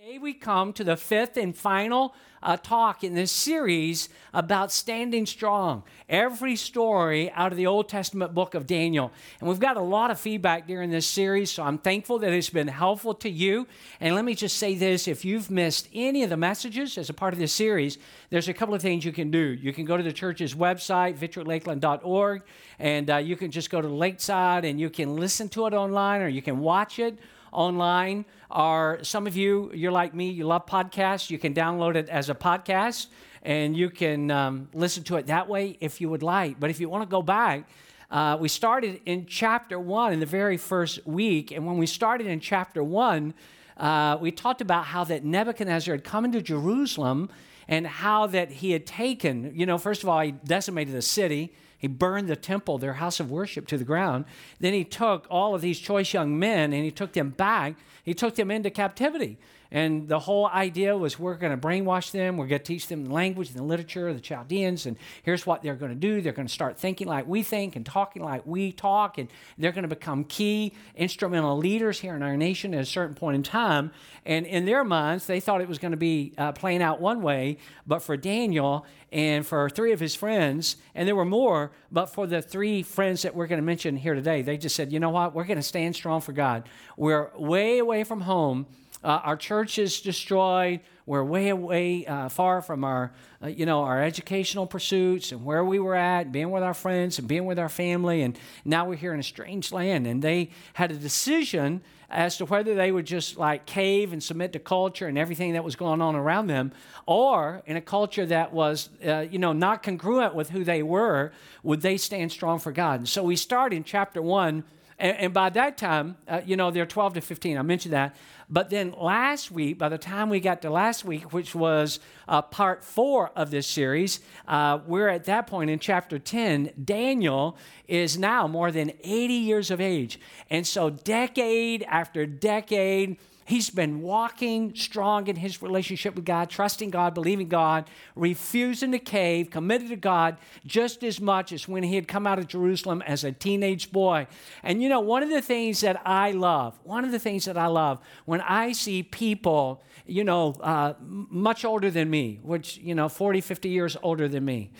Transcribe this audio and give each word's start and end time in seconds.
Today 0.00 0.16
we 0.16 0.32
come 0.32 0.72
to 0.74 0.84
the 0.84 0.96
fifth 0.96 1.36
and 1.36 1.54
final 1.54 2.14
uh, 2.42 2.56
talk 2.56 3.04
in 3.04 3.14
this 3.14 3.30
series 3.30 4.08
about 4.32 4.72
standing 4.72 5.26
strong. 5.26 5.82
Every 6.08 6.56
story 6.56 7.30
out 7.32 7.52
of 7.52 7.58
the 7.58 7.66
Old 7.66 7.90
Testament 7.90 8.32
book 8.32 8.54
of 8.54 8.66
Daniel. 8.66 9.12
And 9.40 9.48
we've 9.50 9.60
got 9.60 9.76
a 9.76 9.82
lot 9.82 10.10
of 10.10 10.18
feedback 10.18 10.66
during 10.66 10.88
this 10.88 11.06
series, 11.06 11.50
so 11.50 11.64
I'm 11.64 11.76
thankful 11.76 12.18
that 12.20 12.32
it's 12.32 12.48
been 12.48 12.68
helpful 12.68 13.12
to 13.16 13.28
you. 13.28 13.66
And 14.00 14.14
let 14.14 14.24
me 14.24 14.34
just 14.34 14.56
say 14.56 14.74
this 14.74 15.06
if 15.06 15.22
you've 15.22 15.50
missed 15.50 15.86
any 15.92 16.22
of 16.22 16.30
the 16.30 16.36
messages 16.38 16.96
as 16.96 17.10
a 17.10 17.14
part 17.14 17.34
of 17.34 17.38
this 17.38 17.52
series, 17.52 17.98
there's 18.30 18.48
a 18.48 18.54
couple 18.54 18.74
of 18.74 18.80
things 18.80 19.04
you 19.04 19.12
can 19.12 19.30
do. 19.30 19.38
You 19.38 19.74
can 19.74 19.84
go 19.84 19.98
to 19.98 20.02
the 20.02 20.14
church's 20.14 20.54
website, 20.54 21.18
victorylakeland.org, 21.18 22.42
and 22.78 23.10
uh, 23.10 23.16
you 23.18 23.36
can 23.36 23.50
just 23.50 23.68
go 23.68 23.82
to 23.82 23.88
Lakeside 23.88 24.64
and 24.64 24.80
you 24.80 24.88
can 24.88 25.16
listen 25.16 25.50
to 25.50 25.66
it 25.66 25.74
online 25.74 26.22
or 26.22 26.28
you 26.28 26.40
can 26.40 26.60
watch 26.60 26.98
it 26.98 27.18
online. 27.52 28.24
are 28.50 28.98
some 29.02 29.26
of 29.26 29.36
you, 29.36 29.70
you're 29.74 29.92
like 29.92 30.14
me, 30.14 30.30
you 30.30 30.44
love 30.46 30.66
podcasts. 30.66 31.30
You 31.30 31.38
can 31.38 31.54
download 31.54 31.94
it 31.94 32.08
as 32.08 32.28
a 32.30 32.34
podcast 32.34 33.06
and 33.42 33.76
you 33.76 33.90
can 33.90 34.30
um, 34.30 34.68
listen 34.74 35.02
to 35.04 35.16
it 35.16 35.26
that 35.26 35.48
way 35.48 35.76
if 35.80 36.00
you 36.00 36.08
would 36.08 36.22
like. 36.22 36.60
But 36.60 36.70
if 36.70 36.80
you 36.80 36.88
want 36.88 37.02
to 37.02 37.10
go 37.10 37.22
back, 37.22 37.68
uh, 38.10 38.36
we 38.40 38.48
started 38.48 39.00
in 39.06 39.26
chapter 39.26 39.78
one 39.78 40.12
in 40.12 40.20
the 40.20 40.26
very 40.26 40.56
first 40.56 41.06
week. 41.06 41.52
And 41.52 41.66
when 41.66 41.78
we 41.78 41.86
started 41.86 42.26
in 42.26 42.40
chapter 42.40 42.82
one, 42.82 43.34
uh, 43.76 44.18
we 44.20 44.30
talked 44.30 44.60
about 44.60 44.86
how 44.86 45.04
that 45.04 45.24
Nebuchadnezzar 45.24 45.94
had 45.94 46.04
come 46.04 46.24
into 46.24 46.42
Jerusalem 46.42 47.30
and 47.68 47.86
how 47.86 48.26
that 48.26 48.50
he 48.50 48.72
had 48.72 48.84
taken, 48.84 49.52
you 49.54 49.64
know, 49.64 49.78
first 49.78 50.02
of 50.02 50.08
all, 50.08 50.20
he 50.20 50.32
decimated 50.32 50.94
the 50.94 51.02
city. 51.02 51.54
He 51.80 51.88
burned 51.88 52.28
the 52.28 52.36
temple, 52.36 52.76
their 52.76 52.92
house 52.94 53.20
of 53.20 53.30
worship, 53.30 53.66
to 53.68 53.78
the 53.78 53.84
ground. 53.84 54.26
Then 54.60 54.74
he 54.74 54.84
took 54.84 55.26
all 55.30 55.54
of 55.54 55.62
these 55.62 55.78
choice 55.78 56.12
young 56.12 56.38
men 56.38 56.74
and 56.74 56.84
he 56.84 56.90
took 56.90 57.14
them 57.14 57.30
back. 57.30 57.74
He 58.04 58.12
took 58.12 58.34
them 58.34 58.50
into 58.50 58.70
captivity. 58.70 59.38
And 59.72 60.08
the 60.08 60.18
whole 60.18 60.48
idea 60.48 60.96
was 60.96 61.18
we're 61.18 61.36
going 61.36 61.52
to 61.52 61.66
brainwash 61.66 62.10
them. 62.10 62.36
We're 62.36 62.48
going 62.48 62.60
to 62.60 62.64
teach 62.64 62.88
them 62.88 63.04
the 63.04 63.12
language 63.12 63.50
and 63.50 63.58
the 63.58 63.62
literature 63.62 64.08
of 64.08 64.16
the 64.16 64.20
Chaldeans. 64.20 64.86
And 64.86 64.96
here's 65.22 65.46
what 65.46 65.62
they're 65.62 65.76
going 65.76 65.92
to 65.92 65.98
do 65.98 66.20
they're 66.20 66.32
going 66.32 66.48
to 66.48 66.52
start 66.52 66.78
thinking 66.78 67.06
like 67.06 67.26
we 67.26 67.42
think 67.42 67.76
and 67.76 67.86
talking 67.86 68.22
like 68.22 68.44
we 68.44 68.72
talk. 68.72 69.18
And 69.18 69.28
they're 69.58 69.72
going 69.72 69.82
to 69.82 69.88
become 69.88 70.24
key 70.24 70.72
instrumental 70.96 71.56
leaders 71.56 72.00
here 72.00 72.16
in 72.16 72.22
our 72.22 72.36
nation 72.36 72.74
at 72.74 72.80
a 72.80 72.86
certain 72.86 73.14
point 73.14 73.36
in 73.36 73.42
time. 73.42 73.92
And 74.26 74.44
in 74.44 74.64
their 74.64 74.82
minds, 74.82 75.26
they 75.26 75.38
thought 75.38 75.60
it 75.60 75.68
was 75.68 75.78
going 75.78 75.92
to 75.92 75.96
be 75.96 76.32
uh, 76.36 76.52
playing 76.52 76.82
out 76.82 77.00
one 77.00 77.22
way. 77.22 77.58
But 77.86 78.02
for 78.02 78.16
Daniel 78.16 78.84
and 79.12 79.46
for 79.46 79.70
three 79.70 79.92
of 79.92 80.00
his 80.00 80.14
friends, 80.14 80.76
and 80.94 81.06
there 81.06 81.16
were 81.16 81.24
more, 81.24 81.72
but 81.90 82.06
for 82.06 82.26
the 82.26 82.42
three 82.42 82.82
friends 82.82 83.22
that 83.22 83.34
we're 83.34 83.46
going 83.46 83.60
to 83.60 83.64
mention 83.64 83.96
here 83.96 84.14
today, 84.14 84.42
they 84.42 84.56
just 84.56 84.74
said, 84.76 84.92
you 84.92 85.00
know 85.00 85.10
what? 85.10 85.34
We're 85.34 85.44
going 85.44 85.56
to 85.56 85.62
stand 85.62 85.94
strong 85.94 86.20
for 86.20 86.32
God. 86.32 86.68
We're 86.96 87.30
way 87.36 87.78
away 87.78 88.04
from 88.04 88.22
home 88.22 88.66
uh, 89.02 89.20
our 89.24 89.36
church 89.36 89.78
is 89.78 90.00
destroyed. 90.00 90.80
We're 91.06 91.24
way 91.24 91.48
away, 91.48 92.06
uh, 92.06 92.28
far 92.28 92.62
from 92.62 92.84
our, 92.84 93.12
uh, 93.42 93.48
you 93.48 93.66
know, 93.66 93.82
our 93.82 94.02
educational 94.02 94.66
pursuits 94.66 95.32
and 95.32 95.44
where 95.44 95.64
we 95.64 95.78
were 95.78 95.96
at, 95.96 96.30
being 96.30 96.50
with 96.50 96.62
our 96.62 96.74
friends 96.74 97.18
and 97.18 97.26
being 97.26 97.46
with 97.46 97.58
our 97.58 97.68
family. 97.68 98.22
And 98.22 98.38
now 98.64 98.86
we're 98.86 98.96
here 98.96 99.12
in 99.12 99.20
a 99.20 99.24
strange 99.24 99.72
land. 99.72 100.06
And 100.06 100.22
they 100.22 100.50
had 100.74 100.92
a 100.92 100.94
decision 100.94 101.82
as 102.10 102.36
to 102.36 102.44
whether 102.44 102.74
they 102.74 102.92
would 102.92 103.06
just 103.06 103.38
like 103.38 103.66
cave 103.66 104.12
and 104.12 104.22
submit 104.22 104.52
to 104.52 104.58
culture 104.58 105.06
and 105.06 105.16
everything 105.16 105.52
that 105.54 105.64
was 105.64 105.76
going 105.76 106.00
on 106.02 106.16
around 106.16 106.48
them, 106.48 106.72
or 107.06 107.62
in 107.66 107.76
a 107.76 107.80
culture 107.80 108.26
that 108.26 108.52
was, 108.52 108.90
uh, 109.06 109.20
you 109.30 109.38
know, 109.38 109.52
not 109.52 109.82
congruent 109.82 110.34
with 110.34 110.50
who 110.50 110.64
they 110.64 110.82
were, 110.82 111.32
would 111.62 111.80
they 111.80 111.96
stand 111.96 112.32
strong 112.32 112.58
for 112.58 112.72
God? 112.72 113.00
And 113.00 113.08
so 113.08 113.22
we 113.22 113.36
start 113.36 113.72
in 113.72 113.84
chapter 113.84 114.20
one. 114.20 114.64
And, 115.00 115.16
and 115.16 115.34
by 115.34 115.48
that 115.50 115.78
time, 115.78 116.16
uh, 116.28 116.42
you 116.44 116.56
know, 116.56 116.70
they're 116.70 116.86
12 116.86 117.14
to 117.14 117.20
15. 117.20 117.58
I 117.58 117.62
mentioned 117.62 117.94
that. 117.94 118.14
But 118.50 118.68
then 118.68 118.92
last 118.98 119.50
week, 119.50 119.78
by 119.78 119.88
the 119.88 119.98
time 119.98 120.28
we 120.28 120.40
got 120.40 120.60
to 120.62 120.70
last 120.70 121.04
week, 121.04 121.32
which 121.32 121.54
was 121.54 122.00
uh, 122.28 122.42
part 122.42 122.84
four 122.84 123.30
of 123.34 123.50
this 123.50 123.66
series, 123.66 124.20
uh, 124.46 124.80
we're 124.86 125.08
at 125.08 125.24
that 125.24 125.46
point 125.46 125.70
in 125.70 125.78
chapter 125.78 126.18
10. 126.18 126.72
Daniel 126.84 127.56
is 127.88 128.18
now 128.18 128.46
more 128.46 128.70
than 128.70 128.92
80 129.02 129.34
years 129.34 129.70
of 129.70 129.80
age. 129.80 130.20
And 130.50 130.66
so, 130.66 130.90
decade 130.90 131.84
after 131.84 132.26
decade, 132.26 133.16
He's 133.50 133.68
been 133.68 134.00
walking 134.00 134.76
strong 134.76 135.26
in 135.26 135.34
his 135.34 135.60
relationship 135.60 136.14
with 136.14 136.24
God, 136.24 136.50
trusting 136.50 136.90
God, 136.90 137.14
believing 137.14 137.48
God, 137.48 137.90
refusing 138.14 138.92
to 138.92 139.00
cave, 139.00 139.50
committed 139.50 139.88
to 139.88 139.96
God 139.96 140.36
just 140.64 141.02
as 141.02 141.20
much 141.20 141.50
as 141.50 141.66
when 141.66 141.82
he 141.82 141.96
had 141.96 142.06
come 142.06 142.28
out 142.28 142.38
of 142.38 142.46
Jerusalem 142.46 143.02
as 143.02 143.24
a 143.24 143.32
teenage 143.32 143.90
boy. 143.90 144.28
And 144.62 144.80
you 144.80 144.88
know, 144.88 145.00
one 145.00 145.24
of 145.24 145.30
the 145.30 145.42
things 145.42 145.80
that 145.80 146.00
I 146.06 146.30
love, 146.30 146.78
one 146.84 147.04
of 147.04 147.10
the 147.10 147.18
things 147.18 147.44
that 147.46 147.58
I 147.58 147.66
love 147.66 147.98
when 148.24 148.40
I 148.40 148.70
see 148.70 149.02
people, 149.02 149.82
you 150.06 150.22
know, 150.22 150.54
uh, 150.60 150.94
much 151.00 151.64
older 151.64 151.90
than 151.90 152.08
me, 152.08 152.38
which, 152.44 152.76
you 152.76 152.94
know, 152.94 153.08
40, 153.08 153.40
50 153.40 153.68
years 153.68 153.96
older 154.00 154.28
than 154.28 154.44
me, 154.44 154.70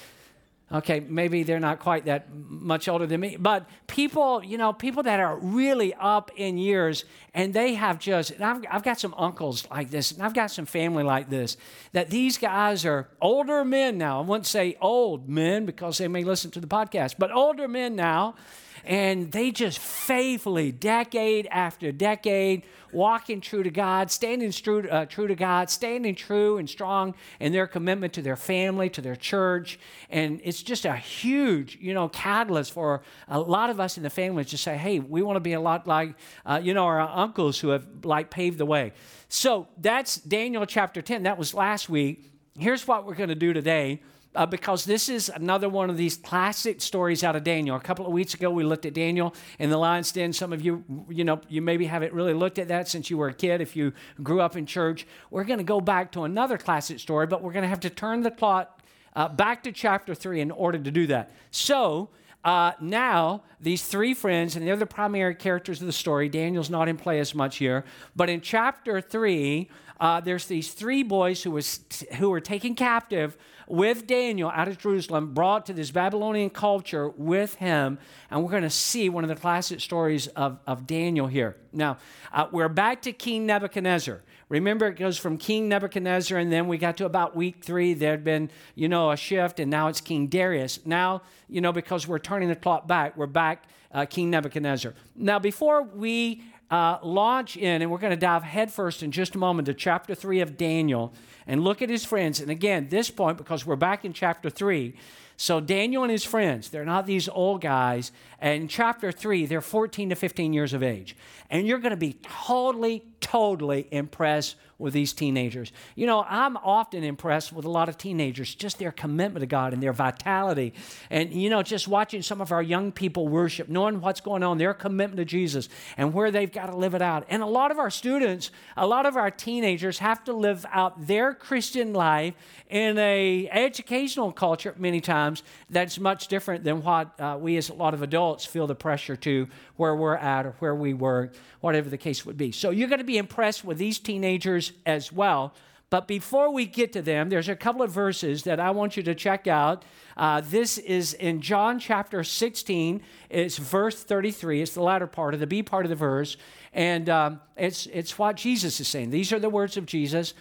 Okay, 0.72 1.00
maybe 1.00 1.42
they're 1.42 1.58
not 1.58 1.80
quite 1.80 2.04
that 2.04 2.28
much 2.32 2.86
older 2.86 3.04
than 3.04 3.20
me, 3.20 3.36
but 3.36 3.68
people, 3.88 4.40
you 4.44 4.56
know, 4.56 4.72
people 4.72 5.02
that 5.02 5.18
are 5.18 5.36
really 5.38 5.92
up 5.94 6.30
in 6.36 6.58
years 6.58 7.04
and 7.34 7.52
they 7.52 7.74
have 7.74 7.98
just, 7.98 8.30
and 8.30 8.44
I've, 8.44 8.64
I've 8.70 8.82
got 8.84 9.00
some 9.00 9.12
uncles 9.18 9.66
like 9.68 9.90
this, 9.90 10.12
and 10.12 10.22
I've 10.22 10.34
got 10.34 10.52
some 10.52 10.66
family 10.66 11.02
like 11.02 11.28
this, 11.28 11.56
that 11.92 12.08
these 12.10 12.38
guys 12.38 12.86
are 12.86 13.08
older 13.20 13.64
men 13.64 13.98
now. 13.98 14.20
I 14.20 14.22
wouldn't 14.22 14.46
say 14.46 14.76
old 14.80 15.28
men 15.28 15.66
because 15.66 15.98
they 15.98 16.06
may 16.06 16.22
listen 16.22 16.52
to 16.52 16.60
the 16.60 16.68
podcast, 16.68 17.16
but 17.18 17.32
older 17.32 17.66
men 17.66 17.96
now 17.96 18.36
and 18.84 19.32
they 19.32 19.50
just 19.50 19.78
faithfully, 19.78 20.72
decade 20.72 21.46
after 21.50 21.92
decade, 21.92 22.64
walking 22.92 23.40
true 23.40 23.62
to 23.62 23.70
God, 23.70 24.10
standing 24.10 24.50
true, 24.50 24.88
uh, 24.88 25.06
true 25.06 25.26
to 25.26 25.34
God, 25.34 25.70
standing 25.70 26.14
true 26.14 26.58
and 26.58 26.68
strong 26.68 27.14
in 27.38 27.52
their 27.52 27.66
commitment 27.66 28.12
to 28.14 28.22
their 28.22 28.36
family, 28.36 28.88
to 28.90 29.00
their 29.00 29.16
church. 29.16 29.78
And 30.08 30.40
it's 30.44 30.62
just 30.62 30.84
a 30.84 30.96
huge, 30.96 31.78
you 31.80 31.94
know, 31.94 32.08
catalyst 32.08 32.72
for 32.72 33.02
a 33.28 33.38
lot 33.38 33.70
of 33.70 33.80
us 33.80 33.96
in 33.96 34.02
the 34.02 34.10
family 34.10 34.44
to 34.46 34.58
say, 34.58 34.76
hey, 34.76 34.98
we 34.98 35.22
want 35.22 35.36
to 35.36 35.40
be 35.40 35.52
a 35.52 35.60
lot 35.60 35.86
like, 35.86 36.14
uh, 36.44 36.60
you 36.62 36.74
know, 36.74 36.84
our 36.84 37.00
uncles 37.00 37.60
who 37.60 37.68
have 37.68 37.86
like 38.04 38.30
paved 38.30 38.58
the 38.58 38.66
way. 38.66 38.92
So 39.28 39.68
that's 39.78 40.16
Daniel 40.16 40.66
chapter 40.66 41.02
10. 41.02 41.22
That 41.24 41.38
was 41.38 41.54
last 41.54 41.88
week. 41.88 42.30
Here's 42.58 42.86
what 42.86 43.06
we're 43.06 43.14
going 43.14 43.28
to 43.28 43.34
do 43.34 43.52
today 43.52 44.02
uh, 44.34 44.46
because 44.46 44.84
this 44.84 45.08
is 45.08 45.28
another 45.28 45.68
one 45.68 45.90
of 45.90 45.96
these 45.96 46.16
classic 46.16 46.80
stories 46.80 47.24
out 47.24 47.34
of 47.34 47.42
Daniel. 47.42 47.76
A 47.76 47.80
couple 47.80 48.06
of 48.06 48.12
weeks 48.12 48.34
ago, 48.34 48.50
we 48.50 48.62
looked 48.62 48.86
at 48.86 48.94
Daniel 48.94 49.34
in 49.58 49.70
the 49.70 49.76
lion's 49.76 50.12
den. 50.12 50.32
Some 50.32 50.52
of 50.52 50.62
you, 50.62 50.84
you 51.08 51.24
know, 51.24 51.40
you 51.48 51.60
maybe 51.60 51.86
haven't 51.86 52.12
really 52.12 52.34
looked 52.34 52.58
at 52.58 52.68
that 52.68 52.88
since 52.88 53.10
you 53.10 53.18
were 53.18 53.28
a 53.28 53.34
kid. 53.34 53.60
If 53.60 53.74
you 53.74 53.92
grew 54.22 54.40
up 54.40 54.56
in 54.56 54.66
church, 54.66 55.06
we're 55.30 55.44
going 55.44 55.58
to 55.58 55.64
go 55.64 55.80
back 55.80 56.12
to 56.12 56.22
another 56.24 56.58
classic 56.58 57.00
story, 57.00 57.26
but 57.26 57.42
we're 57.42 57.52
going 57.52 57.64
to 57.64 57.68
have 57.68 57.80
to 57.80 57.90
turn 57.90 58.22
the 58.22 58.30
plot 58.30 58.80
uh, 59.16 59.28
back 59.28 59.64
to 59.64 59.72
chapter 59.72 60.14
three 60.14 60.40
in 60.40 60.50
order 60.50 60.78
to 60.78 60.90
do 60.90 61.06
that. 61.08 61.30
So. 61.50 62.10
Uh, 62.42 62.72
now, 62.80 63.42
these 63.60 63.84
three 63.84 64.14
friends, 64.14 64.56
and 64.56 64.66
they're 64.66 64.74
the 64.74 64.86
primary 64.86 65.34
characters 65.34 65.82
of 65.82 65.86
the 65.86 65.92
story. 65.92 66.26
Daniel's 66.26 66.70
not 66.70 66.88
in 66.88 66.96
play 66.96 67.20
as 67.20 67.34
much 67.34 67.58
here. 67.58 67.84
But 68.16 68.30
in 68.30 68.40
chapter 68.40 69.02
3, 69.02 69.68
uh, 70.00 70.20
there's 70.20 70.46
these 70.46 70.72
three 70.72 71.02
boys 71.02 71.42
who, 71.42 71.50
was 71.50 71.80
who 72.16 72.30
were 72.30 72.40
taken 72.40 72.74
captive 72.74 73.36
with 73.68 74.06
Daniel 74.06 74.50
out 74.52 74.66
of 74.66 74.78
Jerusalem, 74.78 75.32
brought 75.32 75.66
to 75.66 75.72
this 75.72 75.90
Babylonian 75.90 76.50
culture 76.50 77.10
with 77.10 77.54
him. 77.56 77.98
And 78.30 78.42
we're 78.42 78.50
going 78.50 78.64
to 78.64 78.70
see 78.70 79.08
one 79.08 79.22
of 79.22 79.28
the 79.28 79.36
classic 79.36 79.80
stories 79.80 80.26
of, 80.28 80.58
of 80.66 80.86
Daniel 80.86 81.26
here. 81.26 81.56
Now, 81.72 81.98
uh, 82.32 82.48
we're 82.50 82.68
back 82.68 83.02
to 83.02 83.12
King 83.12 83.46
Nebuchadnezzar. 83.46 84.22
Remember, 84.48 84.88
it 84.88 84.96
goes 84.96 85.16
from 85.16 85.36
King 85.36 85.68
Nebuchadnezzar, 85.68 86.36
and 86.36 86.52
then 86.52 86.66
we 86.66 86.78
got 86.78 86.96
to 86.96 87.04
about 87.04 87.36
week 87.36 87.62
three. 87.62 87.94
There 87.94 88.10
had 88.10 88.24
been, 88.24 88.50
you 88.74 88.88
know, 88.88 89.12
a 89.12 89.16
shift, 89.16 89.60
and 89.60 89.70
now 89.70 89.86
it's 89.86 90.00
King 90.00 90.26
Darius. 90.26 90.80
Now, 90.84 91.22
you 91.48 91.60
know, 91.60 91.72
because 91.72 92.08
we're 92.08 92.18
turning 92.18 92.48
the 92.48 92.56
clock 92.56 92.88
back, 92.88 93.16
we're 93.16 93.26
back 93.26 93.66
uh, 93.92 94.06
King 94.06 94.30
Nebuchadnezzar. 94.30 94.94
Now, 95.14 95.38
before 95.38 95.82
we 95.82 96.42
uh, 96.70 96.98
launch 97.02 97.56
in, 97.56 97.82
and 97.82 97.90
we're 97.90 97.98
going 97.98 98.12
to 98.12 98.16
dive 98.16 98.42
headfirst 98.42 99.02
in 99.02 99.10
just 99.10 99.34
a 99.34 99.38
moment 99.38 99.66
to 99.66 99.74
chapter 99.74 100.14
3 100.14 100.40
of 100.40 100.56
Daniel 100.56 101.12
and 101.46 101.64
look 101.64 101.82
at 101.82 101.90
his 101.90 102.04
friends. 102.04 102.40
And 102.40 102.50
again, 102.50 102.88
this 102.88 103.10
point, 103.10 103.38
because 103.38 103.66
we're 103.66 103.76
back 103.76 104.04
in 104.04 104.12
chapter 104.12 104.48
3, 104.48 104.94
so 105.36 105.58
Daniel 105.58 106.02
and 106.02 106.12
his 106.12 106.24
friends, 106.24 106.68
they're 106.68 106.84
not 106.84 107.06
these 107.06 107.28
old 107.28 107.62
guys. 107.62 108.12
And 108.40 108.62
in 108.62 108.68
chapter 108.68 109.10
3, 109.10 109.46
they're 109.46 109.62
14 109.62 110.10
to 110.10 110.14
15 110.14 110.52
years 110.52 110.74
of 110.74 110.82
age. 110.82 111.16
And 111.48 111.66
you're 111.66 111.78
going 111.78 111.92
to 111.92 111.96
be 111.96 112.18
totally, 112.22 113.04
totally 113.20 113.86
impressed 113.90 114.56
with 114.80 114.94
these 114.94 115.12
teenagers. 115.12 115.72
You 115.94 116.06
know, 116.06 116.24
I'm 116.26 116.56
often 116.56 117.04
impressed 117.04 117.52
with 117.52 117.66
a 117.66 117.70
lot 117.70 117.88
of 117.88 117.98
teenagers, 117.98 118.54
just 118.54 118.78
their 118.78 118.90
commitment 118.90 119.42
to 119.42 119.46
God 119.46 119.72
and 119.72 119.82
their 119.82 119.92
vitality. 119.92 120.72
And, 121.10 121.32
you 121.32 121.50
know, 121.50 121.62
just 121.62 121.86
watching 121.86 122.22
some 122.22 122.40
of 122.40 122.50
our 122.50 122.62
young 122.62 122.90
people 122.90 123.28
worship, 123.28 123.68
knowing 123.68 124.00
what's 124.00 124.22
going 124.22 124.42
on, 124.42 124.58
their 124.58 124.72
commitment 124.72 125.18
to 125.18 125.24
Jesus 125.26 125.68
and 125.96 126.14
where 126.14 126.30
they've 126.30 126.50
got 126.50 126.66
to 126.66 126.76
live 126.76 126.94
it 126.94 127.02
out. 127.02 127.26
And 127.28 127.42
a 127.42 127.46
lot 127.46 127.70
of 127.70 127.78
our 127.78 127.90
students, 127.90 128.50
a 128.76 128.86
lot 128.86 129.04
of 129.04 129.16
our 129.16 129.30
teenagers 129.30 129.98
have 129.98 130.24
to 130.24 130.32
live 130.32 130.64
out 130.72 131.06
their 131.06 131.34
Christian 131.34 131.92
life 131.92 132.34
in 132.70 132.96
a 132.98 133.48
educational 133.50 134.32
culture 134.32 134.74
many 134.78 135.00
times 135.00 135.42
that's 135.68 135.98
much 135.98 136.28
different 136.28 136.64
than 136.64 136.82
what 136.82 137.20
uh, 137.20 137.36
we 137.38 137.56
as 137.56 137.68
a 137.68 137.74
lot 137.74 137.92
of 137.92 138.02
adults 138.02 138.46
feel 138.46 138.66
the 138.66 138.74
pressure 138.74 139.16
to 139.16 139.46
where 139.76 139.94
we're 139.94 140.16
at 140.16 140.46
or 140.46 140.54
where 140.60 140.74
we 140.74 140.94
were, 140.94 141.30
whatever 141.60 141.90
the 141.90 141.98
case 141.98 142.24
would 142.24 142.36
be. 142.36 142.52
So 142.52 142.70
you're 142.70 142.88
going 142.88 142.98
to 142.98 143.04
be 143.04 143.09
impressed 143.18 143.64
with 143.64 143.78
these 143.78 143.98
teenagers 143.98 144.72
as 144.86 145.12
well. 145.12 145.54
But 145.90 146.06
before 146.06 146.52
we 146.52 146.66
get 146.66 146.92
to 146.92 147.02
them, 147.02 147.30
there's 147.30 147.48
a 147.48 147.56
couple 147.56 147.82
of 147.82 147.90
verses 147.90 148.44
that 148.44 148.60
I 148.60 148.70
want 148.70 148.96
you 148.96 149.02
to 149.02 149.14
check 149.14 149.48
out. 149.48 149.84
Uh, 150.16 150.40
this 150.40 150.78
is 150.78 151.14
in 151.14 151.40
John 151.40 151.80
chapter 151.80 152.22
16. 152.22 153.02
It's 153.28 153.58
verse 153.58 154.02
33. 154.04 154.62
It's 154.62 154.74
the 154.74 154.82
latter 154.82 155.08
part 155.08 155.34
of 155.34 155.40
the 155.40 155.48
B 155.48 155.64
part 155.64 155.84
of 155.84 155.90
the 155.90 155.96
verse. 155.96 156.36
And 156.72 157.08
um, 157.08 157.40
it's, 157.56 157.86
it's 157.86 158.16
what 158.16 158.36
Jesus 158.36 158.78
is 158.78 158.86
saying. 158.86 159.10
These 159.10 159.32
are 159.32 159.40
the 159.40 159.50
words 159.50 159.76
of 159.76 159.84
Jesus. 159.84 160.34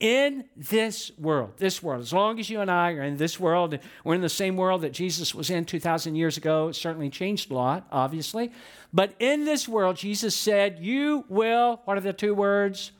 In 0.00 0.44
this 0.56 1.12
world, 1.18 1.52
this 1.58 1.82
world, 1.82 2.00
as 2.00 2.12
long 2.12 2.40
as 2.40 2.48
you 2.48 2.60
and 2.60 2.70
I 2.70 2.92
are 2.92 3.02
in 3.02 3.18
this 3.18 3.38
world, 3.38 3.78
we're 4.02 4.14
in 4.14 4.22
the 4.22 4.30
same 4.30 4.56
world 4.56 4.80
that 4.80 4.92
Jesus 4.92 5.34
was 5.34 5.50
in 5.50 5.66
2,000 5.66 6.14
years 6.14 6.38
ago. 6.38 6.68
It 6.68 6.74
certainly 6.74 7.10
changed 7.10 7.50
a 7.50 7.54
lot, 7.54 7.86
obviously. 7.92 8.50
But 8.94 9.14
in 9.18 9.44
this 9.44 9.68
world, 9.68 9.96
Jesus 9.96 10.34
said, 10.34 10.78
You 10.80 11.26
will, 11.28 11.82
what 11.84 11.98
are 11.98 12.00
the 12.00 12.14
two 12.14 12.34
words? 12.34 12.92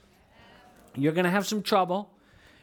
You're 0.95 1.15
going 1.15 1.25
to 1.25 1.31
have 1.31 1.47
some 1.47 1.63
trouble. 1.63 2.11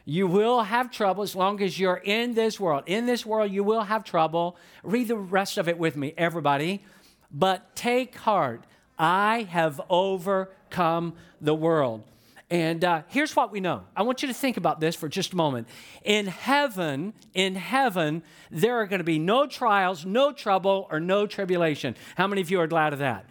You 0.04 0.28
will 0.28 0.62
have 0.62 0.92
trouble 0.92 1.24
as 1.24 1.34
long 1.34 1.60
as 1.60 1.78
you're 1.78 2.00
in 2.04 2.34
this 2.34 2.60
world. 2.60 2.84
In 2.86 3.06
this 3.06 3.26
world, 3.26 3.50
you 3.50 3.64
will 3.64 3.82
have 3.82 4.04
trouble. 4.04 4.56
Read 4.84 5.08
the 5.08 5.16
rest 5.16 5.58
of 5.58 5.68
it 5.68 5.78
with 5.78 5.96
me, 5.96 6.14
everybody. 6.16 6.84
But 7.30 7.74
take 7.74 8.14
heart, 8.14 8.64
I 8.98 9.48
have 9.50 9.80
overcome 9.90 11.14
the 11.40 11.54
world. 11.54 12.04
And 12.50 12.82
uh, 12.82 13.02
here's 13.08 13.36
what 13.36 13.52
we 13.52 13.60
know. 13.60 13.84
I 13.94 14.02
want 14.02 14.22
you 14.22 14.28
to 14.28 14.34
think 14.34 14.56
about 14.56 14.80
this 14.80 14.96
for 14.96 15.08
just 15.08 15.34
a 15.34 15.36
moment. 15.36 15.68
In 16.02 16.26
heaven, 16.26 17.12
in 17.34 17.54
heaven, 17.56 18.22
there 18.50 18.76
are 18.76 18.86
going 18.86 19.00
to 19.00 19.04
be 19.04 19.18
no 19.18 19.46
trials, 19.46 20.06
no 20.06 20.32
trouble, 20.32 20.88
or 20.90 20.98
no 20.98 21.26
tribulation. 21.26 21.94
How 22.16 22.26
many 22.26 22.40
of 22.40 22.50
you 22.50 22.58
are 22.60 22.66
glad 22.66 22.94
of 22.94 23.00
that? 23.00 23.26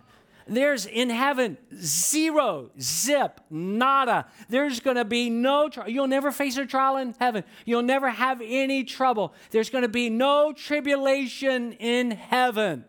There's 0.49 0.85
in 0.85 1.09
heaven 1.09 1.57
zero, 1.75 2.69
zip, 2.79 3.41
nada. 3.49 4.27
There's 4.49 4.79
going 4.79 4.95
to 4.95 5.05
be 5.05 5.29
no. 5.29 5.69
You'll 5.87 6.07
never 6.07 6.31
face 6.31 6.55
a 6.57 6.65
trial 6.65 6.97
in 6.97 7.15
heaven. 7.19 7.43
You'll 7.65 7.83
never 7.83 8.09
have 8.09 8.41
any 8.43 8.83
trouble. 8.83 9.33
There's 9.51 9.69
going 9.69 9.81
to 9.81 9.89
be 9.89 10.09
no 10.09 10.53
tribulation 10.53 11.73
in 11.73 12.11
heaven. 12.11 12.85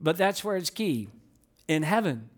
But 0.00 0.16
that's 0.16 0.42
where 0.42 0.56
it's 0.56 0.70
key. 0.70 1.08
In 1.68 1.82
heaven, 1.82 2.28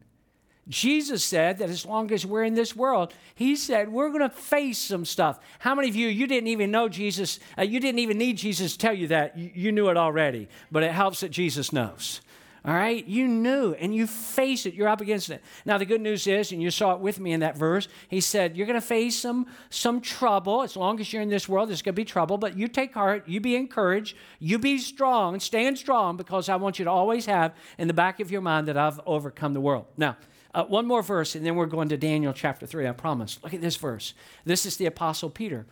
Jesus 0.69 1.25
said 1.25 1.59
that 1.59 1.71
as 1.71 1.87
long 1.87 2.13
as 2.13 2.27
we're 2.27 2.45
in 2.45 2.55
this 2.55 2.77
world, 2.77 3.15
He 3.35 3.57
said 3.57 3.91
we're 3.91 4.09
going 4.09 4.29
to 4.29 4.29
face 4.29 4.79
some 4.79 5.05
stuff. 5.05 5.41
How 5.61 5.75
many 5.75 5.89
of 5.89 5.97
you, 5.97 6.09
you 6.09 6.27
didn't 6.27 6.49
even 6.49 6.71
know 6.71 6.89
Jesus, 6.89 7.41
uh, 7.57 7.63
you 7.63 7.81
didn't 7.81 8.01
even 8.01 8.19
need 8.19 8.37
Jesus 8.37 8.73
to 8.73 8.79
tell 8.79 8.95
you 8.95 9.09
that? 9.09 9.37
You, 9.39 9.51
you 9.55 9.73
knew 9.73 9.89
it 9.89 9.97
already, 9.97 10.49
but 10.71 10.83
it 10.83 10.93
helps 10.93 11.21
that 11.21 11.31
Jesus 11.31 11.73
knows. 11.73 12.21
All 12.65 12.75
right? 12.75 13.07
You 13.07 13.29
knew 13.29 13.73
and 13.75 13.95
you 13.95 14.07
face 14.07 14.67
it. 14.67 14.75
You're 14.75 14.89
up 14.89 15.01
against 15.01 15.31
it. 15.31 15.43
Now, 15.65 15.79
the 15.79 15.87
good 15.87 16.01
news 16.01 16.27
is, 16.27 16.53
and 16.53 16.63
you 16.63 16.71
saw 16.71 16.93
it 16.93 17.01
with 17.01 17.19
me 17.21 17.33
in 17.33 17.41
that 17.41 17.57
verse, 17.57 17.89
he 18.09 18.21
said, 18.21 18.57
You're 18.57 18.67
going 18.67 18.81
to 18.81 18.87
face 18.87 19.17
some, 19.17 19.47
some 19.71 20.01
trouble. 20.01 20.63
As 20.63 20.77
long 20.77 21.01
as 21.01 21.11
you're 21.11 21.23
in 21.23 21.31
this 21.31 21.49
world, 21.49 21.71
there's 21.71 21.83
going 21.83 21.95
to 21.95 21.97
be 21.97 22.05
trouble, 22.05 22.37
but 22.37 22.59
you 22.59 22.69
take 22.69 22.93
heart, 22.93 23.27
you 23.27 23.41
be 23.41 23.57
encouraged, 23.57 24.17
you 24.39 24.59
be 24.59 24.77
strong, 24.77 25.35
and 25.35 25.43
stand 25.43 25.79
strong, 25.79 26.17
because 26.17 26.49
I 26.49 26.57
want 26.57 26.79
you 26.79 26.85
to 26.85 26.91
always 26.91 27.27
have 27.27 27.55
in 27.79 27.89
the 27.89 27.95
back 27.95 28.21
of 28.21 28.31
your 28.31 28.43
mind 28.43 28.69
that 28.69 28.77
I've 28.77 29.01
overcome 29.07 29.55
the 29.55 29.61
world. 29.61 29.87
Now, 29.97 30.17
uh, 30.55 30.65
one 30.65 30.87
more 30.87 31.03
verse, 31.03 31.35
and 31.35 31.45
then 31.45 31.57
we're 31.57 31.67
going 31.67 31.89
to 31.91 31.97
Daniel 31.97 32.33
chapter 32.33 32.67
3, 32.67 32.89
I 32.89 32.93
promise. 32.93 33.39
Look 33.43 33.55
at 33.55 33.61
this 33.61 33.77
verse. 33.77 34.15
This 34.45 34.65
is 34.65 34.77
the 34.77 34.87
Apostle 34.87 35.31
Peter. 35.31 35.67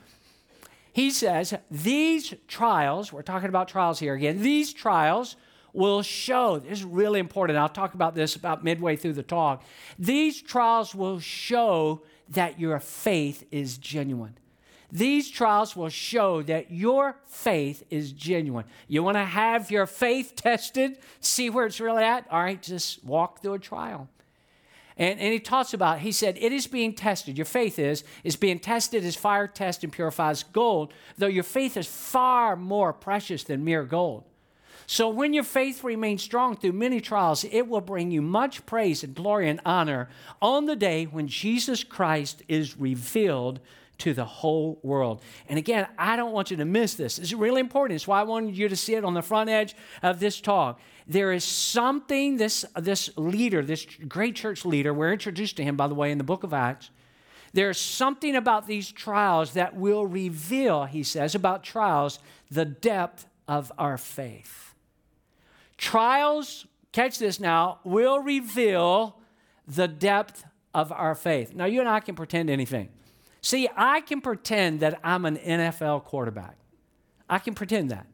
He 0.93 1.11
says, 1.11 1.55
These 1.71 2.35
trials, 2.49 3.13
we're 3.13 3.23
talking 3.23 3.49
about 3.49 3.69
trials 3.69 3.99
here 3.99 4.15
again, 4.15 4.43
these 4.43 4.73
trials 4.73 5.37
will 5.73 6.03
show, 6.03 6.59
this 6.59 6.79
is 6.79 6.85
really 6.85 7.21
important. 7.21 7.59
I'll 7.59 7.69
talk 7.69 7.93
about 7.93 8.15
this 8.15 8.35
about 8.35 8.65
midway 8.65 8.97
through 8.97 9.13
the 9.13 9.23
talk. 9.23 9.63
These 9.99 10.41
trials 10.41 10.95
will 10.95 11.21
show 11.21 12.03
that 12.31 12.59
your 12.59 12.81
faith 12.81 13.45
is 13.51 13.77
genuine. 13.77 14.39
These 14.91 15.31
trials 15.31 15.77
will 15.77 15.89
show 15.91 16.43
that 16.43 16.71
your 16.71 17.17
faith 17.27 17.83
is 17.91 18.13
genuine. 18.13 18.65
You 18.89 19.03
want 19.03 19.17
to 19.17 19.25
have 19.25 19.71
your 19.71 19.85
faith 19.87 20.35
tested, 20.37 20.99
see 21.21 21.51
where 21.51 21.67
it's 21.67 21.81
really 21.81 22.05
at? 22.05 22.27
All 22.31 22.41
right, 22.41 22.63
just 22.63 23.05
walk 23.05 23.43
through 23.43 23.55
a 23.55 23.59
trial. 23.59 24.09
And, 24.97 25.21
and 25.21 25.33
he 25.33 25.41
talks 25.41 25.75
about, 25.75 25.99
he 25.99 26.13
said, 26.13 26.39
it 26.41 26.53
is 26.53 26.67
being 26.67 26.95
tested. 26.95 27.37
Your 27.37 27.45
faith 27.45 27.79
is, 27.79 28.03
is 28.25 28.37
being 28.37 28.59
tested 28.59 29.05
as 29.05 29.15
fire 29.15 29.47
tests 29.47 29.85
and 29.85 29.93
purifies 29.93 30.43
gold, 30.43 30.93
though 31.19 31.27
your 31.27 31.45
faith 31.45 31.77
is 31.77 31.87
far 31.87 32.57
more 32.57 32.93
precious 32.93 33.45
than 33.45 33.65
mere 33.65 33.85
gold. 33.85 34.25
So 34.87 35.09
when 35.09 35.35
your 35.35 35.45
faith 35.45 35.83
remains 35.83 36.23
strong 36.23 36.57
through 36.57 36.73
many 36.73 37.01
trials, 37.01 37.45
it 37.45 37.69
will 37.69 37.81
bring 37.81 38.11
you 38.11 38.23
much 38.23 38.65
praise 38.67 39.03
and 39.03 39.15
glory 39.15 39.51
and 39.51 39.61
honor 39.67 40.09
on 40.41 40.67
the 40.67 40.77
day 40.77 41.05
when 41.05 41.27
Jesus 41.27 41.83
Christ 41.83 42.43
is 42.47 42.79
revealed 42.79 43.59
to 43.99 44.13
the 44.13 44.25
whole 44.25 44.79
world. 44.83 45.23
And 45.49 45.59
again, 45.59 45.87
I 45.99 46.17
don't 46.17 46.33
want 46.33 46.51
you 46.51 46.57
to 46.59 46.65
miss 46.65 46.95
this. 46.95 47.19
It's 47.19 47.33
really 47.33 47.61
important. 47.61 47.97
It's 47.97 48.07
why 48.07 48.21
I 48.21 48.25
wanted 48.25 48.57
you 48.57 48.69
to 48.69 48.77
see 48.77 48.95
it 48.95 49.05
on 49.05 49.15
the 49.15 49.23
front 49.23 49.51
edge 49.51 49.75
of 50.03 50.21
this 50.21 50.41
talk. 50.41 50.81
There 51.07 51.33
is 51.33 51.45
something 51.45 52.37
this, 52.37 52.65
this 52.75 53.11
leader, 53.17 53.63
this 53.63 53.87
great 54.09 54.35
church 54.35 54.65
leader, 54.65 54.93
we're 54.93 55.13
introduced 55.13 55.57
to 55.57 55.65
him, 55.65 55.77
by 55.77 55.87
the 55.87 55.95
way, 55.95 56.11
in 56.11 56.19
the 56.19 56.25
book 56.25 56.43
of 56.43 56.53
Acts. 56.53 56.91
There's 57.53 57.79
something 57.79 58.37
about 58.37 58.67
these 58.67 58.91
trials 58.93 59.53
that 59.53 59.77
will 59.77 60.07
reveal, 60.07 60.85
he 60.85 61.03
says, 61.03 61.35
about 61.35 61.63
trials, 61.63 62.19
the 62.51 62.65
depth 62.65 63.27
of 63.49 63.73
our 63.79 63.97
faith. 63.97 64.75
Trials, 65.79 66.67
catch 66.93 67.19
this 67.19 67.41
now, 67.41 67.79
will 67.85 68.19
reveal 68.19 69.17
the 69.67 69.89
depth 69.89 70.45
of 70.75 70.93
our 70.93 71.15
faith. 71.15 71.55
Now, 71.55 71.65
you 71.65 71.81
and 71.81 71.89
I 71.89 72.01
can 72.01 72.15
pretend 72.15 72.51
anything. 72.51 72.91
See, 73.47 73.69
I 73.77 74.01
can 74.01 74.21
pretend 74.21 74.81
that 74.81 74.99
I'm 75.05 75.25
an 75.25 75.37
NFL 75.37 76.03
quarterback. 76.03 76.57
I 77.31 77.39
can 77.39 77.55
pretend 77.55 77.93
that. 77.93 78.09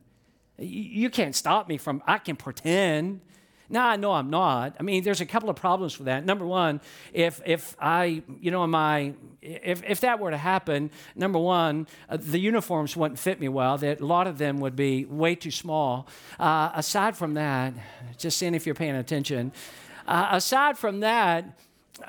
You 0.58 1.08
can't 1.08 1.34
stop 1.34 1.70
me 1.70 1.79
from, 1.79 2.02
I 2.06 2.19
can 2.19 2.37
pretend. 2.37 3.23
Now 3.70 3.88
I 3.88 3.96
know 3.96 4.12
I'm 4.12 4.29
not. 4.29 4.76
I 4.79 4.82
mean, 4.82 5.05
there's 5.05 5.23
a 5.23 5.25
couple 5.25 5.49
of 5.49 5.56
problems 5.56 5.96
with 5.96 6.05
that. 6.05 6.26
Number 6.26 6.44
one, 6.44 6.82
if 7.14 7.40
if 7.46 7.75
I, 7.81 8.23
you 8.43 8.50
know, 8.50 8.67
my 8.67 9.14
if 9.40 9.82
if 9.84 10.00
that 10.00 10.19
were 10.20 10.31
to 10.31 10.37
happen, 10.37 10.90
number 11.17 11.38
one, 11.38 11.87
uh, 12.11 12.19
the 12.20 12.38
uniforms 12.38 12.94
wouldn't 12.94 13.19
fit 13.19 13.40
me 13.40 13.49
well. 13.49 13.78
That 13.78 14.02
a 14.02 14.05
lot 14.05 14.26
of 14.26 14.37
them 14.37 14.61
would 14.61 14.76
be 14.76 15.06
way 15.06 15.35
too 15.35 15.50
small. 15.50 16.08
Uh, 16.38 16.73
aside 16.75 17.17
from 17.17 17.32
that, 17.35 17.73
just 18.19 18.37
seeing 18.37 18.55
if 18.55 18.67
you're 18.67 18.75
paying 18.75 18.96
attention. 18.96 19.52
Uh, 20.06 20.28
aside 20.32 20.76
from 20.76 21.00
that, 21.00 21.58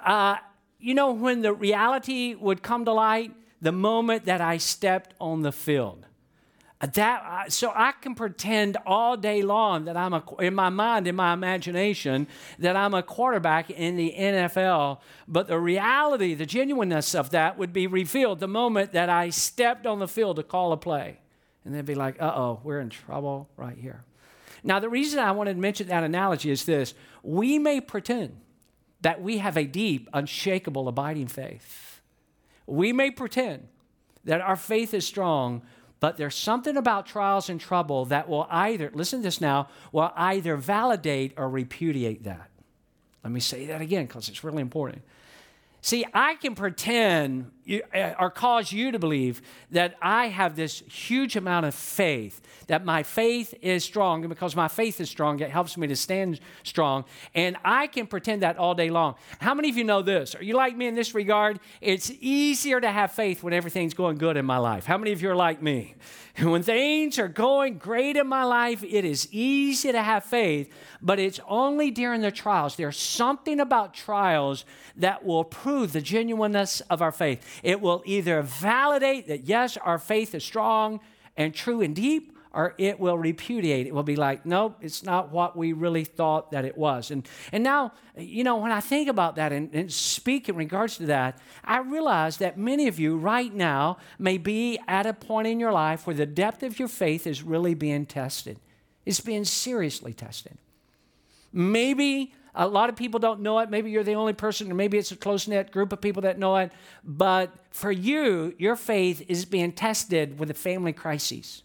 uh, 0.05 0.35
you 0.83 0.93
know, 0.93 1.13
when 1.13 1.41
the 1.41 1.53
reality 1.53 2.35
would 2.35 2.61
come 2.61 2.83
to 2.83 2.91
light, 2.91 3.31
the 3.61 3.71
moment 3.71 4.25
that 4.25 4.41
I 4.41 4.57
stepped 4.57 5.13
on 5.21 5.41
the 5.41 5.53
field. 5.53 6.05
Uh, 6.81 6.87
that 6.87 7.53
so 7.53 7.71
I 7.73 7.93
can 7.93 8.13
pretend 8.13 8.75
all 8.85 9.15
day 9.15 9.41
long 9.41 9.85
that 9.85 9.95
I'm 9.95 10.11
a 10.13 10.21
in 10.39 10.53
my 10.53 10.67
mind 10.67 11.07
in 11.07 11.15
my 11.15 11.31
imagination 11.31 12.27
that 12.59 12.75
I'm 12.75 12.93
a 12.93 13.01
quarterback 13.01 13.69
in 13.69 13.95
the 13.95 14.13
NFL 14.17 14.97
but 15.25 15.47
the 15.47 15.57
reality 15.57 16.33
the 16.33 16.45
genuineness 16.45 17.15
of 17.15 17.29
that 17.29 17.57
would 17.57 17.71
be 17.71 17.87
revealed 17.87 18.41
the 18.41 18.49
moment 18.49 18.91
that 18.91 19.07
I 19.07 19.29
stepped 19.29 19.85
on 19.87 19.99
the 19.99 20.09
field 20.09 20.35
to 20.35 20.43
call 20.43 20.73
a 20.73 20.77
play. 20.77 21.19
And 21.63 21.73
they'd 21.73 21.85
be 21.85 21.95
like 21.95 22.21
uh-oh 22.21 22.59
we're 22.63 22.81
in 22.81 22.89
trouble 22.89 23.47
right 23.55 23.77
here. 23.77 24.03
Now 24.61 24.79
the 24.79 24.89
reason 24.89 25.19
I 25.19 25.31
wanted 25.31 25.53
to 25.53 25.61
mention 25.61 25.87
that 25.87 26.03
analogy 26.03 26.51
is 26.51 26.65
this. 26.65 26.93
We 27.21 27.57
may 27.59 27.79
pretend 27.79 28.35
that 29.03 29.21
we 29.21 29.37
have 29.37 29.55
a 29.55 29.65
deep 29.65 30.09
unshakable 30.13 30.87
abiding 30.87 31.27
faith 31.27 32.01
we 32.65 32.91
may 32.91 33.11
pretend 33.11 33.67
that 34.25 34.41
our 34.41 34.55
faith 34.55 34.93
is 34.93 35.05
strong 35.05 35.61
but 36.03 36.17
there's 36.17 36.35
something 36.35 36.75
about 36.75 37.05
trials 37.05 37.47
and 37.47 37.61
trouble 37.61 38.03
that 38.07 38.27
will 38.27 38.45
either, 38.49 38.91
listen 38.93 39.19
to 39.19 39.23
this 39.23 39.39
now, 39.39 39.69
will 39.93 40.11
either 40.17 40.57
validate 40.57 41.33
or 41.37 41.47
repudiate 41.47 42.25
that. 42.25 42.49
Let 43.23 43.31
me 43.31 43.39
say 43.39 43.67
that 43.67 43.79
again 43.79 44.05
because 44.07 44.27
it's 44.27 44.43
really 44.43 44.61
important. 44.61 45.01
See, 45.79 46.03
I 46.13 46.35
can 46.35 46.55
pretend 46.55 47.52
Uh, 47.65 48.13
or 48.19 48.29
cause 48.29 48.73
you 48.73 48.91
to 48.91 48.99
believe 48.99 49.41
that 49.71 49.95
I 50.01 50.27
have 50.27 50.57
this 50.57 50.79
huge 50.81 51.37
amount 51.37 51.65
of 51.65 51.73
faith, 51.73 52.41
that 52.67 52.83
my 52.83 53.03
faith 53.03 53.53
is 53.61 53.85
strong, 53.85 54.25
and 54.25 54.29
because 54.29 54.53
my 54.53 54.67
faith 54.67 54.99
is 54.99 55.09
strong, 55.09 55.39
it 55.39 55.49
helps 55.49 55.77
me 55.77 55.87
to 55.87 55.95
stand 55.95 56.41
strong. 56.63 57.05
And 57.33 57.55
I 57.63 57.87
can 57.87 58.05
pretend 58.05 58.41
that 58.41 58.57
all 58.57 58.75
day 58.75 58.89
long. 58.89 59.15
How 59.39 59.53
many 59.53 59.69
of 59.69 59.77
you 59.77 59.85
know 59.85 60.01
this? 60.01 60.35
Are 60.35 60.43
you 60.43 60.55
like 60.55 60.75
me 60.75 60.87
in 60.87 60.95
this 60.95 61.15
regard? 61.15 61.61
It's 61.79 62.11
easier 62.19 62.81
to 62.81 62.91
have 62.91 63.13
faith 63.13 63.43
when 63.43 63.53
everything's 63.53 63.93
going 63.93 64.17
good 64.17 64.35
in 64.35 64.45
my 64.45 64.57
life. 64.57 64.85
How 64.85 64.97
many 64.97 65.13
of 65.13 65.21
you 65.21 65.29
are 65.29 65.35
like 65.35 65.61
me? 65.61 65.95
When 66.41 66.63
things 66.63 67.19
are 67.19 67.27
going 67.27 67.77
great 67.77 68.17
in 68.17 68.27
my 68.27 68.43
life, 68.43 68.83
it 68.83 69.05
is 69.05 69.27
easy 69.31 69.91
to 69.91 70.01
have 70.01 70.23
faith, 70.23 70.73
but 70.99 71.19
it's 71.19 71.39
only 71.47 71.91
during 71.91 72.21
the 72.21 72.31
trials. 72.31 72.75
There's 72.75 72.97
something 72.97 73.59
about 73.59 73.93
trials 73.93 74.65
that 74.95 75.23
will 75.23 75.43
prove 75.43 75.93
the 75.93 76.01
genuineness 76.01 76.81
of 76.89 77.03
our 77.03 77.11
faith. 77.11 77.52
It 77.61 77.81
will 77.81 78.01
either 78.05 78.41
validate 78.41 79.27
that, 79.27 79.43
yes, 79.43 79.77
our 79.77 79.99
faith 79.99 80.33
is 80.33 80.43
strong 80.43 80.99
and 81.37 81.53
true 81.53 81.81
and 81.81 81.95
deep, 81.95 82.31
or 82.53 82.75
it 82.77 82.99
will 82.99 83.17
repudiate. 83.17 83.87
It 83.87 83.93
will 83.95 84.03
be 84.03 84.15
like, 84.15 84.45
nope, 84.45 84.77
it's 84.81 85.03
not 85.03 85.31
what 85.31 85.57
we 85.57 85.73
really 85.73 86.03
thought 86.03 86.51
that 86.51 86.65
it 86.65 86.77
was. 86.77 87.09
And, 87.09 87.27
and 87.51 87.63
now, 87.63 87.93
you 88.15 88.43
know, 88.43 88.57
when 88.57 88.71
I 88.71 88.79
think 88.79 89.09
about 89.09 89.37
that 89.37 89.51
and, 89.51 89.73
and 89.73 89.91
speak 89.91 90.49
in 90.49 90.55
regards 90.55 90.97
to 90.97 91.07
that, 91.07 91.39
I 91.63 91.79
realize 91.79 92.37
that 92.37 92.57
many 92.57 92.87
of 92.87 92.99
you 92.99 93.17
right 93.17 93.51
now 93.51 93.97
may 94.19 94.37
be 94.37 94.79
at 94.87 95.07
a 95.07 95.13
point 95.13 95.47
in 95.47 95.59
your 95.59 95.71
life 95.71 96.05
where 96.05 96.15
the 96.15 96.27
depth 96.27 96.61
of 96.61 96.77
your 96.77 96.87
faith 96.87 97.25
is 97.25 97.41
really 97.41 97.73
being 97.73 98.05
tested. 98.05 98.59
It's 99.03 99.19
being 99.19 99.45
seriously 99.45 100.13
tested. 100.13 100.57
Maybe 101.51 102.33
a 102.55 102.67
lot 102.67 102.89
of 102.89 102.95
people 102.95 103.19
don't 103.19 103.41
know 103.41 103.59
it. 103.59 103.69
Maybe 103.69 103.89
you're 103.89 104.03
the 104.03 104.13
only 104.13 104.33
person, 104.33 104.71
or 104.71 104.75
maybe 104.75 104.97
it's 104.97 105.11
a 105.11 105.15
close 105.15 105.47
knit 105.47 105.71
group 105.71 105.91
of 105.91 106.01
people 106.01 106.21
that 106.23 106.37
know 106.37 106.55
it. 106.57 106.71
But 107.03 107.51
for 107.71 107.91
you, 107.91 108.53
your 108.57 108.75
faith 108.75 109.23
is 109.27 109.45
being 109.45 109.71
tested 109.71 110.39
with 110.39 110.51
a 110.51 110.53
family 110.53 110.93
crisis. 110.93 111.63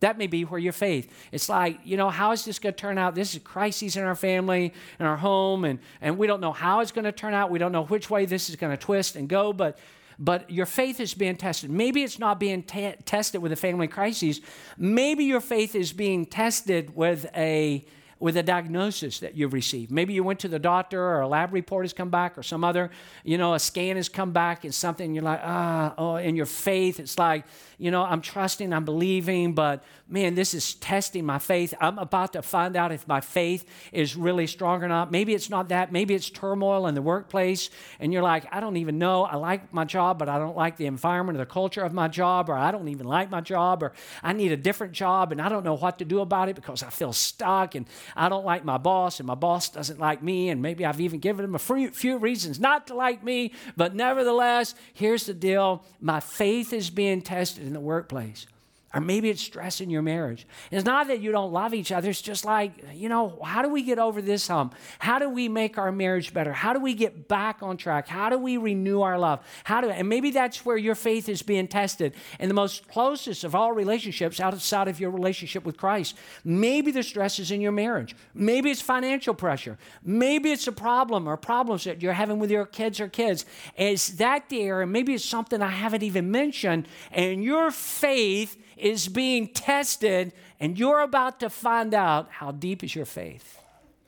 That 0.00 0.18
may 0.18 0.26
be 0.26 0.44
where 0.44 0.58
your 0.58 0.72
faith. 0.72 1.12
It's 1.30 1.48
like, 1.48 1.78
you 1.84 1.96
know, 1.96 2.10
how 2.10 2.32
is 2.32 2.44
this 2.44 2.58
going 2.58 2.74
to 2.74 2.80
turn 2.80 2.98
out? 2.98 3.14
This 3.14 3.30
is 3.30 3.36
a 3.36 3.40
crises 3.40 3.96
in 3.96 4.02
our 4.02 4.16
family, 4.16 4.72
in 4.98 5.06
our 5.06 5.16
home, 5.16 5.64
and, 5.64 5.78
and 6.00 6.18
we 6.18 6.26
don't 6.26 6.40
know 6.40 6.52
how 6.52 6.80
it's 6.80 6.90
going 6.90 7.04
to 7.04 7.12
turn 7.12 7.34
out. 7.34 7.50
We 7.50 7.60
don't 7.60 7.70
know 7.70 7.84
which 7.84 8.10
way 8.10 8.24
this 8.26 8.48
is 8.48 8.56
going 8.56 8.76
to 8.76 8.76
twist 8.76 9.14
and 9.16 9.28
go, 9.28 9.52
but 9.52 9.78
but 10.18 10.50
your 10.50 10.66
faith 10.66 11.00
is 11.00 11.14
being 11.14 11.36
tested. 11.36 11.70
Maybe 11.70 12.02
it's 12.02 12.18
not 12.18 12.38
being 12.38 12.62
t- 12.62 12.94
tested 13.04 13.42
with 13.42 13.50
a 13.50 13.56
family 13.56 13.88
crisis. 13.88 14.40
Maybe 14.76 15.24
your 15.24 15.40
faith 15.40 15.74
is 15.74 15.92
being 15.92 16.26
tested 16.26 16.94
with 16.94 17.26
a 17.34 17.84
with 18.22 18.36
a 18.36 18.42
diagnosis 18.42 19.18
that 19.18 19.36
you've 19.36 19.52
received. 19.52 19.90
Maybe 19.90 20.14
you 20.14 20.22
went 20.22 20.38
to 20.40 20.48
the 20.48 20.60
doctor 20.60 21.02
or 21.02 21.22
a 21.22 21.26
lab 21.26 21.52
report 21.52 21.82
has 21.84 21.92
come 21.92 22.08
back 22.08 22.38
or 22.38 22.44
some 22.44 22.62
other, 22.62 22.88
you 23.24 23.36
know, 23.36 23.54
a 23.54 23.58
scan 23.58 23.96
has 23.96 24.08
come 24.08 24.30
back 24.30 24.62
and 24.62 24.72
something 24.72 25.12
you're 25.12 25.24
like, 25.24 25.40
ah, 25.42 25.92
oh, 25.98 26.14
in 26.14 26.36
your 26.36 26.46
faith, 26.46 27.00
it's 27.00 27.18
like, 27.18 27.44
you 27.78 27.90
know, 27.90 28.04
I'm 28.04 28.20
trusting, 28.20 28.72
I'm 28.72 28.84
believing, 28.84 29.54
but 29.54 29.82
man, 30.08 30.36
this 30.36 30.54
is 30.54 30.74
testing 30.74 31.26
my 31.26 31.40
faith. 31.40 31.74
I'm 31.80 31.98
about 31.98 32.34
to 32.34 32.42
find 32.42 32.76
out 32.76 32.92
if 32.92 33.08
my 33.08 33.20
faith 33.20 33.64
is 33.90 34.14
really 34.14 34.46
strong 34.46 34.84
or 34.84 34.88
not. 34.88 35.10
Maybe 35.10 35.34
it's 35.34 35.50
not 35.50 35.70
that. 35.70 35.90
Maybe 35.90 36.14
it's 36.14 36.30
turmoil 36.30 36.86
in 36.86 36.94
the 36.94 37.02
workplace 37.02 37.70
and 37.98 38.12
you're 38.12 38.22
like, 38.22 38.44
I 38.52 38.60
don't 38.60 38.76
even 38.76 38.98
know. 38.98 39.24
I 39.24 39.34
like 39.34 39.74
my 39.74 39.84
job, 39.84 40.20
but 40.20 40.28
I 40.28 40.38
don't 40.38 40.56
like 40.56 40.76
the 40.76 40.86
environment 40.86 41.38
or 41.38 41.40
the 41.40 41.46
culture 41.50 41.82
of 41.82 41.92
my 41.92 42.06
job, 42.06 42.48
or 42.48 42.54
I 42.54 42.70
don't 42.70 42.86
even 42.86 43.06
like 43.06 43.30
my 43.30 43.40
job, 43.40 43.82
or 43.82 43.92
I 44.22 44.32
need 44.32 44.52
a 44.52 44.56
different 44.56 44.92
job 44.92 45.32
and 45.32 45.42
I 45.42 45.48
don't 45.48 45.64
know 45.64 45.74
what 45.74 45.98
to 45.98 46.04
do 46.04 46.20
about 46.20 46.48
it 46.48 46.54
because 46.54 46.84
I 46.84 46.90
feel 46.90 47.12
stuck 47.12 47.74
and 47.74 47.86
I 48.16 48.28
don't 48.28 48.44
like 48.44 48.64
my 48.64 48.78
boss, 48.78 49.20
and 49.20 49.26
my 49.26 49.34
boss 49.34 49.68
doesn't 49.68 50.00
like 50.00 50.22
me, 50.22 50.48
and 50.48 50.60
maybe 50.62 50.84
I've 50.84 51.00
even 51.00 51.20
given 51.20 51.44
him 51.44 51.54
a 51.54 51.58
few 51.58 52.18
reasons 52.18 52.60
not 52.60 52.86
to 52.88 52.94
like 52.94 53.22
me, 53.22 53.52
but 53.76 53.94
nevertheless, 53.94 54.74
here's 54.92 55.26
the 55.26 55.34
deal 55.34 55.84
my 56.00 56.20
faith 56.20 56.72
is 56.72 56.90
being 56.90 57.22
tested 57.22 57.66
in 57.66 57.72
the 57.72 57.80
workplace. 57.80 58.46
Or 58.94 59.00
maybe 59.00 59.30
it's 59.30 59.40
stress 59.40 59.80
in 59.80 59.88
your 59.88 60.02
marriage. 60.02 60.46
It's 60.70 60.84
not 60.84 61.08
that 61.08 61.20
you 61.20 61.32
don't 61.32 61.50
love 61.50 61.72
each 61.72 61.90
other. 61.92 62.10
It's 62.10 62.20
just 62.20 62.44
like, 62.44 62.72
you 62.92 63.08
know, 63.08 63.38
how 63.42 63.62
do 63.62 63.70
we 63.70 63.82
get 63.82 63.98
over 63.98 64.20
this 64.20 64.48
hump? 64.48 64.74
How 64.98 65.18
do 65.18 65.30
we 65.30 65.48
make 65.48 65.78
our 65.78 65.90
marriage 65.90 66.34
better? 66.34 66.52
How 66.52 66.74
do 66.74 66.80
we 66.80 66.92
get 66.92 67.26
back 67.26 67.62
on 67.62 67.78
track? 67.78 68.06
How 68.06 68.28
do 68.28 68.36
we 68.36 68.58
renew 68.58 69.00
our 69.00 69.18
love? 69.18 69.40
How 69.64 69.80
do 69.80 69.88
and 69.88 70.08
maybe 70.08 70.30
that's 70.30 70.66
where 70.66 70.76
your 70.76 70.94
faith 70.94 71.30
is 71.30 71.42
being 71.42 71.68
tested. 71.68 72.14
And 72.38 72.50
the 72.50 72.54
most 72.54 72.86
closest 72.86 73.44
of 73.44 73.54
all 73.54 73.72
relationships 73.72 74.40
outside 74.40 74.88
of 74.88 75.00
your 75.00 75.10
relationship 75.10 75.64
with 75.64 75.78
Christ. 75.78 76.16
Maybe 76.44 76.90
the 76.90 77.02
stress 77.02 77.38
is 77.38 77.50
in 77.50 77.62
your 77.62 77.72
marriage. 77.72 78.14
Maybe 78.34 78.70
it's 78.70 78.82
financial 78.82 79.32
pressure. 79.32 79.78
Maybe 80.04 80.52
it's 80.52 80.66
a 80.66 80.72
problem 80.72 81.26
or 81.26 81.38
problems 81.38 81.84
that 81.84 82.02
you're 82.02 82.12
having 82.12 82.38
with 82.38 82.50
your 82.50 82.66
kids 82.66 83.00
or 83.00 83.08
kids. 83.08 83.46
Is 83.76 84.18
that 84.18 84.50
there? 84.50 84.82
And 84.82 84.92
maybe 84.92 85.14
it's 85.14 85.24
something 85.24 85.62
I 85.62 85.70
haven't 85.70 86.02
even 86.02 86.30
mentioned. 86.30 86.88
And 87.10 87.42
your 87.42 87.70
faith 87.70 88.58
is 88.82 89.08
being 89.08 89.46
tested, 89.48 90.32
and 90.58 90.78
you're 90.78 91.00
about 91.00 91.40
to 91.40 91.48
find 91.48 91.94
out 91.94 92.28
how 92.30 92.50
deep 92.50 92.82
is 92.82 92.94
your 92.94 93.04
faith, 93.06 93.60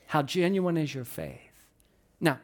how 0.07 0.21
genuine 0.21 0.77
is 0.77 0.93
your 0.93 1.05
faith. 1.05 1.39
Now, 2.19 2.39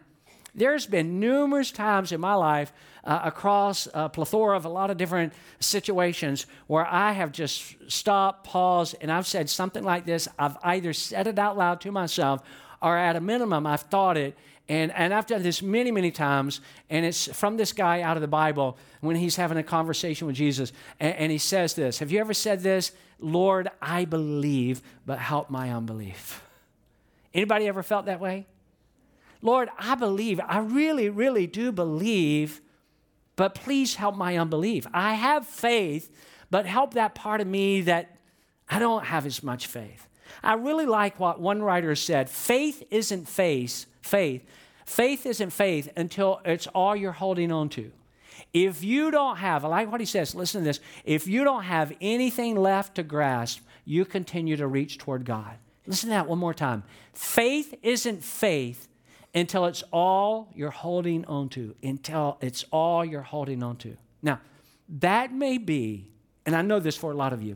there's 0.56 0.86
been 0.86 1.20
numerous 1.20 1.72
times 1.72 2.12
in 2.12 2.20
my 2.22 2.34
life 2.34 2.74
uh, 3.04 3.22
across 3.24 3.88
a 3.94 4.10
plethora 4.10 4.56
of 4.56 4.66
a 4.66 4.70
lot 4.70 4.90
of 4.90 4.98
different 4.98 5.34
situations 5.60 6.46
where 6.68 6.86
I 6.86 7.14
have 7.14 7.32
just 7.32 7.76
stopped, 7.88 8.46
paused, 8.46 8.96
and 9.02 9.12
I've 9.12 9.28
said 9.28 9.50
something 9.50 9.84
like 9.84 10.06
this. 10.06 10.28
I've 10.40 10.58
either 10.64 10.94
said 10.94 11.28
it 11.28 11.40
out 11.40 11.58
loud 11.58 11.82
to 11.82 11.92
myself 11.92 12.42
or 12.82 12.98
at 12.98 13.16
a 13.16 13.22
minimum, 13.22 13.68
I've 13.68 13.82
thought 13.82 14.18
it 14.18 14.38
and, 14.72 14.94
and 14.96 15.14
I've 15.14 15.26
done 15.28 15.44
this 15.44 15.62
many, 15.62 15.92
many 15.92 16.12
times, 16.12 16.62
and 16.90 17.06
it's 17.06 17.28
from 17.38 17.58
this 17.58 17.74
guy 17.74 18.04
out 18.04 18.16
of 18.16 18.22
the 18.22 18.28
Bible 18.30 18.78
when 19.02 19.18
he's 19.18 19.36
having 19.36 19.58
a 19.58 19.64
conversation 19.64 20.28
with 20.28 20.38
Jesus. 20.38 20.72
And, 20.98 21.14
and 21.14 21.32
he 21.32 21.40
says 21.40 21.74
this 21.74 22.00
Have 22.00 22.10
you 22.10 22.22
ever 22.22 22.34
said 22.34 22.62
this? 22.62 22.94
Lord, 23.20 23.70
I 23.82 24.06
believe, 24.06 24.82
but 25.06 25.20
help 25.20 25.50
my 25.50 25.72
unbelief. 25.72 26.42
Anybody 27.34 27.68
ever 27.68 27.84
felt 27.84 28.06
that 28.06 28.22
way? 28.22 28.48
Lord, 29.42 29.68
I 29.78 29.96
believe. 29.96 30.40
I 30.40 30.60
really, 30.60 31.10
really 31.10 31.48
do 31.48 31.74
believe, 31.74 32.62
but 33.36 33.54
please 33.54 33.96
help 33.96 34.16
my 34.16 34.38
unbelief. 34.38 34.88
I 34.94 35.16
have 35.16 35.46
faith, 35.46 36.16
but 36.50 36.66
help 36.66 36.94
that 36.94 37.14
part 37.14 37.42
of 37.42 37.48
me 37.48 37.82
that 37.82 38.16
I 38.70 38.80
don't 38.80 39.04
have 39.04 39.26
as 39.26 39.44
much 39.44 39.68
faith. 39.68 40.08
I 40.42 40.54
really 40.54 40.86
like 40.86 41.20
what 41.20 41.42
one 41.42 41.62
writer 41.62 41.94
said 41.94 42.30
faith 42.30 42.84
isn't 42.90 43.28
faith, 43.28 43.86
faith. 44.02 44.46
Faith 44.92 45.26
isn't 45.26 45.52
faith 45.52 45.90
until 45.96 46.42
it's 46.44 46.68
all 46.68 46.98
you're 46.98 47.14
holding 47.14 47.50
on 47.50 47.70
to. 47.70 47.94
If 48.54 48.84
you 48.84 49.10
don't 49.10 49.38
have, 49.38 49.64
I 49.64 49.70
like 49.70 49.90
what 49.90 50.02
he 50.02 50.06
says, 50.06 50.36
listen 50.36 50.60
to 50.62 50.66
this. 50.66 50.82
If 51.06 51.28
you 51.28 51.46
don't 51.46 51.64
have 51.64 51.94
anything 52.02 52.58
left 52.58 52.96
to 52.96 53.04
grasp, 53.04 53.62
you 53.86 54.04
continue 54.04 54.58
to 54.58 54.68
reach 54.68 54.98
toward 54.98 55.24
God. 55.24 55.56
Listen 55.88 56.10
to 56.10 56.16
that 56.16 56.28
one 56.28 56.40
more 56.40 56.54
time. 56.54 56.84
Faith 57.14 57.74
isn't 57.82 58.22
faith 58.22 58.90
until 59.34 59.66
it's 59.66 59.82
all 59.94 60.50
you're 60.54 60.72
holding 60.72 61.24
on 61.24 61.48
to, 61.50 61.74
until 61.82 62.38
it's 62.42 62.66
all 62.70 63.06
you're 63.06 63.22
holding 63.22 63.64
on 63.64 63.78
to. 63.78 63.96
Now, 64.22 64.42
that 65.00 65.32
may 65.32 65.58
be, 65.58 66.10
and 66.46 66.54
I 66.54 66.64
know 66.64 66.82
this 66.82 66.98
for 66.98 67.14
a 67.14 67.16
lot 67.16 67.32
of 67.32 67.42
you, 67.42 67.56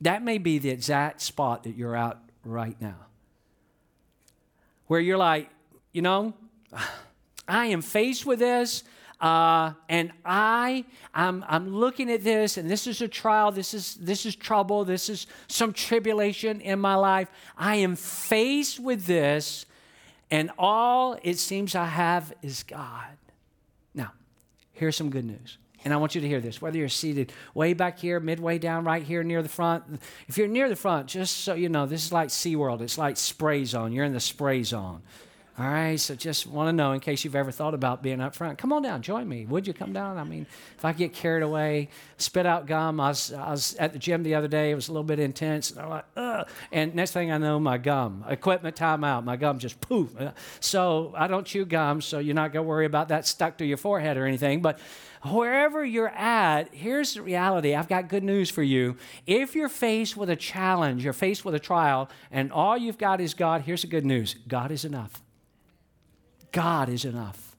that 0.00 0.22
may 0.22 0.38
be 0.38 0.56
the 0.56 0.70
exact 0.70 1.20
spot 1.20 1.64
that 1.64 1.76
you're 1.76 1.94
at 1.94 2.16
right 2.42 2.80
now. 2.80 2.96
Where 4.86 4.98
you're 4.98 5.18
like, 5.18 5.50
you 5.92 6.02
know, 6.02 6.34
I 7.48 7.66
am 7.66 7.82
faced 7.82 8.26
with 8.26 8.38
this. 8.38 8.84
Uh, 9.20 9.74
and 9.90 10.12
I, 10.24 10.86
I'm, 11.12 11.44
I'm 11.46 11.74
looking 11.76 12.10
at 12.10 12.24
this, 12.24 12.56
and 12.56 12.70
this 12.70 12.86
is 12.86 13.02
a 13.02 13.08
trial. 13.08 13.52
This 13.52 13.74
is 13.74 13.96
this 13.96 14.24
is 14.24 14.34
trouble. 14.34 14.86
This 14.86 15.10
is 15.10 15.26
some 15.46 15.74
tribulation 15.74 16.62
in 16.62 16.78
my 16.80 16.94
life. 16.94 17.28
I 17.54 17.76
am 17.76 17.96
faced 17.96 18.80
with 18.80 19.04
this, 19.04 19.66
and 20.30 20.50
all 20.56 21.18
it 21.22 21.38
seems 21.38 21.74
I 21.74 21.84
have 21.84 22.32
is 22.40 22.62
God. 22.62 23.18
Now, 23.94 24.12
here's 24.72 24.96
some 24.96 25.10
good 25.10 25.26
news. 25.26 25.58
And 25.84 25.94
I 25.94 25.96
want 25.96 26.14
you 26.14 26.20
to 26.20 26.28
hear 26.28 26.40
this, 26.40 26.60
whether 26.60 26.76
you're 26.76 26.90
seated 26.90 27.32
way 27.54 27.72
back 27.72 27.98
here, 27.98 28.20
midway 28.20 28.58
down, 28.58 28.84
right 28.84 29.02
here 29.02 29.22
near 29.22 29.42
the 29.42 29.48
front. 29.48 29.84
If 30.28 30.36
you're 30.36 30.46
near 30.46 30.68
the 30.68 30.76
front, 30.76 31.06
just 31.06 31.38
so 31.38 31.54
you 31.54 31.70
know, 31.70 31.86
this 31.86 32.04
is 32.04 32.12
like 32.12 32.28
SeaWorld. 32.28 32.82
It's 32.82 32.98
like 32.98 33.16
spray 33.16 33.64
zone. 33.64 33.92
You're 33.92 34.04
in 34.04 34.12
the 34.12 34.20
spray 34.20 34.62
zone. 34.62 35.02
All 35.58 35.66
right, 35.66 36.00
so 36.00 36.14
just 36.14 36.46
want 36.46 36.68
to 36.68 36.72
know 36.72 36.92
in 36.92 37.00
case 37.00 37.22
you've 37.22 37.36
ever 37.36 37.50
thought 37.50 37.74
about 37.74 38.02
being 38.02 38.20
up 38.20 38.34
front. 38.34 38.56
Come 38.56 38.72
on 38.72 38.82
down, 38.82 39.02
join 39.02 39.28
me. 39.28 39.44
Would 39.46 39.66
you 39.66 39.74
come 39.74 39.92
down? 39.92 40.16
I 40.16 40.24
mean, 40.24 40.46
if 40.78 40.84
I 40.84 40.92
get 40.92 41.12
carried 41.12 41.42
away, 41.42 41.90
spit 42.16 42.46
out 42.46 42.66
gum. 42.66 42.98
I 42.98 43.08
was, 43.08 43.32
I 43.32 43.50
was 43.50 43.74
at 43.74 43.92
the 43.92 43.98
gym 43.98 44.22
the 44.22 44.36
other 44.36 44.48
day. 44.48 44.70
It 44.70 44.74
was 44.74 44.88
a 44.88 44.92
little 44.92 45.04
bit 45.04 45.18
intense. 45.18 45.70
And 45.70 45.80
I'm 45.80 45.90
like, 45.90 46.04
ugh. 46.16 46.48
And 46.72 46.94
next 46.94 47.12
thing 47.12 47.30
I 47.30 47.36
know, 47.36 47.60
my 47.60 47.76
gum, 47.76 48.24
equipment 48.28 48.74
timeout, 48.74 49.24
my 49.24 49.36
gum 49.36 49.58
just 49.58 49.80
poof. 49.82 50.10
So 50.60 51.12
I 51.16 51.26
don't 51.26 51.46
chew 51.46 51.66
gum, 51.66 52.00
so 52.00 52.20
you're 52.20 52.34
not 52.34 52.54
to 52.54 52.62
worry 52.62 52.86
about 52.86 53.08
that 53.08 53.26
stuck 53.26 53.58
to 53.58 53.66
your 53.66 53.76
forehead 53.76 54.16
or 54.16 54.24
anything. 54.26 54.62
But 54.62 54.78
wherever 55.28 55.84
you're 55.84 56.08
at, 56.08 56.72
here's 56.72 57.14
the 57.14 57.22
reality. 57.22 57.74
I've 57.74 57.88
got 57.88 58.08
good 58.08 58.24
news 58.24 58.48
for 58.50 58.62
you. 58.62 58.96
If 59.26 59.54
you're 59.54 59.68
faced 59.68 60.16
with 60.16 60.30
a 60.30 60.36
challenge, 60.36 61.04
you're 61.04 61.12
faced 61.12 61.44
with 61.44 61.54
a 61.54 61.60
trial, 61.60 62.08
and 62.30 62.50
all 62.50 62.78
you've 62.78 62.98
got 62.98 63.20
is 63.20 63.34
God, 63.34 63.62
here's 63.62 63.82
the 63.82 63.88
good 63.88 64.06
news 64.06 64.36
God 64.48 64.70
is 64.70 64.86
enough. 64.86 65.22
God 66.52 66.88
is 66.88 67.04
enough. 67.04 67.50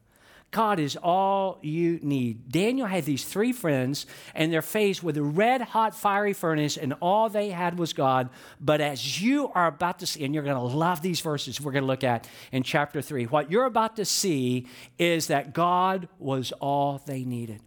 God 0.51 0.79
is 0.79 0.97
all 1.01 1.59
you 1.61 1.99
need. 2.01 2.51
Daniel 2.51 2.85
had 2.85 3.05
these 3.05 3.23
three 3.23 3.53
friends, 3.53 4.05
and 4.35 4.51
they're 4.51 4.61
faced 4.61 5.01
with 5.01 5.15
a 5.15 5.23
red 5.23 5.61
hot 5.61 5.95
fiery 5.95 6.33
furnace, 6.33 6.75
and 6.75 6.93
all 6.99 7.29
they 7.29 7.51
had 7.51 7.79
was 7.79 7.93
God. 7.93 8.29
But 8.59 8.81
as 8.81 9.21
you 9.21 9.49
are 9.55 9.67
about 9.67 9.99
to 9.99 10.05
see, 10.05 10.25
and 10.25 10.35
you're 10.35 10.43
going 10.43 10.57
to 10.57 10.61
love 10.61 11.01
these 11.01 11.21
verses 11.21 11.61
we're 11.61 11.71
going 11.71 11.83
to 11.83 11.87
look 11.87 12.03
at 12.03 12.27
in 12.51 12.63
chapter 12.63 13.01
three, 13.01 13.25
what 13.25 13.49
you're 13.49 13.65
about 13.65 13.95
to 13.95 14.03
see 14.03 14.67
is 14.99 15.27
that 15.27 15.53
God 15.53 16.09
was 16.19 16.51
all 16.59 17.01
they 17.05 17.23
needed. 17.23 17.61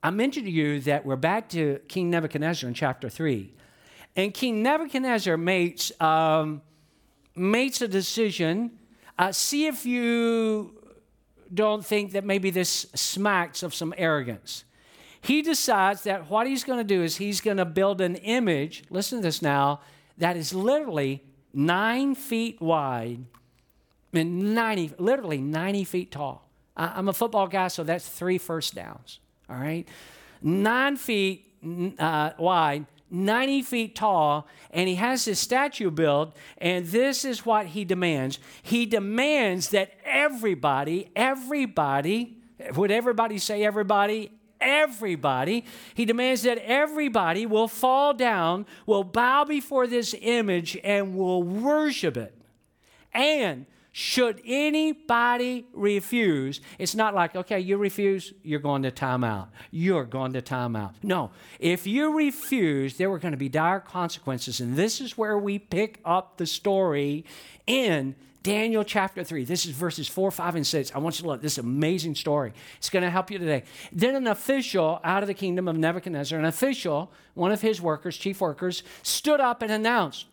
I 0.00 0.10
mentioned 0.10 0.46
to 0.46 0.52
you 0.52 0.80
that 0.82 1.04
we're 1.04 1.16
back 1.16 1.48
to 1.50 1.80
King 1.88 2.08
Nebuchadnezzar 2.08 2.68
in 2.68 2.74
chapter 2.74 3.08
three. 3.08 3.52
And 4.14 4.32
King 4.32 4.62
Nebuchadnezzar 4.62 5.36
makes, 5.36 5.92
um, 6.00 6.62
makes 7.34 7.82
a 7.82 7.88
decision 7.88 8.78
uh, 9.20 9.30
see 9.30 9.66
if 9.66 9.84
you 9.84 10.72
don't 11.52 11.84
think 11.84 12.12
that 12.12 12.24
maybe 12.24 12.48
this 12.48 12.86
smacks 12.94 13.62
of 13.62 13.74
some 13.74 13.92
arrogance. 13.98 14.64
he 15.20 15.42
decides 15.42 16.04
that 16.04 16.30
what 16.30 16.46
he's 16.46 16.64
going 16.64 16.78
to 16.78 16.84
do 16.84 17.02
is 17.02 17.16
he's 17.16 17.42
going 17.42 17.58
to 17.58 17.66
build 17.66 18.00
an 18.00 18.16
image, 18.16 18.82
listen 18.88 19.18
to 19.18 19.22
this 19.22 19.42
now, 19.42 19.80
that 20.16 20.38
is 20.38 20.54
literally 20.54 21.22
nine 21.52 22.14
feet 22.14 22.58
wide 22.62 23.26
and 24.14 24.54
90, 24.54 24.94
literally 24.96 25.38
90 25.38 25.84
feet 25.84 26.10
tall. 26.10 26.48
I'm 26.74 27.08
a 27.08 27.12
football 27.12 27.46
guy, 27.46 27.68
so 27.68 27.84
that's 27.84 28.08
three 28.08 28.38
first 28.38 28.74
downs, 28.74 29.20
all 29.50 29.56
right? 29.56 29.86
Nine 30.40 30.96
feet 30.96 31.44
uh, 31.98 32.30
wide, 32.38 32.86
90 33.10 33.62
feet 33.62 33.94
tall, 33.94 34.46
and 34.70 34.88
he 34.88 34.94
has 34.96 35.24
his 35.24 35.38
statue 35.38 35.90
built, 35.90 36.36
and 36.58 36.86
this 36.86 37.24
is 37.24 37.44
what 37.44 37.66
he 37.66 37.84
demands. 37.84 38.38
He 38.62 38.86
demands 38.86 39.70
that 39.70 39.92
everybody, 40.04 41.10
everybody, 41.16 42.36
would 42.74 42.90
everybody 42.90 43.38
say 43.38 43.64
everybody? 43.64 44.32
Everybody. 44.60 45.64
He 45.94 46.04
demands 46.04 46.42
that 46.42 46.58
everybody 46.58 47.46
will 47.46 47.68
fall 47.68 48.12
down, 48.12 48.66
will 48.86 49.04
bow 49.04 49.44
before 49.44 49.86
this 49.86 50.14
image, 50.20 50.76
and 50.84 51.16
will 51.16 51.42
worship 51.42 52.16
it. 52.16 52.34
And 53.12 53.66
should 53.92 54.40
anybody 54.44 55.66
refuse, 55.72 56.60
it's 56.78 56.94
not 56.94 57.14
like, 57.14 57.34
okay, 57.34 57.58
you 57.58 57.76
refuse, 57.76 58.32
you're 58.42 58.60
going 58.60 58.82
to 58.82 58.90
timeout. 58.90 59.48
You're 59.70 60.04
going 60.04 60.32
to 60.34 60.42
timeout. 60.42 60.94
No, 61.02 61.30
if 61.58 61.86
you 61.86 62.16
refuse, 62.16 62.96
there 62.96 63.10
were 63.10 63.18
going 63.18 63.32
to 63.32 63.38
be 63.38 63.48
dire 63.48 63.80
consequences. 63.80 64.60
And 64.60 64.76
this 64.76 65.00
is 65.00 65.18
where 65.18 65.36
we 65.38 65.58
pick 65.58 66.00
up 66.04 66.36
the 66.36 66.46
story 66.46 67.24
in 67.66 68.14
Daniel 68.42 68.84
chapter 68.84 69.22
3. 69.22 69.44
This 69.44 69.66
is 69.66 69.72
verses 69.72 70.08
4, 70.08 70.30
5, 70.30 70.56
and 70.56 70.66
6. 70.66 70.92
I 70.94 70.98
want 70.98 71.18
you 71.18 71.22
to 71.22 71.28
look. 71.28 71.42
This 71.42 71.58
amazing 71.58 72.14
story. 72.14 72.52
It's 72.78 72.88
going 72.88 73.02
to 73.02 73.10
help 73.10 73.30
you 73.30 73.38
today. 73.38 73.64
Then 73.92 74.14
an 74.14 74.26
official 74.26 75.00
out 75.04 75.22
of 75.22 75.26
the 75.26 75.34
kingdom 75.34 75.68
of 75.68 75.76
Nebuchadnezzar, 75.76 76.38
an 76.38 76.44
official, 76.44 77.12
one 77.34 77.52
of 77.52 77.60
his 77.60 77.82
workers, 77.82 78.16
chief 78.16 78.40
workers, 78.40 78.82
stood 79.02 79.40
up 79.40 79.62
and 79.62 79.70
announced, 79.70 80.26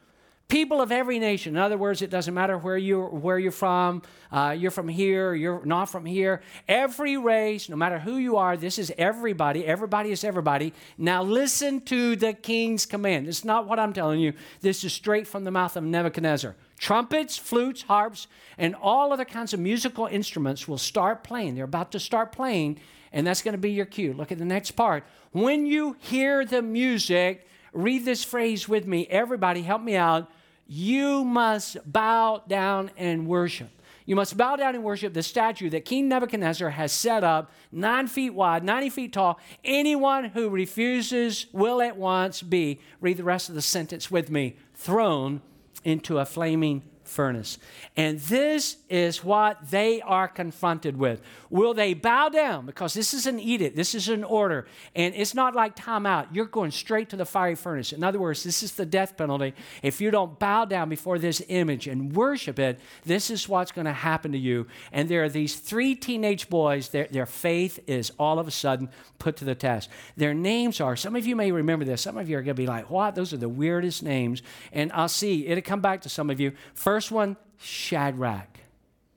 people 0.48 0.82
of 0.82 0.94
every 0.94 1.20
nation. 1.20 1.56
In 1.56 1.62
other 1.62 1.78
words, 1.78 2.02
it 2.02 2.10
doesn't 2.10 2.34
matter 2.34 2.58
where 2.58 2.78
you're, 2.78 3.10
where 3.10 3.38
you're 3.38 3.52
from, 3.52 4.02
uh, 4.32 4.56
you're 4.58 4.72
from 4.72 4.88
here, 4.88 5.34
you're 5.34 5.66
not 5.66 5.86
from 5.86 6.06
here. 6.06 6.42
Every 6.70 7.18
race, 7.18 7.68
no 7.68 7.76
matter 7.76 8.00
who 8.00 8.16
you 8.16 8.38
are, 8.38 8.56
this 8.56 8.80
is 8.80 8.92
everybody. 8.98 9.66
Everybody 9.66 10.12
is 10.12 10.24
everybody. 10.24 10.74
Now 10.98 11.22
listen 11.22 11.82
to 11.82 12.16
the 12.16 12.34
king's 12.34 12.86
command. 12.86 13.28
It's 13.28 13.44
not 13.44 13.68
what 13.68 13.78
I'm 13.78 13.92
telling 13.92 14.22
you. 14.22 14.34
This 14.62 14.86
is 14.86 14.94
straight 14.94 15.28
from 15.28 15.44
the 15.44 15.52
mouth 15.52 15.76
of 15.76 15.84
Nebuchadnezzar. 15.84 16.56
Trumpets, 16.80 17.38
flutes, 17.38 17.82
harps, 17.82 18.28
and 18.58 18.74
all 18.76 19.12
other 19.12 19.26
kinds 19.26 19.54
of 19.54 19.60
musical 19.60 20.06
instruments 20.06 20.68
will 20.68 20.78
start 20.78 21.24
playing. 21.24 21.56
They're 21.56 21.66
about 21.66 21.92
to 21.92 22.00
start 22.00 22.32
playing, 22.32 22.80
and 23.12 23.28
that's 23.28 23.42
going 23.42 23.54
to 23.54 23.58
be 23.58 23.72
your 23.72 23.86
cue. 23.86 24.14
Look 24.14 24.32
at 24.32 24.38
the 24.38 24.46
next 24.46 24.72
part. 24.72 25.04
When 25.32 25.66
you 25.66 25.98
hear 26.00 26.46
the 26.46 26.62
music, 26.62 27.48
read 27.74 28.06
this 28.06 28.24
phrase 28.24 28.70
with 28.70 28.88
me. 28.88 29.08
Everybody, 29.10 29.64
help 29.64 29.82
me 29.82 29.98
out 29.98 30.30
you 30.68 31.24
must 31.24 31.78
bow 31.92 32.44
down 32.48 32.92
and 32.98 33.28
worship. 33.28 33.70
You 34.06 34.16
must 34.16 34.38
bow 34.38 34.56
down 34.56 34.74
and 34.74 34.84
worship 34.84 35.14
the 35.14 35.22
statue 35.22 35.70
that 35.72 35.84
King 35.84 36.08
Nebuchadnezzar 36.08 36.70
has 36.70 36.94
set 36.94 37.26
up, 37.26 37.52
nine 37.74 38.08
feet 38.08 38.34
wide, 38.34 38.64
90 38.64 38.90
feet 38.90 39.14
tall. 39.14 39.38
Anyone 39.66 40.26
who 40.26 40.50
refuses 40.50 41.48
will 41.52 41.82
at 41.82 41.98
once 41.98 42.42
be, 42.42 42.80
read 43.02 43.18
the 43.18 43.26
rest 43.26 43.50
of 43.50 43.56
the 43.56 43.62
sentence 43.62 44.10
with 44.10 44.30
me, 44.30 44.56
thrown 44.74 45.42
into 45.84 46.20
a 46.20 46.26
flaming 46.26 46.84
furnace. 47.08 47.58
And 47.96 48.20
this 48.20 48.78
is 48.90 49.24
what 49.24 49.70
they 49.70 50.02
are 50.02 50.28
confronted 50.28 50.98
with. 50.98 51.22
Will 51.50 51.74
they 51.74 51.94
bow 51.94 52.30
down? 52.30 52.66
Because 52.66 52.94
this 52.94 53.14
is 53.14 53.26
an 53.26 53.40
edict, 53.40 53.76
this 53.76 53.96
is 53.96 54.10
an 54.10 54.24
order, 54.24 54.68
and 54.96 55.16
it's 55.16 55.34
not 55.34 55.56
like 55.56 55.76
time 55.76 56.06
out. 56.06 56.34
You're 56.34 56.46
going 56.46 56.72
straight 56.72 57.10
to 57.10 57.16
the 57.16 57.26
fiery 57.26 57.56
furnace. 57.56 57.94
In 57.94 58.04
other 58.04 58.20
words, 58.20 58.44
this 58.44 58.64
is 58.64 58.74
the 58.74 58.86
death 58.86 59.16
penalty. 59.18 59.54
If 59.82 60.02
you 60.02 60.12
don't 60.12 60.38
bow 60.40 60.66
down 60.66 60.90
before 60.90 61.20
this 61.20 61.42
image 61.48 61.88
and 61.88 62.16
worship 62.16 62.60
it, 62.60 62.80
this 63.06 63.30
is 63.30 63.48
what's 63.48 63.72
going 63.72 63.86
to 63.86 63.94
happen 63.94 64.32
to 64.32 64.38
you. 64.38 64.68
And 64.92 65.08
there 65.08 65.24
are 65.24 65.30
these 65.30 65.56
three 65.56 65.96
teenage 65.96 66.50
boys, 66.50 66.90
their, 66.90 67.08
their 67.10 67.26
faith 67.26 67.80
is 67.88 68.12
all 68.20 68.40
of 68.40 68.48
a 68.48 68.52
sudden 68.52 68.90
put 69.20 69.38
to 69.38 69.46
the 69.46 69.56
test. 69.56 69.90
Their 70.16 70.34
names 70.34 70.82
are, 70.82 70.96
some 70.96 71.16
of 71.16 71.26
you 71.26 71.36
may 71.36 71.52
remember 71.52 71.86
this, 71.86 72.02
some 72.02 72.18
of 72.18 72.30
you 72.30 72.38
are 72.38 72.42
going 72.42 72.56
to 72.56 72.62
be 72.62 72.68
like, 72.68 72.90
what? 72.90 73.16
Those 73.16 73.34
are 73.34 73.38
the 73.38 73.50
weirdest 73.50 74.04
names. 74.04 74.42
And 74.72 74.92
I'll 74.92 75.08
see, 75.08 75.48
it'll 75.48 75.62
come 75.62 75.82
back 75.82 76.02
to 76.02 76.10
some 76.10 76.30
of 76.30 76.40
you. 76.40 76.52
First 76.74 76.97
one, 77.12 77.38
Shadrach. 77.58 78.60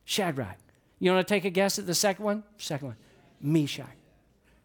Shadrach. 0.05 0.59
You 0.99 1.13
want 1.13 1.27
to 1.27 1.35
take 1.35 1.45
a 1.45 1.51
guess 1.51 1.79
at 1.79 1.87
the 1.87 1.95
second 1.95 2.25
one? 2.25 2.43
Second 2.59 2.89
one, 2.89 2.97
Meshach. 3.41 3.87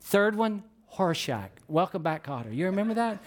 Third 0.01 0.35
one, 0.35 0.63
Horshack. 0.93 1.49
Welcome 1.67 2.03
back, 2.03 2.25
Kotter. 2.25 2.55
You 2.55 2.65
remember 2.65 2.93
that? 2.95 3.19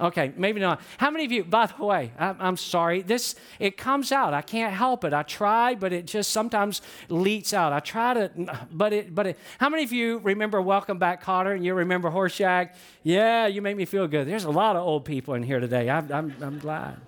Okay, 0.00 0.32
maybe 0.36 0.58
not. 0.60 0.80
How 0.98 1.10
many 1.10 1.24
of 1.24 1.30
you, 1.30 1.44
by 1.44 1.66
the 1.66 1.84
way, 1.84 2.12
I'm, 2.18 2.36
I'm, 2.40 2.56
sorry, 2.56 3.02
this, 3.02 3.36
it 3.60 3.76
comes 3.76 4.10
out. 4.10 4.34
I 4.34 4.42
can't 4.42 4.74
help 4.74 5.04
it. 5.04 5.12
I 5.12 5.22
try, 5.22 5.76
but 5.76 5.92
it 5.92 6.06
just 6.06 6.30
sometimes 6.30 6.82
leaks 7.08 7.54
out. 7.54 7.72
I 7.72 7.78
try 7.78 8.14
to, 8.14 8.30
but 8.72 8.92
it, 8.92 9.14
but 9.14 9.28
it, 9.28 9.38
how 9.58 9.68
many 9.68 9.84
of 9.84 9.92
you 9.92 10.18
remember 10.18 10.60
Welcome 10.60 10.98
Back, 10.98 11.22
Kotter, 11.22 11.54
and 11.54 11.64
you 11.64 11.74
remember 11.74 12.10
Horshack? 12.10 12.74
Yeah, 13.04 13.46
you 13.46 13.62
make 13.62 13.76
me 13.76 13.84
feel 13.84 14.08
good. 14.08 14.26
There's 14.26 14.44
a 14.44 14.50
lot 14.50 14.74
of 14.74 14.82
old 14.82 15.04
people 15.04 15.34
in 15.34 15.42
here 15.44 15.60
today. 15.60 15.88
I'm, 15.88 16.10
I'm, 16.10 16.34
I'm 16.40 16.58
glad. 16.58 17.00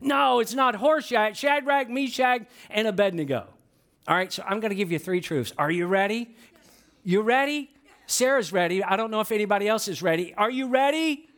No, 0.00 0.40
it's 0.40 0.54
not 0.54 0.74
Horshack, 0.74 1.34
Shadrach, 1.34 1.88
Meshach, 1.88 2.42
and 2.70 2.86
Abednego. 2.86 3.46
All 4.06 4.14
right, 4.14 4.32
so 4.32 4.42
I'm 4.46 4.60
going 4.60 4.70
to 4.70 4.76
give 4.76 4.92
you 4.92 4.98
three 4.98 5.20
truths. 5.20 5.52
Are 5.56 5.70
you 5.70 5.86
ready? 5.86 6.34
You 7.04 7.22
ready? 7.22 7.70
Sarah's 8.06 8.52
ready. 8.52 8.84
I 8.84 8.96
don't 8.96 9.10
know 9.10 9.20
if 9.20 9.32
anybody 9.32 9.66
else 9.66 9.88
is 9.88 10.02
ready. 10.02 10.34
Are 10.34 10.50
you 10.50 10.68
ready? 10.68 11.28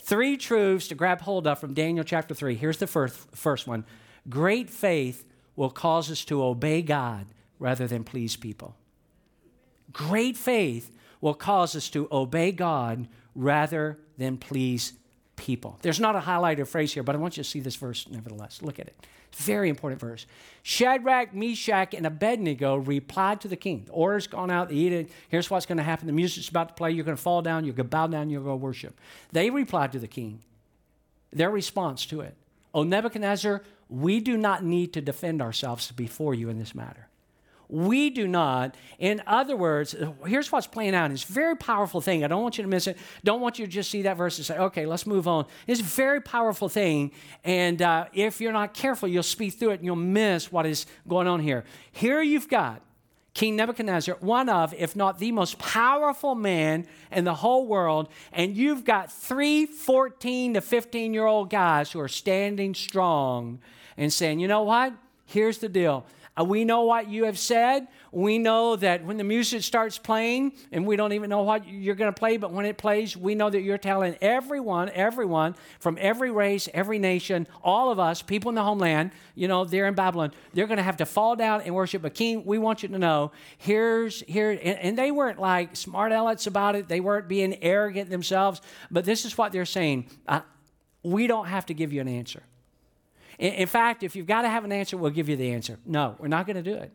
Three 0.00 0.36
truths 0.36 0.88
to 0.88 0.94
grab 0.94 1.20
hold 1.20 1.46
of 1.46 1.58
from 1.58 1.74
Daniel 1.74 2.04
chapter 2.04 2.34
3. 2.34 2.54
Here's 2.54 2.78
the 2.78 2.86
first, 2.86 3.16
first 3.34 3.66
one 3.66 3.84
Great 4.28 4.70
faith 4.70 5.24
will 5.56 5.70
cause 5.70 6.10
us 6.10 6.24
to 6.26 6.42
obey 6.42 6.82
God 6.82 7.26
rather 7.58 7.86
than 7.86 8.04
please 8.04 8.36
people. 8.36 8.76
Great 9.92 10.36
faith 10.36 10.94
will 11.20 11.34
cause 11.34 11.74
us 11.74 11.88
to 11.90 12.08
obey 12.12 12.52
God 12.52 13.08
rather 13.34 13.98
than 14.16 14.36
please 14.36 14.92
people. 15.38 15.78
There's 15.80 16.00
not 16.00 16.16
a 16.16 16.20
highlighted 16.20 16.66
phrase 16.66 16.92
here, 16.92 17.02
but 17.02 17.14
I 17.14 17.18
want 17.18 17.36
you 17.36 17.42
to 17.42 17.48
see 17.48 17.60
this 17.60 17.76
verse 17.76 18.06
nevertheless. 18.10 18.60
Look 18.60 18.78
at 18.78 18.86
it. 18.86 19.06
Very 19.32 19.68
important 19.68 20.00
verse. 20.00 20.26
Shadrach, 20.62 21.34
Meshach, 21.34 21.94
and 21.94 22.06
Abednego 22.06 22.76
replied 22.76 23.40
to 23.42 23.48
the 23.48 23.56
king. 23.56 23.84
The 23.86 23.92
order's 23.92 24.26
gone 24.26 24.50
out, 24.50 24.68
the 24.68 24.76
edict. 24.76 25.12
Here's 25.28 25.50
what's 25.50 25.66
going 25.66 25.78
to 25.78 25.84
happen. 25.84 26.06
The 26.06 26.12
music's 26.12 26.48
about 26.48 26.68
to 26.68 26.74
play. 26.74 26.90
You're 26.90 27.04
going 27.04 27.16
to 27.16 27.22
fall 27.22 27.42
down. 27.42 27.64
You're 27.64 27.74
going 27.74 27.86
to 27.86 27.90
bow 27.90 28.06
down. 28.06 28.30
You're 28.30 28.42
going 28.42 28.58
to 28.58 28.64
worship. 28.64 28.98
They 29.32 29.50
replied 29.50 29.92
to 29.92 29.98
the 29.98 30.08
king. 30.08 30.40
Their 31.30 31.50
response 31.50 32.06
to 32.06 32.20
it. 32.22 32.34
Oh, 32.74 32.82
Nebuchadnezzar, 32.82 33.62
we 33.88 34.20
do 34.20 34.36
not 34.36 34.64
need 34.64 34.92
to 34.94 35.00
defend 35.00 35.42
ourselves 35.42 35.90
before 35.92 36.34
you 36.34 36.48
in 36.48 36.58
this 36.58 36.74
matter. 36.74 37.07
We 37.68 38.08
do 38.08 38.26
not. 38.26 38.76
In 38.98 39.22
other 39.26 39.56
words, 39.56 39.94
here's 40.24 40.50
what's 40.50 40.66
playing 40.66 40.94
out. 40.94 41.10
It's 41.10 41.28
a 41.28 41.32
very 41.32 41.56
powerful 41.56 42.00
thing. 42.00 42.24
I 42.24 42.28
don't 42.28 42.42
want 42.42 42.56
you 42.56 42.62
to 42.62 42.68
miss 42.68 42.86
it. 42.86 42.96
Don't 43.24 43.42
want 43.42 43.58
you 43.58 43.66
to 43.66 43.70
just 43.70 43.90
see 43.90 44.02
that 44.02 44.16
verse 44.16 44.38
and 44.38 44.46
say, 44.46 44.56
okay, 44.56 44.86
let's 44.86 45.06
move 45.06 45.28
on. 45.28 45.44
It's 45.66 45.80
a 45.80 45.84
very 45.84 46.22
powerful 46.22 46.70
thing. 46.70 47.12
And 47.44 47.82
uh, 47.82 48.06
if 48.14 48.40
you're 48.40 48.52
not 48.52 48.72
careful, 48.72 49.08
you'll 49.08 49.22
speed 49.22 49.50
through 49.50 49.70
it 49.70 49.74
and 49.74 49.84
you'll 49.84 49.96
miss 49.96 50.50
what 50.50 50.64
is 50.64 50.86
going 51.06 51.26
on 51.26 51.40
here. 51.40 51.64
Here 51.92 52.22
you've 52.22 52.48
got 52.48 52.82
King 53.34 53.54
Nebuchadnezzar, 53.54 54.16
one 54.20 54.48
of, 54.48 54.74
if 54.74 54.96
not 54.96 55.18
the 55.18 55.30
most 55.30 55.58
powerful 55.58 56.34
man 56.34 56.86
in 57.12 57.24
the 57.24 57.34
whole 57.34 57.66
world, 57.66 58.08
and 58.32 58.56
you've 58.56 58.84
got 58.84 59.12
three 59.12 59.64
14 59.64 60.54
to 60.54 60.60
15 60.60 61.14
year 61.14 61.26
old 61.26 61.50
guys 61.50 61.92
who 61.92 62.00
are 62.00 62.08
standing 62.08 62.74
strong 62.74 63.60
and 63.96 64.12
saying, 64.12 64.40
you 64.40 64.48
know 64.48 64.62
what? 64.62 64.94
Here's 65.24 65.58
the 65.58 65.68
deal. 65.68 66.04
Uh, 66.38 66.44
we 66.44 66.64
know 66.64 66.82
what 66.82 67.08
you 67.08 67.24
have 67.24 67.38
said. 67.38 67.88
We 68.12 68.38
know 68.38 68.76
that 68.76 69.04
when 69.04 69.16
the 69.16 69.24
music 69.24 69.62
starts 69.62 69.98
playing, 69.98 70.52
and 70.72 70.86
we 70.86 70.96
don't 70.96 71.12
even 71.12 71.30
know 71.30 71.42
what 71.42 71.68
you're 71.68 71.94
going 71.94 72.12
to 72.12 72.18
play, 72.18 72.36
but 72.36 72.52
when 72.52 72.64
it 72.64 72.78
plays, 72.78 73.16
we 73.16 73.34
know 73.34 73.50
that 73.50 73.60
you're 73.62 73.78
telling 73.78 74.16
everyone, 74.20 74.90
everyone 74.90 75.56
from 75.80 75.98
every 76.00 76.30
race, 76.30 76.68
every 76.72 76.98
nation, 76.98 77.46
all 77.62 77.90
of 77.90 77.98
us, 77.98 78.22
people 78.22 78.50
in 78.50 78.54
the 78.54 78.62
homeland, 78.62 79.10
you 79.34 79.48
know, 79.48 79.64
they're 79.64 79.86
in 79.86 79.94
Babylon, 79.94 80.32
they're 80.54 80.66
going 80.66 80.78
to 80.78 80.82
have 80.82 80.98
to 80.98 81.06
fall 81.06 81.34
down 81.34 81.62
and 81.62 81.74
worship 81.74 82.04
a 82.04 82.10
king. 82.10 82.44
We 82.44 82.58
want 82.58 82.82
you 82.82 82.88
to 82.90 82.98
know 82.98 83.32
here's 83.56 84.20
here, 84.22 84.50
and, 84.50 84.60
and 84.60 84.98
they 84.98 85.10
weren't 85.10 85.40
like 85.40 85.76
smart 85.76 86.12
alecks 86.12 86.46
about 86.46 86.76
it. 86.76 86.88
They 86.88 87.00
weren't 87.00 87.28
being 87.28 87.62
arrogant 87.62 88.10
themselves, 88.10 88.60
but 88.90 89.04
this 89.04 89.24
is 89.24 89.36
what 89.36 89.52
they're 89.52 89.64
saying. 89.64 90.08
Uh, 90.26 90.40
we 91.02 91.26
don't 91.26 91.46
have 91.46 91.66
to 91.66 91.74
give 91.74 91.92
you 91.92 92.00
an 92.00 92.08
answer. 92.08 92.42
In, 93.38 93.66
fact, 93.66 94.02
if 94.02 94.16
you've 94.16 94.26
got 94.26 94.42
to 94.42 94.48
have 94.48 94.64
an 94.64 94.72
answer, 94.72 94.96
we'll 94.96 95.10
give 95.10 95.28
you 95.28 95.36
the 95.36 95.52
answer. 95.52 95.78
No, 95.86 96.16
we're 96.18 96.28
not 96.28 96.46
going 96.46 96.56
to 96.56 96.62
do 96.62 96.74
it. 96.74 96.90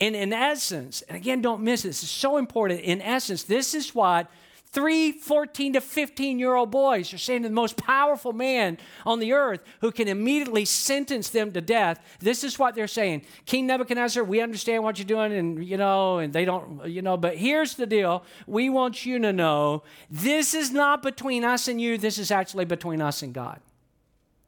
And 0.00 0.14
in 0.14 0.32
essence, 0.32 1.02
and 1.02 1.16
again, 1.16 1.40
don't 1.40 1.62
miss 1.62 1.82
this, 1.82 2.02
it's 2.02 2.12
so 2.12 2.36
important. 2.36 2.80
In 2.80 3.00
essence, 3.00 3.42
this 3.44 3.74
is 3.74 3.94
what 3.94 4.30
Three 4.70 5.12
14 5.12 5.74
to 5.74 5.80
15 5.80 6.38
year 6.38 6.54
old 6.54 6.70
boys 6.70 7.12
are 7.14 7.18
saying 7.18 7.42
to 7.42 7.48
the 7.48 7.54
most 7.54 7.78
powerful 7.78 8.34
man 8.34 8.76
on 9.06 9.18
the 9.18 9.32
earth 9.32 9.60
who 9.80 9.90
can 9.90 10.08
immediately 10.08 10.66
sentence 10.66 11.30
them 11.30 11.52
to 11.52 11.62
death. 11.62 12.00
This 12.20 12.44
is 12.44 12.58
what 12.58 12.74
they're 12.74 12.86
saying 12.86 13.22
King 13.46 13.66
Nebuchadnezzar, 13.66 14.22
we 14.22 14.42
understand 14.42 14.84
what 14.84 14.98
you're 14.98 15.06
doing, 15.06 15.32
and 15.32 15.64
you 15.64 15.78
know, 15.78 16.18
and 16.18 16.34
they 16.34 16.44
don't, 16.44 16.86
you 16.86 17.00
know, 17.00 17.16
but 17.16 17.36
here's 17.36 17.74
the 17.74 17.86
deal. 17.86 18.24
We 18.46 18.68
want 18.68 19.06
you 19.06 19.18
to 19.20 19.32
know 19.32 19.84
this 20.10 20.52
is 20.52 20.70
not 20.70 21.02
between 21.02 21.44
us 21.44 21.66
and 21.66 21.80
you, 21.80 21.96
this 21.96 22.18
is 22.18 22.30
actually 22.30 22.66
between 22.66 23.00
us 23.00 23.22
and 23.22 23.32
God. 23.32 23.60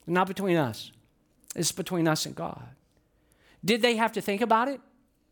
Not 0.06 0.26
between 0.26 0.56
us, 0.56 0.92
it's 1.54 1.72
between 1.72 2.06
us 2.08 2.26
and 2.26 2.34
God. 2.34 2.62
Did 3.64 3.82
they 3.82 3.96
have 3.96 4.12
to 4.12 4.20
think 4.20 4.40
about 4.40 4.68
it? 4.68 4.80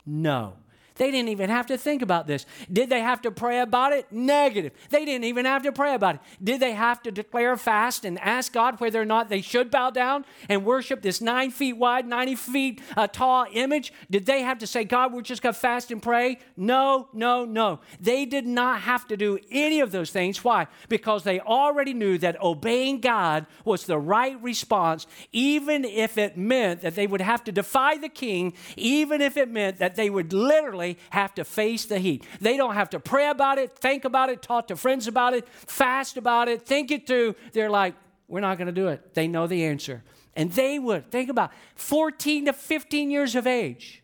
No. 0.05 0.53
They 0.99 1.11
didn't 1.11 1.29
even 1.29 1.49
have 1.49 1.67
to 1.67 1.77
think 1.77 2.01
about 2.01 2.27
this. 2.27 2.45
Did 2.71 2.89
they 2.89 2.99
have 2.99 3.21
to 3.21 3.31
pray 3.31 3.61
about 3.61 3.93
it? 3.93 4.11
Negative. 4.11 4.73
They 4.89 5.05
didn't 5.05 5.23
even 5.23 5.45
have 5.45 5.63
to 5.63 5.71
pray 5.71 5.95
about 5.95 6.15
it. 6.15 6.21
Did 6.43 6.59
they 6.59 6.73
have 6.73 7.01
to 7.03 7.11
declare 7.11 7.55
fast 7.55 8.03
and 8.03 8.19
ask 8.19 8.51
God 8.51 8.81
whether 8.81 9.01
or 9.01 9.05
not 9.05 9.29
they 9.29 9.39
should 9.39 9.71
bow 9.71 9.91
down 9.91 10.25
and 10.49 10.65
worship 10.65 11.01
this 11.01 11.21
nine 11.21 11.51
feet 11.51 11.77
wide, 11.77 12.05
90 12.05 12.35
feet 12.35 12.81
uh, 12.97 13.07
tall 13.07 13.45
image? 13.53 13.93
Did 14.11 14.25
they 14.25 14.41
have 14.41 14.59
to 14.59 14.67
say, 14.67 14.83
God, 14.83 15.13
we're 15.13 15.21
just 15.21 15.41
going 15.41 15.53
to 15.53 15.59
fast 15.59 15.89
and 15.89 16.03
pray? 16.03 16.37
No, 16.57 17.07
no, 17.13 17.45
no. 17.45 17.79
They 18.01 18.25
did 18.25 18.45
not 18.45 18.81
have 18.81 19.07
to 19.07 19.15
do 19.15 19.39
any 19.49 19.79
of 19.79 19.93
those 19.93 20.11
things. 20.11 20.43
Why? 20.43 20.67
Because 20.89 21.23
they 21.23 21.39
already 21.39 21.93
knew 21.93 22.17
that 22.17 22.43
obeying 22.43 22.99
God 22.99 23.45
was 23.63 23.85
the 23.85 23.97
right 23.97 24.39
response, 24.43 25.07
even 25.31 25.85
if 25.85 26.17
it 26.17 26.37
meant 26.37 26.81
that 26.81 26.95
they 26.95 27.07
would 27.07 27.21
have 27.21 27.41
to 27.45 27.53
defy 27.53 27.97
the 27.97 28.09
king, 28.09 28.51
even 28.75 29.21
if 29.21 29.37
it 29.37 29.49
meant 29.49 29.77
that 29.77 29.95
they 29.95 30.09
would 30.09 30.33
literally 30.33 30.88
have 31.11 31.33
to 31.35 31.43
face 31.43 31.85
the 31.85 31.99
heat. 31.99 32.25
They 32.41 32.57
don't 32.57 32.73
have 32.73 32.89
to 32.91 32.99
pray 32.99 33.29
about 33.29 33.57
it, 33.57 33.77
think 33.77 34.05
about 34.05 34.29
it, 34.29 34.41
talk 34.41 34.67
to 34.67 34.75
friends 34.75 35.07
about 35.07 35.33
it, 35.33 35.47
fast 35.49 36.17
about 36.17 36.47
it, 36.47 36.65
think 36.65 36.91
it 36.91 37.05
through. 37.05 37.35
They're 37.53 37.69
like, 37.69 37.95
we're 38.27 38.39
not 38.41 38.57
going 38.57 38.67
to 38.67 38.71
do 38.71 38.87
it. 38.87 39.13
They 39.13 39.27
know 39.27 39.47
the 39.47 39.65
answer. 39.65 40.03
And 40.35 40.51
they 40.51 40.79
would, 40.79 41.11
think 41.11 41.29
about 41.29 41.51
14 41.75 42.45
to 42.45 42.53
15 42.53 43.11
years 43.11 43.35
of 43.35 43.47
age. 43.47 44.03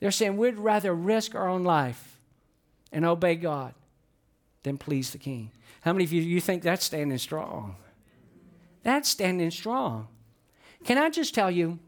They're 0.00 0.10
saying 0.10 0.36
we'd 0.36 0.58
rather 0.58 0.94
risk 0.94 1.34
our 1.34 1.48
own 1.48 1.64
life 1.64 2.18
and 2.92 3.04
obey 3.04 3.34
God 3.34 3.74
than 4.62 4.78
please 4.78 5.10
the 5.10 5.18
king. 5.18 5.50
How 5.80 5.92
many 5.92 6.04
of 6.04 6.12
you, 6.12 6.22
you 6.22 6.40
think 6.40 6.62
that's 6.62 6.84
standing 6.84 7.18
strong? 7.18 7.76
That's 8.82 9.08
standing 9.08 9.50
strong. 9.50 10.08
Can 10.84 10.98
I 10.98 11.08
just 11.10 11.34
tell 11.34 11.50
you, 11.50 11.78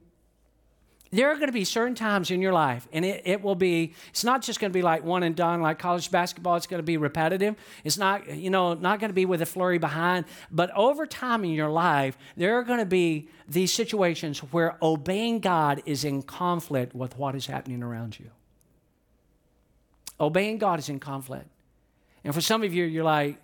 there 1.11 1.31
are 1.31 1.35
going 1.35 1.47
to 1.47 1.53
be 1.53 1.65
certain 1.65 1.95
times 1.95 2.31
in 2.31 2.43
your 2.43 2.53
life, 2.53 2.89
and 2.93 3.05
it, 3.05 3.23
it 3.25 3.43
will 3.43 3.55
be, 3.55 3.95
it's 4.09 4.25
not 4.25 4.43
just 4.43 4.61
going 4.61 4.73
to 4.73 4.77
be 4.77 4.83
like 4.83 5.05
one 5.05 5.23
and 5.23 5.37
done, 5.37 5.63
like 5.63 5.79
college 5.79 6.11
basketball, 6.11 6.57
it's 6.57 6.67
going 6.67 6.79
to 6.79 6.87
be 6.87 6.97
repetitive. 6.97 7.55
It's 7.85 7.97
not, 7.97 8.29
you 8.35 8.51
know, 8.51 8.75
not 8.75 9.01
going 9.01 9.11
to 9.11 9.15
be 9.15 9.25
with 9.25 9.41
a 9.43 9.47
flurry 9.47 9.79
behind, 9.79 10.25
but 10.51 10.71
over 10.77 11.07
time 11.07 11.45
in 11.45 11.51
your 11.51 11.71
life, 11.71 12.19
there 12.37 12.59
are 12.59 12.65
going 12.65 12.81
to 12.81 12.87
be 12.87 13.29
these 13.49 13.73
situations 13.73 14.41
where 14.41 14.77
obeying 14.83 15.41
God 15.41 15.83
is 15.87 16.05
in 16.05 16.23
conflict 16.23 16.95
with 16.95 17.17
what 17.17 17.35
is 17.35 17.47
happening 17.47 17.83
around 17.83 18.19
you. 18.19 18.31
Obeying 20.19 20.59
God 20.59 20.79
is 20.79 20.89
in 20.89 20.99
conflict. 20.99 21.47
And 22.25 22.35
for 22.35 22.41
some 22.41 22.63
of 22.65 22.75
you, 22.75 22.85
you're 22.85 23.05
like, 23.05 23.41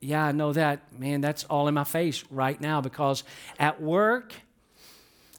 yeah, 0.00 0.24
I 0.24 0.32
know 0.32 0.52
that. 0.52 0.98
Man, 0.98 1.20
that's 1.20 1.44
all 1.44 1.68
in 1.68 1.74
my 1.74 1.84
face 1.84 2.24
right 2.30 2.60
now 2.60 2.80
because 2.80 3.24
at 3.58 3.80
work, 3.80 4.32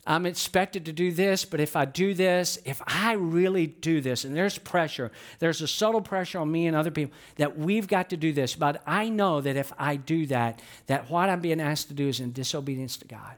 I'm 0.06 0.26
expected 0.26 0.86
to 0.86 0.92
do 0.92 1.14
this, 1.14 1.46
but 1.46 1.62
if 1.62 1.78
I 1.78 1.86
do 1.86 2.14
this, 2.14 2.60
if 2.66 2.82
I 2.86 3.14
really 3.14 3.68
do 3.68 4.02
this, 4.02 4.26
and 4.26 4.36
there's 4.36 4.58
pressure, 4.58 5.12
there's 5.40 5.62
a 5.62 5.68
subtle 5.68 6.02
pressure 6.02 6.40
on 6.40 6.52
me 6.52 6.68
and 6.68 6.76
other 6.76 6.92
people 6.92 7.16
that 7.38 7.58
we've 7.58 7.88
got 7.88 8.10
to 8.10 8.18
do 8.18 8.34
this, 8.34 8.54
but 8.54 8.82
I 8.86 9.08
know 9.08 9.40
that 9.40 9.56
if 9.56 9.72
I 9.78 9.96
do 9.96 10.26
that, 10.26 10.62
that 10.88 11.10
what 11.10 11.30
I'm 11.30 11.40
being 11.40 11.62
asked 11.62 11.88
to 11.88 11.94
do 11.94 12.10
is 12.10 12.20
in 12.20 12.34
disobedience 12.34 12.98
to 12.98 13.06
God. 13.06 13.36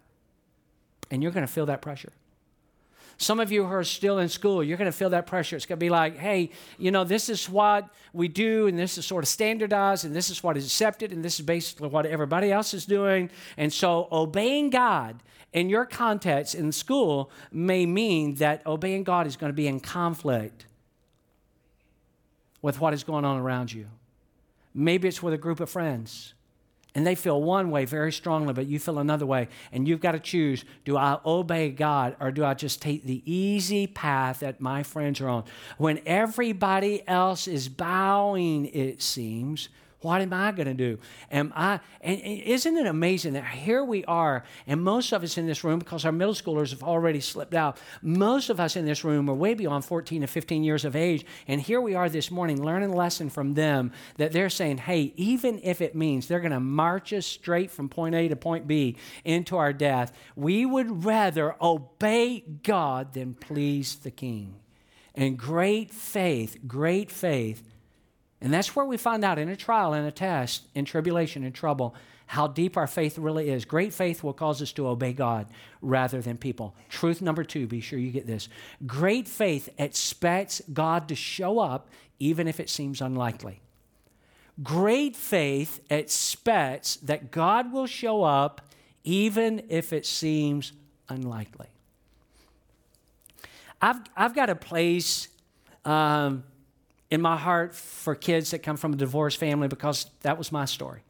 And 1.11 1.21
you're 1.21 1.31
going 1.31 1.45
to 1.45 1.51
feel 1.51 1.67
that 1.67 1.83
pressure. 1.83 2.11
Some 3.17 3.39
of 3.39 3.51
you 3.51 3.65
who 3.65 3.73
are 3.73 3.83
still 3.83 4.19
in 4.19 4.27
school, 4.27 4.63
you're 4.63 4.77
going 4.77 4.91
to 4.91 4.97
feel 4.97 5.09
that 5.11 5.25
pressure. 5.25 5.55
It's 5.55 5.65
going 5.65 5.79
to 5.79 5.83
be 5.83 5.89
like, 5.89 6.17
hey, 6.17 6.49
you 6.77 6.91
know, 6.91 7.03
this 7.03 7.29
is 7.29 7.49
what 7.49 7.87
we 8.13 8.27
do, 8.27 8.67
and 8.67 8.77
this 8.77 8.97
is 8.97 9.05
sort 9.05 9.23
of 9.23 9.29
standardized, 9.29 10.05
and 10.05 10.15
this 10.15 10.29
is 10.29 10.43
what 10.43 10.57
is 10.57 10.65
accepted, 10.65 11.11
and 11.13 11.23
this 11.23 11.39
is 11.39 11.45
basically 11.45 11.87
what 11.87 12.05
everybody 12.05 12.51
else 12.51 12.73
is 12.73 12.85
doing. 12.85 13.29
And 13.55 13.71
so 13.71 14.07
obeying 14.11 14.69
God 14.69 15.23
in 15.53 15.69
your 15.69 15.85
context 15.85 16.55
in 16.55 16.71
school 16.71 17.31
may 17.51 17.85
mean 17.85 18.35
that 18.35 18.65
obeying 18.67 19.03
God 19.03 19.27
is 19.27 19.37
going 19.37 19.49
to 19.49 19.55
be 19.55 19.67
in 19.67 19.79
conflict 19.79 20.65
with 22.61 22.81
what 22.81 22.93
is 22.93 23.03
going 23.03 23.23
on 23.23 23.37
around 23.37 23.71
you. 23.71 23.87
Maybe 24.73 25.07
it's 25.07 25.23
with 25.23 25.33
a 25.33 25.37
group 25.37 25.61
of 25.61 25.69
friends 25.69 26.34
and 26.95 27.05
they 27.05 27.13
feel 27.13 27.43
one 27.43 27.69
way 27.69 27.83
very 27.83 28.11
strongly, 28.11 28.53
but 28.53 28.67
you 28.67 28.79
feel 28.79 28.99
another 28.99 29.25
way. 29.25 29.49
And 29.73 29.85
you've 29.87 29.99
got 29.99 30.13
to 30.13 30.19
choose 30.19 30.63
do 30.85 30.95
I 30.97 31.19
obey 31.25 31.69
God 31.69 32.15
or 32.21 32.31
do 32.31 32.45
I 32.45 32.53
just 32.53 32.81
take 32.81 33.03
the 33.03 33.21
easy 33.31 33.85
path 33.85 34.39
that 34.39 34.61
my 34.61 34.81
friends 34.81 35.19
are 35.19 35.27
on? 35.27 35.43
When 35.77 35.99
everybody 36.05 37.05
else 37.07 37.47
is 37.47 37.67
bowing, 37.67 38.67
it 38.67 39.01
seems, 39.01 39.67
what 40.05 40.21
am 40.21 40.31
I 40.31 40.51
going 40.51 40.67
to 40.67 40.75
do? 40.75 40.99
Am 41.31 41.51
I? 41.55 41.79
And 41.99 42.21
isn't 42.21 42.77
it 42.77 42.85
amazing 42.85 43.33
that 43.33 43.43
here 43.43 43.83
we 43.83 44.05
are, 44.05 44.43
and 44.67 44.83
most 44.83 45.11
of 45.11 45.23
us 45.23 45.35
in 45.35 45.47
this 45.47 45.63
room, 45.63 45.79
because 45.79 46.05
our 46.05 46.11
middle 46.11 46.35
schoolers 46.35 46.69
have 46.69 46.83
already 46.83 47.19
slipped 47.19 47.55
out, 47.55 47.79
most 48.03 48.51
of 48.51 48.59
us 48.59 48.75
in 48.75 48.85
this 48.85 49.03
room 49.03 49.27
are 49.29 49.33
way 49.33 49.55
beyond 49.55 49.83
14 49.83 50.21
to 50.21 50.27
15 50.27 50.63
years 50.63 50.85
of 50.85 50.95
age, 50.95 51.25
and 51.47 51.59
here 51.59 51.81
we 51.81 51.95
are 51.95 52.07
this 52.07 52.29
morning 52.29 52.63
learning 52.63 52.91
a 52.91 52.95
lesson 52.95 53.31
from 53.31 53.55
them 53.55 53.91
that 54.17 54.31
they're 54.31 54.47
saying, 54.47 54.77
hey, 54.77 55.11
even 55.15 55.59
if 55.63 55.81
it 55.81 55.95
means 55.95 56.27
they're 56.27 56.39
going 56.39 56.51
to 56.51 56.59
march 56.59 57.11
us 57.11 57.25
straight 57.25 57.71
from 57.71 57.89
point 57.89 58.13
A 58.13 58.27
to 58.27 58.35
point 58.35 58.67
B 58.67 58.97
into 59.23 59.57
our 59.57 59.73
death, 59.73 60.15
we 60.35 60.67
would 60.67 61.03
rather 61.03 61.55
obey 61.59 62.43
God 62.61 63.13
than 63.13 63.33
please 63.33 63.95
the 63.95 64.11
King. 64.11 64.53
And 65.15 65.35
great 65.35 65.91
faith, 65.91 66.59
great 66.67 67.09
faith 67.09 67.63
and 68.45 68.53
that's 68.53 68.75
where 68.75 68.85
we 68.85 68.95
find 68.95 69.25
out 69.25 69.39
in 69.39 69.49
a 69.49 69.55
trial, 69.55 69.95
in 69.95 70.05
a 70.05 70.11
test, 70.11 70.67
in 70.75 70.85
tribulation, 70.85 71.43
in 71.43 71.51
trouble, 71.51 71.95
how 72.27 72.45
deep 72.45 72.77
our 72.77 72.85
faith 72.85 73.17
really 73.17 73.49
is. 73.49 73.65
Great 73.65 73.91
faith 73.91 74.21
will 74.21 74.33
cause 74.33 74.61
us 74.61 74.71
to 74.73 74.87
obey 74.87 75.13
God 75.13 75.47
rather 75.81 76.21
than 76.21 76.37
people. 76.37 76.75
Truth 76.87 77.23
number 77.23 77.43
two, 77.43 77.65
be 77.65 77.81
sure 77.81 77.97
you 77.97 78.11
get 78.11 78.27
this. 78.27 78.47
Great 78.85 79.27
faith 79.27 79.69
expects 79.79 80.61
God 80.71 81.07
to 81.07 81.15
show 81.15 81.57
up 81.57 81.89
even 82.19 82.47
if 82.47 82.59
it 82.59 82.69
seems 82.69 83.01
unlikely. 83.01 83.61
Great 84.61 85.15
faith 85.15 85.79
expects 85.89 86.97
that 86.97 87.31
God 87.31 87.73
will 87.73 87.87
show 87.87 88.21
up 88.21 88.61
even 89.03 89.63
if 89.69 89.91
it 89.91 90.05
seems 90.05 90.71
unlikely. 91.09 91.69
I've, 93.81 94.01
I've 94.15 94.35
got 94.35 94.51
a 94.51 94.55
place. 94.55 95.29
Um, 95.83 96.43
in 97.15 97.21
my 97.21 97.37
heart 97.37 97.73
for 97.73 98.13
kids 98.13 98.51
that 98.51 98.59
come 98.59 98.75
from 98.75 98.91
a 98.91 98.97
divorced 98.97 99.37
family 99.37 99.69
because 99.69 100.07
that 100.23 100.37
was 100.37 100.51
my 100.51 100.65
story. 100.65 101.01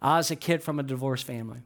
I 0.00 0.16
was 0.16 0.30
a 0.30 0.36
kid 0.36 0.62
from 0.62 0.80
a 0.80 0.82
divorced 0.82 1.26
family. 1.26 1.58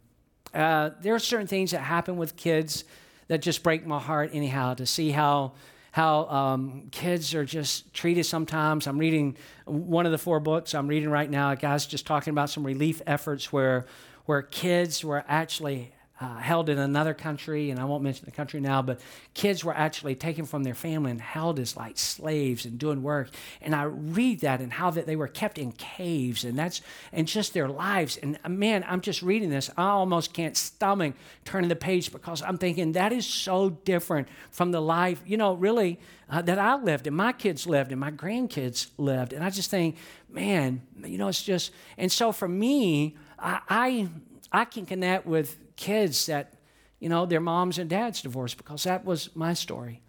Uh, 0.53 0.91
there 1.01 1.15
are 1.15 1.21
certain 1.21 1.47
things 1.47 1.71
that 1.71 1.83
happen 1.83 2.17
with 2.17 2.35
kids 2.35 2.83
that 3.29 3.43
just 3.43 3.63
break 3.63 3.87
my 3.87 4.01
heart, 4.01 4.31
anyhow, 4.33 4.75
to 4.75 4.87
see 4.87 5.11
how 5.11 5.53
how 5.93 6.27
um, 6.27 6.89
kids 6.91 7.33
are 7.33 7.45
just 7.45 7.95
treated 7.95 8.25
sometimes. 8.25 8.89
I'm 8.89 8.99
reading 8.99 9.37
one 9.67 10.05
of 10.05 10.13
the 10.13 10.19
four 10.19 10.41
books 10.41 10.75
I'm 10.75 10.89
reading 10.89 11.09
right 11.09 11.31
now. 11.31 11.53
A 11.53 11.57
guy's 11.57 11.87
just 11.87 12.07
talking 12.07 12.33
about 12.33 12.51
some 12.51 12.67
relief 12.67 13.01
efforts 13.07 13.53
where 13.53 13.87
where 14.25 14.43
kids 14.43 15.05
were 15.05 15.25
actually 15.29 15.93
uh, 16.19 16.39
held 16.39 16.69
in 16.69 16.79
another 16.79 17.13
country, 17.13 17.71
and 17.71 17.79
I 17.79 17.85
won't 17.85 18.03
mention 18.03 18.25
the 18.25 18.31
country 18.31 18.59
now, 18.61 18.81
but 18.81 19.01
kids 19.35 19.63
were 19.63 19.75
actually 19.75 20.15
taken 20.15 20.47
from 20.47 20.63
their 20.63 20.75
family 20.75 21.11
and 21.11 21.21
held 21.21 21.59
as 21.59 21.77
like 21.77 21.99
slaves 21.99 22.65
and 22.65 22.79
doing 22.79 23.03
work. 23.03 23.29
And 23.61 23.75
I 23.75 23.83
read 23.83 24.41
that 24.41 24.61
and 24.61 24.73
how 24.73 24.91
that 24.91 25.07
they 25.07 25.17
were 25.17 25.29
kept 25.29 25.59
in 25.59 25.73
caves, 25.73 26.45
and 26.45 26.59
that's 26.59 26.81
and 27.13 27.29
just 27.29 27.53
their 27.53 27.69
lives. 27.69 28.17
And 28.17 28.39
uh, 28.45 28.49
man, 28.49 28.85
I'm 28.89 29.03
just 29.03 29.23
reading 29.23 29.51
this. 29.51 29.71
I 29.77 29.89
almost 29.89 30.33
can't 30.33 30.57
stomach 30.57 31.15
turning 31.45 31.69
the 31.69 31.77
page 31.77 32.11
because 32.11 32.41
I'm 32.43 32.57
thinking 32.57 32.93
that 32.93 33.13
is 33.13 33.27
so 33.27 33.71
different 33.71 34.29
from 34.51 34.73
the 34.73 34.81
life, 34.81 35.23
you 35.27 35.37
know, 35.37 35.53
really 35.53 36.01
uh, 36.31 36.43
that 36.43 36.59
I 36.59 36.77
lived 36.77 37.07
and 37.07 37.17
my 37.17 37.33
kids 37.33 37.67
lived 37.67 37.93
and 37.93 38.01
my 38.01 38.11
grandkids 38.11 38.89
lived. 38.99 39.33
And 39.33 39.45
I 39.45 39.51
just 39.51 39.71
think, 39.71 39.97
man, 40.29 40.83
you 41.05 41.19
know, 41.19 41.29
it's 41.29 41.43
just. 41.43 41.73
And 41.97 42.11
so 42.11 42.33
for 42.33 42.49
me, 42.49 43.17
I, 43.39 43.61
I 43.69 44.09
I 44.53 44.65
can 44.65 44.87
connect 44.87 45.27
with 45.27 45.59
kids 45.77 46.27
that, 46.27 46.55
you 47.01 47.09
know, 47.09 47.27
their 47.27 47.41
moms 47.41 47.79
and 47.79 47.91
dads 47.91 48.23
divorced 48.23 48.57
because 48.57 48.85
that 48.85 49.05
was 49.05 49.31
my 49.35 49.55
story. 49.55 50.01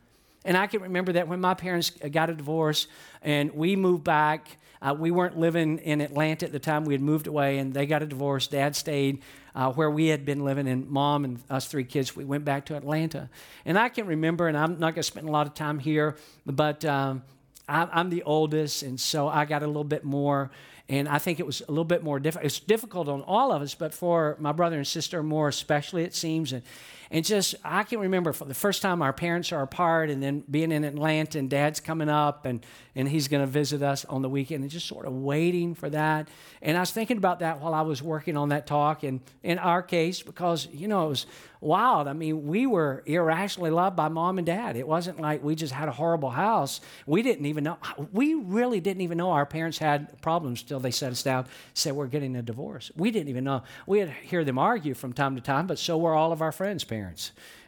And 0.46 0.56
I 0.56 0.68
can 0.68 0.82
remember 0.82 1.14
that 1.14 1.28
when 1.28 1.42
my 1.42 1.54
parents 1.54 1.90
got 1.90 2.30
a 2.30 2.34
divorce 2.34 2.88
and 3.22 3.54
we 3.54 3.76
moved 3.76 4.04
back, 4.04 4.58
uh, 4.82 4.96
we 4.98 5.12
weren't 5.12 5.38
living 5.38 5.80
in 5.80 6.00
Atlanta 6.02 6.46
at 6.46 6.52
the 6.52 6.60
time. 6.60 6.86
We 6.86 6.94
had 6.94 7.02
moved 7.02 7.28
away 7.28 7.58
and 7.58 7.74
they 7.74 7.86
got 7.86 8.04
a 8.04 8.06
divorce. 8.06 8.48
Dad 8.48 8.76
stayed 8.76 9.22
uh, 9.58 9.72
where 9.72 9.90
we 9.90 10.08
had 10.08 10.24
been 10.24 10.46
living, 10.46 10.68
and 10.68 10.88
mom 10.88 11.26
and 11.26 11.40
us 11.50 11.68
three 11.68 11.84
kids, 11.84 12.16
we 12.16 12.24
went 12.24 12.46
back 12.46 12.68
to 12.68 12.78
Atlanta. 12.78 13.28
And 13.66 13.78
I 13.78 13.90
can 13.90 14.06
remember, 14.06 14.48
and 14.48 14.56
I'm 14.56 14.74
not 14.74 14.94
going 14.94 14.96
to 14.96 15.04
spend 15.04 15.28
a 15.28 15.32
lot 15.32 15.48
of 15.48 15.56
time 15.56 15.80
here, 15.80 16.16
but 16.46 16.86
um, 16.86 17.24
I, 17.68 17.88
I'm 17.92 18.12
the 18.12 18.22
oldest, 18.22 18.84
and 18.84 19.00
so 19.00 19.28
I 19.28 19.46
got 19.46 19.64
a 19.64 19.68
little 19.68 19.84
bit 19.84 20.04
more 20.04 20.52
And 20.90 21.10
I 21.10 21.18
think 21.18 21.40
it 21.40 21.46
was 21.46 21.62
a 21.68 21.72
little 21.72 21.84
bit 21.84 22.04
more 22.04 22.20
difficult. 22.20 22.46
It's 22.46 22.60
difficult 22.60 23.10
on 23.10 23.22
all 23.22 23.52
of 23.52 23.62
us, 23.62 23.76
but 23.76 23.94
for 23.94 24.38
my 24.40 24.54
brother 24.54 24.78
and 24.78 24.88
sister 24.88 25.22
more 25.22 25.50
especially, 25.50 26.04
it 26.04 26.16
seems. 26.16 26.54
And, 26.54 26.64
and 27.12 27.24
just, 27.24 27.56
I 27.64 27.84
can 27.84 28.00
remember 28.00 28.32
the 28.32 28.54
first 28.54 28.82
time 28.82 29.02
our 29.02 29.14
parents 29.14 29.52
are 29.52 29.62
apart 29.62 30.10
and 30.10 30.22
then 30.22 30.44
being 30.50 30.72
in 30.72 30.84
Atlanta 30.84 31.40
and 31.40 31.50
dad's 31.50 31.80
coming 31.80 32.10
up 32.10 32.46
and, 32.46 32.66
and 32.96 33.08
he's 33.08 33.28
going 33.28 33.42
to 33.42 33.48
visit 33.48 33.82
us 33.82 34.06
on 34.06 34.22
the 34.22 34.30
weekend 34.30 34.64
and 34.64 34.72
just 34.72 34.88
sort 34.88 35.06
of 35.06 35.14
waiting 35.14 35.76
for 35.76 35.90
that. 35.90 36.28
And 36.62 36.76
I 36.76 36.80
was 36.82 36.92
thinking 36.92 37.18
about 37.18 37.40
that 37.40 37.62
while 37.62 37.74
I 37.74 37.82
was 37.82 38.02
working 38.02 38.36
on 38.36 38.50
that 38.50 38.68
talk. 38.68 39.04
And 39.04 39.22
in 39.44 39.60
our 39.60 39.82
case, 39.82 40.22
because, 40.22 40.68
you 40.74 40.88
know, 40.88 41.06
it 41.06 41.10
was 41.10 41.26
wild. 41.62 42.08
I 42.08 42.14
mean, 42.14 42.48
we 42.48 42.68
were 42.68 43.04
irrationally 43.06 43.72
loved 43.72 43.96
by 43.96 44.10
mom 44.10 44.38
and 44.38 44.46
dad. 44.46 44.76
It 44.76 44.88
wasn't 44.88 45.20
like 45.20 45.44
we 45.44 45.56
just 45.56 45.74
had 45.74 45.88
a 45.88 45.92
horrible 45.92 46.30
house. 46.30 46.82
We 47.06 47.22
didn't 47.22 47.46
even 47.46 47.64
know, 47.64 47.78
we 48.12 48.34
really 48.36 48.80
didn't 48.80 49.02
even 49.02 49.18
know 49.18 49.32
our 49.32 49.46
parents 49.46 49.78
had 49.78 50.22
problems 50.22 50.64
till 50.64 50.80
they 50.80 50.92
set 50.92 51.12
us 51.12 51.24
down, 51.24 51.48
said 51.74 51.94
we're 51.94 52.08
getting 52.08 52.36
a 52.36 52.42
divorce. 52.42 52.92
We 52.96 53.12
didn't 53.12 53.30
even 53.30 53.44
know. 53.44 53.64
We 53.86 54.00
had 54.00 54.10
hear 54.10 54.44
them 54.44 54.58
argue 54.58 54.94
from 54.94 55.14
time 55.14 55.36
to 55.36 55.42
time, 55.42 55.68
but 55.68 55.80
so 55.80 55.98
were 55.98 56.14
all 56.14 56.32
of 56.32 56.42
our 56.42 56.52
friends' 56.52 56.84
parents, 56.84 56.97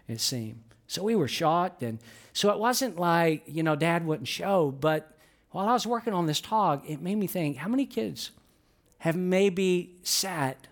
it 0.07 0.19
seemed. 0.19 0.63
So 0.87 1.03
we 1.03 1.15
were 1.15 1.27
shocked. 1.27 1.83
And 1.83 1.99
so 2.33 2.49
it 2.49 2.59
wasn't 2.59 2.97
like, 2.97 3.43
you 3.45 3.63
know, 3.63 3.75
dad 3.75 4.05
wouldn't 4.05 4.27
show, 4.27 4.71
but 4.71 5.15
while 5.51 5.67
I 5.67 5.73
was 5.73 5.87
working 5.87 6.13
on 6.13 6.25
this 6.25 6.41
talk, 6.41 6.83
it 6.87 7.01
made 7.01 7.15
me 7.15 7.27
think 7.27 7.57
how 7.57 7.69
many 7.69 7.85
kids 7.85 8.31
have 8.99 9.15
maybe 9.15 9.95
sat 10.03 10.67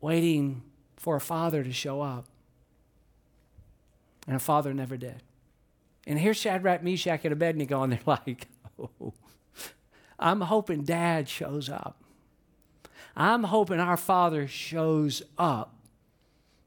waiting 0.00 0.62
for 0.96 1.16
a 1.16 1.20
father 1.20 1.62
to 1.62 1.72
show 1.72 2.00
up? 2.00 2.26
And 4.26 4.36
a 4.36 4.40
father 4.40 4.74
never 4.74 4.96
did. 4.96 5.22
And 6.06 6.18
here's 6.18 6.36
Shadrach, 6.36 6.82
Meshach, 6.82 7.24
and 7.24 7.32
Abednego, 7.32 7.82
and 7.82 7.92
they're 7.92 8.00
like, 8.06 8.48
oh, 8.80 9.12
I'm 10.18 10.40
hoping 10.40 10.82
dad 10.82 11.28
shows 11.28 11.68
up. 11.68 12.02
I'm 13.16 13.44
hoping 13.44 13.80
our 13.80 13.96
father 13.96 14.46
shows 14.46 15.22
up. 15.38 15.75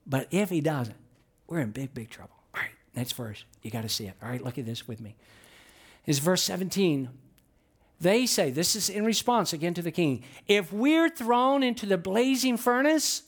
But 0.10 0.28
if 0.32 0.50
he 0.50 0.60
doesn't, 0.60 0.98
we're 1.48 1.60
in 1.60 1.70
big, 1.72 1.94
big 1.94 2.10
trouble. 2.10 2.34
All 2.56 2.62
right, 2.62 2.72
next 2.96 3.14
verse. 3.14 3.46
You 3.62 3.70
got 3.70 3.84
to 3.84 3.90
see 3.90 4.08
it. 4.08 4.16
All 4.22 4.30
right, 4.30 4.44
look 4.44 4.58
at 4.58 4.66
this 4.66 4.88
with 4.88 5.00
me. 5.00 5.16
Is 6.06 6.20
verse 6.20 6.42
17. 6.42 7.10
They 8.02 8.26
say, 8.26 8.50
this 8.50 8.76
is 8.76 8.90
in 8.90 9.06
response 9.06 9.54
again 9.54 9.74
to 9.76 9.82
the 9.82 9.92
king, 9.92 10.24
if 10.48 10.74
we're 10.74 11.10
thrown 11.10 11.64
into 11.64 11.86
the 11.86 11.98
blazing 11.98 12.58
furnace, 12.58 13.24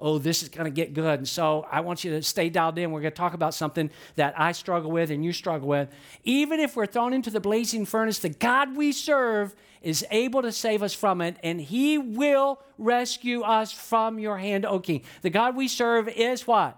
oh, 0.00 0.18
this 0.18 0.42
is 0.42 0.48
going 0.48 0.64
to 0.64 0.70
get 0.70 0.94
good. 0.94 1.20
And 1.20 1.28
so 1.28 1.66
I 1.70 1.80
want 1.80 2.04
you 2.04 2.10
to 2.12 2.22
stay 2.22 2.48
dialed 2.48 2.78
in. 2.78 2.90
We're 2.90 3.00
going 3.00 3.12
to 3.12 3.16
talk 3.16 3.34
about 3.34 3.54
something 3.54 3.90
that 4.16 4.38
I 4.38 4.52
struggle 4.52 4.90
with 4.90 5.10
and 5.10 5.24
you 5.24 5.32
struggle 5.32 5.68
with. 5.68 5.88
Even 6.24 6.60
if 6.60 6.76
we're 6.76 6.86
thrown 6.86 7.12
into 7.12 7.30
the 7.30 7.40
blazing 7.40 7.84
furnace, 7.84 8.18
the 8.18 8.30
God 8.30 8.76
we 8.76 8.92
serve 8.92 9.54
is 9.82 10.04
able 10.10 10.42
to 10.42 10.52
save 10.52 10.82
us 10.82 10.92
from 10.92 11.20
it, 11.20 11.36
and 11.42 11.60
he 11.60 11.96
will 11.96 12.60
rescue 12.76 13.40
us 13.42 13.72
from 13.72 14.18
your 14.18 14.36
hand, 14.36 14.66
O 14.66 14.78
king. 14.78 15.02
The 15.22 15.30
God 15.30 15.56
we 15.56 15.68
serve 15.68 16.08
is 16.08 16.46
what? 16.46 16.76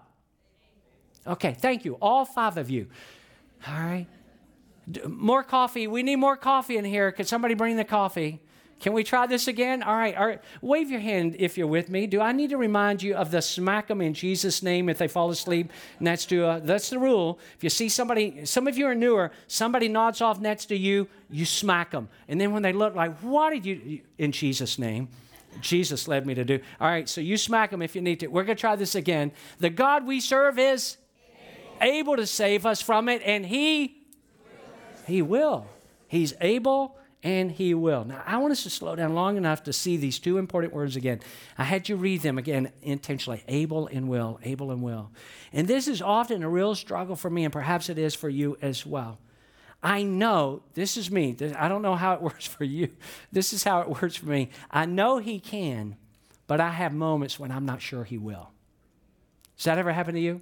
Okay, 1.26 1.54
thank 1.58 1.84
you. 1.84 1.94
All 1.94 2.24
five 2.24 2.56
of 2.56 2.70
you. 2.70 2.86
All 3.66 3.74
right. 3.74 4.06
More 5.06 5.42
coffee. 5.42 5.86
We 5.86 6.02
need 6.02 6.16
more 6.16 6.36
coffee 6.36 6.76
in 6.76 6.84
here. 6.84 7.12
Could 7.12 7.28
somebody 7.28 7.54
bring 7.54 7.76
the 7.76 7.84
coffee? 7.84 8.40
Can 8.82 8.94
we 8.94 9.04
try 9.04 9.28
this 9.28 9.46
again? 9.46 9.84
All 9.84 9.94
right, 9.94 10.16
all 10.16 10.26
right. 10.26 10.42
Wave 10.60 10.90
your 10.90 10.98
hand 10.98 11.36
if 11.38 11.56
you're 11.56 11.68
with 11.68 11.88
me. 11.88 12.08
Do 12.08 12.20
I 12.20 12.32
need 12.32 12.50
to 12.50 12.56
remind 12.56 13.00
you 13.00 13.14
of 13.14 13.30
the 13.30 13.40
smack 13.40 13.86
them 13.86 14.00
in 14.00 14.12
Jesus' 14.12 14.60
name 14.60 14.88
if 14.88 14.98
they 14.98 15.06
fall 15.06 15.30
asleep 15.30 15.70
next 16.00 16.26
to 16.26 16.44
uh, 16.44 16.58
that's 16.58 16.90
the 16.90 16.98
rule. 16.98 17.38
If 17.56 17.62
you 17.62 17.70
see 17.70 17.88
somebody, 17.88 18.44
some 18.44 18.66
of 18.66 18.76
you 18.76 18.86
are 18.88 18.94
newer, 18.94 19.30
somebody 19.46 19.86
nods 19.86 20.20
off 20.20 20.40
next 20.40 20.66
to 20.66 20.76
you, 20.76 21.06
you 21.30 21.46
smack 21.46 21.92
them. 21.92 22.08
And 22.26 22.40
then 22.40 22.52
when 22.52 22.64
they 22.64 22.72
look 22.72 22.96
like, 22.96 23.16
what 23.20 23.50
did 23.50 23.64
you, 23.64 24.00
in 24.18 24.32
Jesus' 24.32 24.80
name? 24.80 25.08
Jesus 25.60 26.08
led 26.08 26.26
me 26.26 26.34
to 26.34 26.44
do. 26.44 26.58
All 26.80 26.88
right, 26.88 27.08
so 27.08 27.20
you 27.20 27.36
smack 27.36 27.70
them 27.70 27.82
if 27.82 27.94
you 27.94 28.02
need 28.02 28.18
to. 28.20 28.26
We're 28.26 28.42
going 28.42 28.56
to 28.56 28.60
try 28.60 28.74
this 28.74 28.96
again. 28.96 29.30
The 29.60 29.70
God 29.70 30.04
we 30.04 30.18
serve 30.18 30.58
is 30.58 30.96
able, 31.80 31.94
able 31.94 32.16
to 32.16 32.26
save 32.26 32.66
us 32.66 32.82
from 32.82 33.08
it, 33.08 33.22
and 33.24 33.46
He, 33.46 34.02
He 35.06 35.22
will. 35.22 35.66
He's 36.08 36.34
able 36.40 36.96
and 37.22 37.52
he 37.52 37.72
will. 37.72 38.04
Now, 38.04 38.22
I 38.26 38.38
want 38.38 38.52
us 38.52 38.64
to 38.64 38.70
slow 38.70 38.96
down 38.96 39.14
long 39.14 39.36
enough 39.36 39.62
to 39.64 39.72
see 39.72 39.96
these 39.96 40.18
two 40.18 40.38
important 40.38 40.74
words 40.74 40.96
again. 40.96 41.20
I 41.56 41.64
had 41.64 41.88
you 41.88 41.96
read 41.96 42.22
them 42.22 42.36
again 42.36 42.72
intentionally 42.82 43.44
able 43.46 43.86
and 43.86 44.08
will, 44.08 44.40
able 44.42 44.72
and 44.72 44.82
will. 44.82 45.10
And 45.52 45.68
this 45.68 45.86
is 45.86 46.02
often 46.02 46.42
a 46.42 46.48
real 46.48 46.74
struggle 46.74 47.14
for 47.14 47.30
me, 47.30 47.44
and 47.44 47.52
perhaps 47.52 47.88
it 47.88 47.98
is 47.98 48.14
for 48.14 48.28
you 48.28 48.56
as 48.60 48.84
well. 48.84 49.18
I 49.84 50.02
know, 50.02 50.62
this 50.74 50.96
is 50.96 51.10
me, 51.10 51.36
I 51.56 51.68
don't 51.68 51.82
know 51.82 51.96
how 51.96 52.14
it 52.14 52.22
works 52.22 52.46
for 52.46 52.64
you. 52.64 52.88
This 53.30 53.52
is 53.52 53.62
how 53.62 53.80
it 53.82 54.02
works 54.02 54.16
for 54.16 54.26
me. 54.26 54.50
I 54.70 54.86
know 54.86 55.18
he 55.18 55.38
can, 55.38 55.96
but 56.46 56.60
I 56.60 56.70
have 56.70 56.92
moments 56.92 57.38
when 57.38 57.52
I'm 57.52 57.66
not 57.66 57.80
sure 57.80 58.04
he 58.04 58.18
will. 58.18 58.50
Does 59.56 59.64
that 59.66 59.78
ever 59.78 59.92
happen 59.92 60.14
to 60.14 60.20
you? 60.20 60.40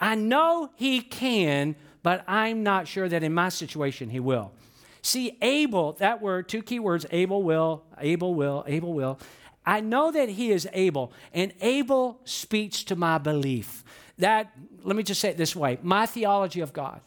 I 0.00 0.14
know 0.14 0.70
he 0.76 1.00
can, 1.00 1.74
but 2.02 2.24
I'm 2.28 2.62
not 2.62 2.86
sure 2.86 3.08
that 3.08 3.22
in 3.22 3.34
my 3.34 3.48
situation 3.48 4.10
he 4.10 4.20
will. 4.20 4.52
See, 5.02 5.36
able, 5.42 5.94
that 5.94 6.22
word, 6.22 6.48
two 6.48 6.62
key 6.62 6.78
words, 6.78 7.04
able 7.10 7.42
will, 7.42 7.82
able 7.98 8.34
will, 8.34 8.64
able 8.68 8.94
will. 8.94 9.18
I 9.66 9.80
know 9.80 10.10
that 10.10 10.28
he 10.28 10.50
is 10.52 10.68
able, 10.72 11.12
and 11.32 11.52
able 11.60 12.20
speaks 12.24 12.82
to 12.84 12.96
my 12.96 13.18
belief. 13.18 13.84
That, 14.18 14.52
let 14.82 14.96
me 14.96 15.02
just 15.02 15.20
say 15.20 15.30
it 15.30 15.36
this 15.36 15.56
way 15.56 15.78
my 15.82 16.06
theology 16.06 16.60
of 16.60 16.72
God. 16.72 17.00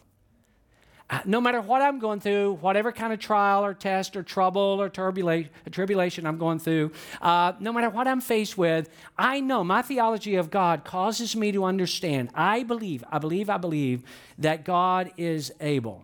Uh, 1.08 1.20
no 1.24 1.40
matter 1.40 1.62
what 1.62 1.84
I'm 1.84 2.00
going 2.00 2.20
through, 2.20 2.54
whatever 2.62 2.92
kind 2.92 3.14
of 3.14 3.20
trial 3.20 3.64
or 3.64 3.76
test 3.76 4.16
or 4.16 4.24
trouble 4.24 4.82
or 4.82 4.90
turbulation, 4.90 5.52
tribulation 5.70 6.26
I'm 6.26 6.40
going 6.40 6.58
through, 6.58 6.94
uh, 7.22 7.54
no 7.60 7.72
matter 7.72 7.92
what 7.92 8.08
I'm 8.08 8.22
faced 8.22 8.58
with, 8.58 8.90
I 9.16 9.40
know 9.40 9.64
my 9.64 9.84
theology 9.84 10.36
of 10.36 10.50
God 10.50 10.84
causes 10.84 11.36
me 11.36 11.52
to 11.52 11.64
understand. 11.64 12.30
I 12.34 12.64
believe, 12.64 13.04
I 13.12 13.20
believe, 13.20 13.52
I 13.52 13.58
believe 13.58 14.04
that 14.40 14.66
God 14.66 15.12
is 15.16 15.54
able. 15.60 16.04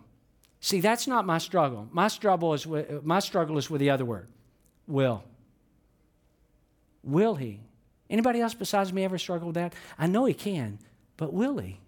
See, 0.61 0.79
that's 0.79 1.07
not 1.07 1.25
my 1.25 1.39
struggle. 1.39 1.89
My 1.91 2.07
struggle 2.07 2.53
is 2.53 2.67
with, 2.67 3.03
my 3.03 3.19
struggle 3.19 3.57
is 3.57 3.69
with 3.69 3.81
the 3.81 3.89
other 3.89 4.05
word, 4.05 4.27
will. 4.87 5.23
Will 7.03 7.33
he? 7.33 7.59
Anybody 8.09 8.41
else 8.41 8.53
besides 8.53 8.93
me 8.93 9.03
ever 9.03 9.17
struggle 9.17 9.47
with 9.47 9.55
that? 9.55 9.73
I 9.97 10.05
know 10.05 10.25
he 10.25 10.35
can, 10.35 10.77
but 11.17 11.33
will 11.33 11.57
he? 11.57 11.79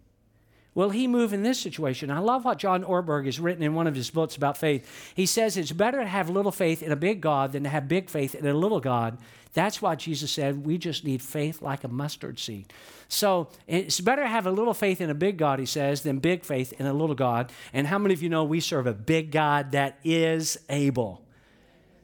Will 0.75 0.89
he 0.89 1.07
move 1.07 1.33
in 1.33 1.43
this 1.43 1.59
situation? 1.59 2.09
I 2.09 2.19
love 2.19 2.45
what 2.45 2.57
John 2.57 2.83
Ortberg 2.83 3.25
has 3.25 3.39
written 3.39 3.63
in 3.63 3.75
one 3.75 3.85
of 3.85 3.95
his 3.95 4.09
books 4.09 4.35
about 4.35 4.57
faith. 4.57 5.13
He 5.13 5.27
says 5.27 5.55
it's 5.55 5.71
better 5.71 5.99
to 5.99 6.07
have 6.07 6.29
little 6.29 6.51
faith 6.51 6.81
in 6.81 6.91
a 6.91 6.95
big 6.95 7.21
God 7.21 7.51
than 7.51 7.63
to 7.63 7.69
have 7.69 7.87
big 7.87 8.09
faith 8.09 8.33
in 8.33 8.47
a 8.47 8.53
little 8.53 8.79
God. 8.79 9.19
That's 9.53 9.83
why 9.83 9.93
Jesus 9.93 10.31
said 10.31 10.65
we 10.65 10.79
just 10.79 11.05
need 11.05 11.21
faith 11.21 11.61
like 11.61 11.83
a 11.83 11.87
mustard 11.87 12.39
seed. 12.39 12.73
So 13.07 13.49
it's 13.67 13.99
better 13.99 14.23
to 14.23 14.27
have 14.27 14.47
a 14.47 14.51
little 14.51 14.73
faith 14.73 14.99
in 14.99 15.11
a 15.11 15.13
big 15.13 15.37
God, 15.37 15.59
he 15.59 15.67
says, 15.67 16.01
than 16.01 16.17
big 16.17 16.43
faith 16.43 16.73
in 16.79 16.87
a 16.87 16.93
little 16.93 17.15
God. 17.15 17.51
And 17.71 17.85
how 17.85 17.99
many 17.99 18.15
of 18.15 18.23
you 18.23 18.29
know 18.29 18.43
we 18.43 18.59
serve 18.59 18.87
a 18.87 18.93
big 18.93 19.31
God 19.31 19.73
that 19.73 19.99
is 20.03 20.57
able? 20.69 21.21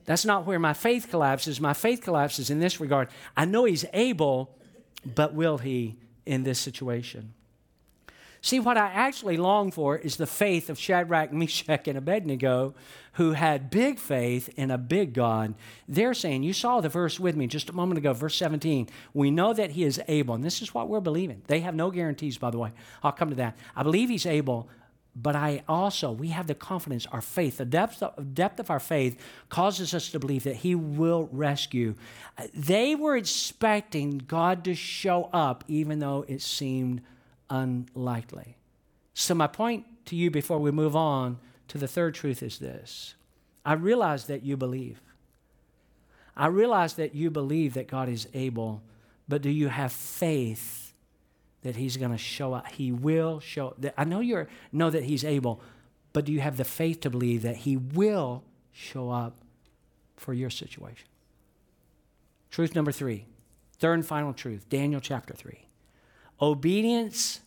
That's 0.06 0.26
not 0.26 0.46
where 0.46 0.60
my 0.60 0.74
faith 0.74 1.08
collapses. 1.10 1.60
My 1.60 1.74
faith 1.74 2.02
collapses 2.02 2.52
in 2.52 2.60
this 2.60 2.80
regard. 2.80 3.10
I 3.36 3.46
know 3.46 3.66
he's 3.66 3.86
able, 3.94 4.56
but 5.04 5.34
will 5.34 5.58
he 5.58 5.98
in 6.28 6.44
this 6.44 6.60
situation? 6.60 7.34
See, 8.42 8.60
what 8.60 8.78
I 8.78 8.88
actually 8.88 9.38
long 9.38 9.70
for 9.72 9.98
is 9.98 10.16
the 10.16 10.26
faith 10.26 10.70
of 10.70 10.80
Shadrach, 10.80 11.34
Meshach, 11.34 11.88
and 11.88 11.98
Abednego, 11.98 12.74
who 13.14 13.34
had 13.34 13.70
big 13.70 14.00
faith 14.00 14.50
in 14.56 14.72
a 14.72 14.78
big 14.78 15.14
God. 15.14 15.56
They're 15.90 16.14
saying, 16.14 16.44
you 16.44 16.54
saw 16.54 16.80
the 16.80 16.88
verse 16.88 17.20
with 17.20 17.36
me 17.36 17.48
just 17.48 17.70
a 17.70 17.74
moment 17.74 17.98
ago, 17.98 18.14
verse 18.14 18.36
17. 18.36 18.88
We 19.14 19.30
know 19.30 19.54
that 19.54 19.72
he 19.72 19.84
is 19.84 20.02
able, 20.08 20.36
and 20.36 20.44
this 20.44 20.62
is 20.62 20.74
what 20.74 20.88
we're 20.88 21.02
believing. 21.02 21.42
They 21.48 21.60
have 21.62 21.76
no 21.76 21.92
guarantees, 21.92 22.38
by 22.38 22.52
the 22.52 22.60
way. 22.60 22.72
I'll 23.04 23.12
come 23.12 23.30
to 23.30 23.36
that. 23.36 23.58
I 23.76 23.84
believe 23.84 24.08
he's 24.08 24.26
able, 24.26 24.70
but 25.16 25.36
I 25.36 25.64
also, 25.68 26.12
we 26.12 26.30
have 26.30 26.48
the 26.48 26.56
confidence, 26.56 27.06
our 27.08 27.22
faith, 27.22 27.58
the 27.58 27.66
depth 27.66 28.02
of, 28.02 28.34
depth 28.34 28.60
of 28.60 28.70
our 28.70 28.80
faith 28.80 29.20
causes 29.50 29.94
us 29.94 30.10
to 30.12 30.20
believe 30.20 30.44
that 30.44 30.58
He 30.58 30.76
will 30.76 31.28
rescue. 31.32 31.96
They 32.54 32.96
were 32.96 33.18
expecting 33.18 34.20
God 34.20 34.64
to 34.64 34.76
show 34.76 35.30
up, 35.34 35.66
even 35.68 36.00
though 36.00 36.24
it 36.28 36.42
seemed 36.42 37.02
unlikely. 37.50 38.58
So, 39.14 39.36
my 39.36 39.48
point 39.48 39.86
to 40.06 40.16
you 40.16 40.32
before 40.32 40.60
we 40.60 40.72
move 40.72 40.96
on 40.96 41.40
to 41.68 41.78
the 41.78 41.88
third 41.88 42.16
truth 42.16 42.42
is 42.44 42.60
this 42.60 43.16
I 43.66 43.74
realize 43.74 44.26
that 44.26 44.44
you 44.44 44.58
believe. 44.58 45.02
I 46.36 46.48
realize 46.48 46.94
that 46.94 47.14
you 47.16 47.30
believe 47.30 47.74
that 47.74 47.88
God 47.88 48.08
is 48.08 48.28
able, 48.34 48.82
but 49.28 49.42
do 49.42 49.50
you 49.50 49.68
have 49.68 49.92
faith 49.92 50.94
that 51.64 51.76
He's 51.76 51.98
going 51.98 52.12
to 52.12 52.18
show 52.18 52.54
up? 52.54 52.68
He 52.72 52.92
will 52.92 53.40
show. 53.40 53.76
I 53.98 54.06
know 54.06 54.22
you 54.22 54.48
know 54.72 54.90
that 54.90 55.04
He's 55.04 55.26
able, 55.26 55.62
but 56.14 56.26
do 56.26 56.32
you 56.32 56.40
have 56.40 56.58
the 56.58 56.64
faith 56.64 57.02
to 57.02 57.10
believe 57.10 57.42
that 57.42 57.58
He 57.58 57.76
will 57.76 58.44
show 58.72 59.10
up 59.10 59.38
for 60.16 60.34
your 60.34 60.50
situation? 60.50 61.08
Truth 62.50 62.74
number 62.74 62.92
three, 62.92 63.26
third 63.78 63.96
and 63.96 64.06
final 64.06 64.34
truth, 64.34 64.68
Daniel 64.70 65.02
chapter 65.02 65.34
3. 65.34 65.69
Obedience, 66.42 67.42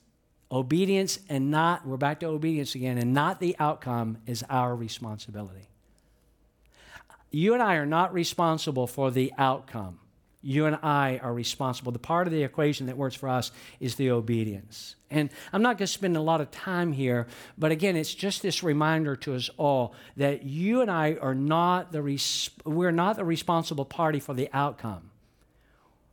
obedience, 0.51 1.19
and 1.29 1.51
not, 1.51 1.87
we're 1.87 1.97
back 1.97 2.21
to 2.21 2.27
obedience 2.27 2.75
again, 2.75 2.99
and 2.99 3.15
not 3.15 3.41
the 3.41 3.57
outcome 3.59 4.19
is 4.27 4.45
our 4.51 4.77
responsibility. 4.77 5.69
you 7.31 7.55
and 7.55 7.63
I 7.63 7.77
are 7.77 7.87
not 7.87 8.13
responsible 8.13 8.87
for 8.87 9.11
the 9.11 9.33
outcome. 9.39 9.99
You 10.43 10.67
and 10.67 10.77
I 10.83 11.19
are 11.23 11.33
responsible. 11.33 11.93
The 11.93 12.01
part 12.01 12.27
of 12.27 12.33
the 12.33 12.43
equation 12.43 12.87
that 12.89 12.97
works 12.97 13.15
for 13.15 13.29
us 13.29 13.53
is 13.79 13.95
the 13.95 14.11
obedience. 14.11 14.97
And 15.09 15.31
I'm 15.53 15.63
not 15.63 15.79
going 15.79 15.87
to 15.87 15.93
spend 15.93 16.17
a 16.17 16.21
lot 16.21 16.41
of 16.41 16.51
time 16.51 16.93
here, 16.93 17.29
but 17.57 17.71
again, 17.71 17.97
it's 17.97 18.13
just 18.13 18.43
this 18.43 18.63
reminder 18.63 19.15
to 19.17 19.35
us 19.35 19.49
all 19.57 19.95
that 20.17 20.43
you 20.43 20.81
and 20.81 20.91
I 20.91 21.15
are 21.15 21.35
not 21.35 21.93
the 21.93 22.03
res- 22.03 22.51
we're 22.65 22.91
not 22.91 23.17
the 23.17 23.25
responsible 23.25 23.85
party 23.85 24.19
for 24.19 24.35
the 24.35 24.51
outcome. 24.53 25.12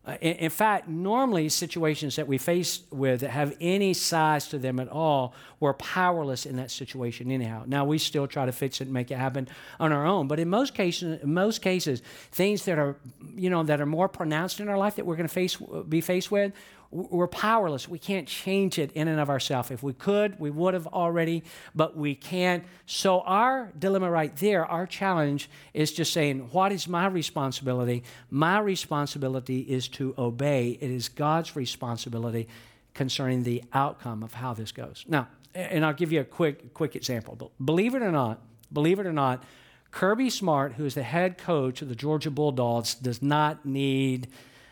Uh, 0.10 0.18
in, 0.22 0.36
in, 0.38 0.50
fact, 0.50 0.88
normally 0.88 1.48
situations 1.50 2.16
that 2.16 2.28
we 2.28 2.40
face 2.40 2.82
with 2.90 3.22
that 3.22 3.30
have 3.30 3.56
any 3.62 3.94
size 3.94 4.48
to 4.48 4.58
them 4.58 4.80
at 4.80 4.88
all, 4.88 5.36
we're 5.60 5.74
powerless 5.74 6.48
in 6.48 6.56
that 6.56 6.72
situation 6.72 7.30
anyhow. 7.30 7.64
Now 7.68 7.86
we 7.86 8.00
still 8.00 8.26
try 8.26 8.48
to 8.48 8.52
fix 8.52 8.82
it 8.82 8.86
and 8.86 8.94
make 8.94 9.12
it 9.12 9.18
happen 9.18 9.48
on 9.80 9.92
our 9.92 10.08
own, 10.08 10.28
but 10.28 10.40
in 10.40 10.50
most 10.50 10.74
cases, 10.74 11.22
in 11.22 11.32
most 11.32 11.62
cases, 11.62 12.02
things 12.32 12.66
that 12.66 12.80
are 12.80 12.96
you 13.36 13.52
know 13.52 13.62
that 13.62 13.80
are 13.80 13.86
more 13.86 14.08
pronounced 14.08 14.60
in 14.60 14.68
our 14.68 14.80
life 14.80 14.96
that 14.96 15.06
we're 15.06 15.16
going 15.16 15.28
to 15.28 15.34
face 15.34 15.58
be 15.88 16.02
faced 16.02 16.32
with, 16.32 16.54
we're 16.92 17.28
powerless. 17.28 17.88
We 17.88 18.00
can't 18.00 18.28
change 18.28 18.80
it 18.80 18.92
in 18.94 19.08
and 19.08 19.20
of 19.20 19.30
ourselves. 19.30 19.70
If 19.70 19.84
we 19.84 19.94
could, 19.94 20.40
we 20.40 20.50
would 20.50 20.74
have 20.74 20.88
already, 20.88 21.44
but 21.76 21.96
we 21.96 22.16
can't. 22.16 22.64
So, 22.88 23.22
our 23.22 23.72
dilemma 23.78 24.10
right 24.10 24.36
there, 24.38 24.66
our 24.66 24.88
challenge 24.88 25.50
is 25.74 25.92
just 25.92 26.12
saying, 26.12 26.50
What 26.52 26.72
is 26.72 26.88
my 26.88 27.06
responsibility? 27.06 28.04
My 28.32 28.60
responsibility 28.60 29.60
is 29.60 29.88
to 29.90 30.16
obey. 30.18 30.78
It 30.82 30.90
is 30.90 31.10
God's 31.10 31.56
responsibility 31.56 32.48
concerning 32.96 33.44
the 33.44 33.64
outcome 33.72 34.24
of 34.24 34.34
how 34.34 34.54
this 34.54 34.72
goes. 34.72 35.06
Now, 35.08 35.28
and 35.54 35.86
I'll 35.86 35.94
give 35.94 36.12
you 36.12 36.22
a 36.22 36.26
quick, 36.26 36.74
quick 36.74 36.96
example. 36.96 37.52
Believe 37.64 37.94
it 37.94 38.02
or 38.02 38.12
not, 38.12 38.42
believe 38.74 39.00
it 39.00 39.06
or 39.06 39.14
not, 39.14 39.44
Kirby 39.92 40.30
Smart, 40.30 40.74
who 40.74 40.86
is 40.86 40.96
the 40.96 41.04
head 41.04 41.38
coach 41.38 41.82
of 41.82 41.90
the 41.90 41.96
Georgia 41.96 42.30
Bulldogs, 42.30 42.94
does 42.94 43.22
not 43.22 43.66
need 43.66 44.28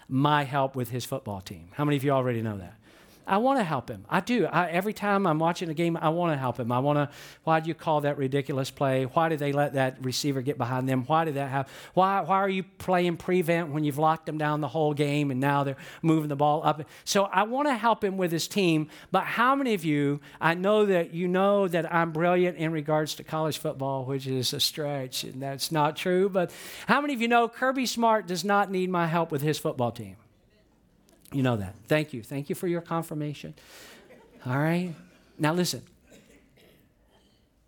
my 0.07 0.43
help 0.43 0.75
with 0.75 0.89
his 0.89 1.05
football 1.05 1.41
team. 1.41 1.69
How 1.73 1.85
many 1.85 1.97
of 1.97 2.03
you 2.03 2.11
already 2.11 2.41
know 2.41 2.57
that? 2.57 2.75
I 3.27 3.37
want 3.37 3.59
to 3.59 3.63
help 3.65 3.89
him. 3.89 4.05
I 4.09 4.21
do. 4.21 4.45
I, 4.45 4.69
every 4.69 4.93
time 4.93 5.27
I'm 5.27 5.37
watching 5.37 5.69
a 5.69 5.73
game, 5.73 5.97
I 5.97 6.09
want 6.09 6.31
to 6.31 6.37
help 6.37 6.57
him. 6.57 6.71
I 6.71 6.79
want 6.79 6.97
to. 6.97 7.09
Why 7.43 7.59
do 7.59 7.67
you 7.67 7.75
call 7.75 8.01
that 8.01 8.17
ridiculous 8.17 8.71
play? 8.71 9.03
Why 9.03 9.27
did 9.27 9.39
they 9.39 9.51
let 9.51 9.73
that 9.73 9.97
receiver 10.01 10.41
get 10.41 10.57
behind 10.57 10.87
them? 10.87 11.03
Why 11.05 11.25
did 11.25 11.35
that 11.35 11.49
happen? 11.49 11.71
Why, 11.93 12.21
why 12.21 12.37
are 12.37 12.49
you 12.49 12.63
playing 12.63 13.17
prevent 13.17 13.69
when 13.69 13.83
you've 13.83 13.97
locked 13.97 14.27
them 14.27 14.37
down 14.37 14.61
the 14.61 14.69
whole 14.69 14.93
game 14.93 15.29
and 15.29 15.41
now 15.41 15.65
they're 15.65 15.75
moving 16.01 16.29
the 16.29 16.37
ball 16.37 16.61
up? 16.63 16.81
So 17.03 17.25
I 17.25 17.43
want 17.43 17.67
to 17.67 17.75
help 17.75 18.01
him 18.01 18.15
with 18.15 18.31
his 18.31 18.47
team. 18.47 18.87
But 19.11 19.25
how 19.25 19.55
many 19.55 19.73
of 19.73 19.83
you, 19.83 20.21
I 20.39 20.53
know 20.53 20.85
that 20.85 21.13
you 21.13 21.27
know 21.27 21.67
that 21.67 21.93
I'm 21.93 22.13
brilliant 22.13 22.57
in 22.57 22.71
regards 22.71 23.15
to 23.15 23.25
college 23.25 23.57
football, 23.57 24.05
which 24.05 24.25
is 24.25 24.53
a 24.53 24.61
stretch, 24.61 25.25
and 25.25 25.41
that's 25.41 25.69
not 25.69 25.97
true. 25.97 26.29
But 26.29 26.51
how 26.87 27.01
many 27.01 27.13
of 27.13 27.21
you 27.21 27.27
know 27.27 27.49
Kirby 27.49 27.87
Smart 27.87 28.25
does 28.25 28.45
not 28.45 28.71
need 28.71 28.89
my 28.89 29.07
help 29.07 29.33
with 29.33 29.41
his 29.41 29.59
football 29.59 29.91
team? 29.91 30.15
You 31.31 31.43
know 31.43 31.57
that. 31.57 31.75
Thank 31.87 32.13
you. 32.13 32.23
Thank 32.23 32.49
you 32.49 32.55
for 32.55 32.67
your 32.67 32.81
confirmation. 32.81 33.53
All 34.45 34.57
right? 34.57 34.93
Now 35.37 35.53
listen. 35.53 35.83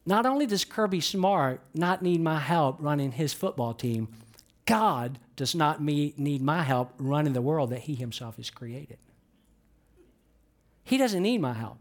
Not 0.06 0.26
only 0.26 0.46
does 0.46 0.66
Kirby 0.66 1.02
Smart 1.02 1.62
not 1.74 2.02
need 2.02 2.22
my 2.22 2.40
help 2.40 2.78
running 2.80 3.12
his 3.12 3.34
football 3.34 3.74
team, 3.74 4.08
God 4.66 5.20
does 5.36 5.54
not 5.54 5.82
need 5.82 6.42
my 6.42 6.64
help 6.64 6.94
running 6.98 7.34
the 7.34 7.42
world 7.42 7.70
that 7.72 7.82
he 7.82 7.96
himself 7.96 8.38
has 8.38 8.50
created. 8.50 8.98
He 10.84 10.98
doesn't 10.98 11.22
need 11.22 11.42
my 11.42 11.54
help. 11.54 11.78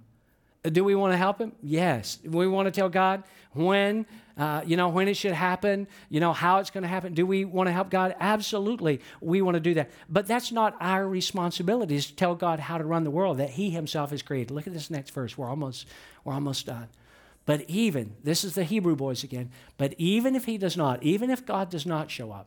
Do 0.62 0.84
we 0.84 0.94
want 0.94 1.12
to 1.12 1.16
help 1.16 1.38
him? 1.38 1.52
Yes. 1.62 2.18
We 2.24 2.46
want 2.48 2.66
to 2.66 2.70
tell 2.72 2.88
God 2.88 3.22
when, 3.52 4.04
uh, 4.38 4.62
you 4.64 4.76
know, 4.76 4.88
when 4.88 5.08
it 5.08 5.14
should 5.14 5.32
happen, 5.32 5.88
you 6.08 6.20
know, 6.20 6.32
how 6.32 6.58
it's 6.58 6.70
going 6.70 6.82
to 6.82 6.88
happen. 6.88 7.12
Do 7.12 7.26
we 7.26 7.44
want 7.44 7.66
to 7.66 7.72
help 7.72 7.90
God? 7.90 8.14
Absolutely. 8.20 9.00
We 9.20 9.42
want 9.42 9.56
to 9.56 9.60
do 9.60 9.74
that. 9.74 9.90
But 10.08 10.28
that's 10.28 10.52
not 10.52 10.76
our 10.80 11.08
responsibility 11.08 11.96
is 11.96 12.06
to 12.06 12.14
tell 12.14 12.36
God 12.36 12.60
how 12.60 12.78
to 12.78 12.84
run 12.84 13.02
the 13.02 13.10
world 13.10 13.38
that 13.38 13.50
he 13.50 13.70
himself 13.70 14.10
has 14.10 14.22
created. 14.22 14.52
Look 14.52 14.68
at 14.68 14.72
this 14.72 14.90
next 14.90 15.10
verse. 15.10 15.36
We're 15.36 15.48
almost, 15.48 15.88
we're 16.24 16.34
almost 16.34 16.66
done. 16.66 16.88
But 17.46 17.64
even, 17.66 18.14
this 18.22 18.44
is 18.44 18.54
the 18.54 18.62
Hebrew 18.62 18.94
boys 18.94 19.24
again, 19.24 19.50
but 19.76 19.94
even 19.96 20.36
if 20.36 20.44
he 20.44 20.58
does 20.58 20.76
not, 20.76 21.02
even 21.02 21.30
if 21.30 21.46
God 21.46 21.70
does 21.70 21.86
not 21.86 22.10
show 22.10 22.30
up, 22.30 22.46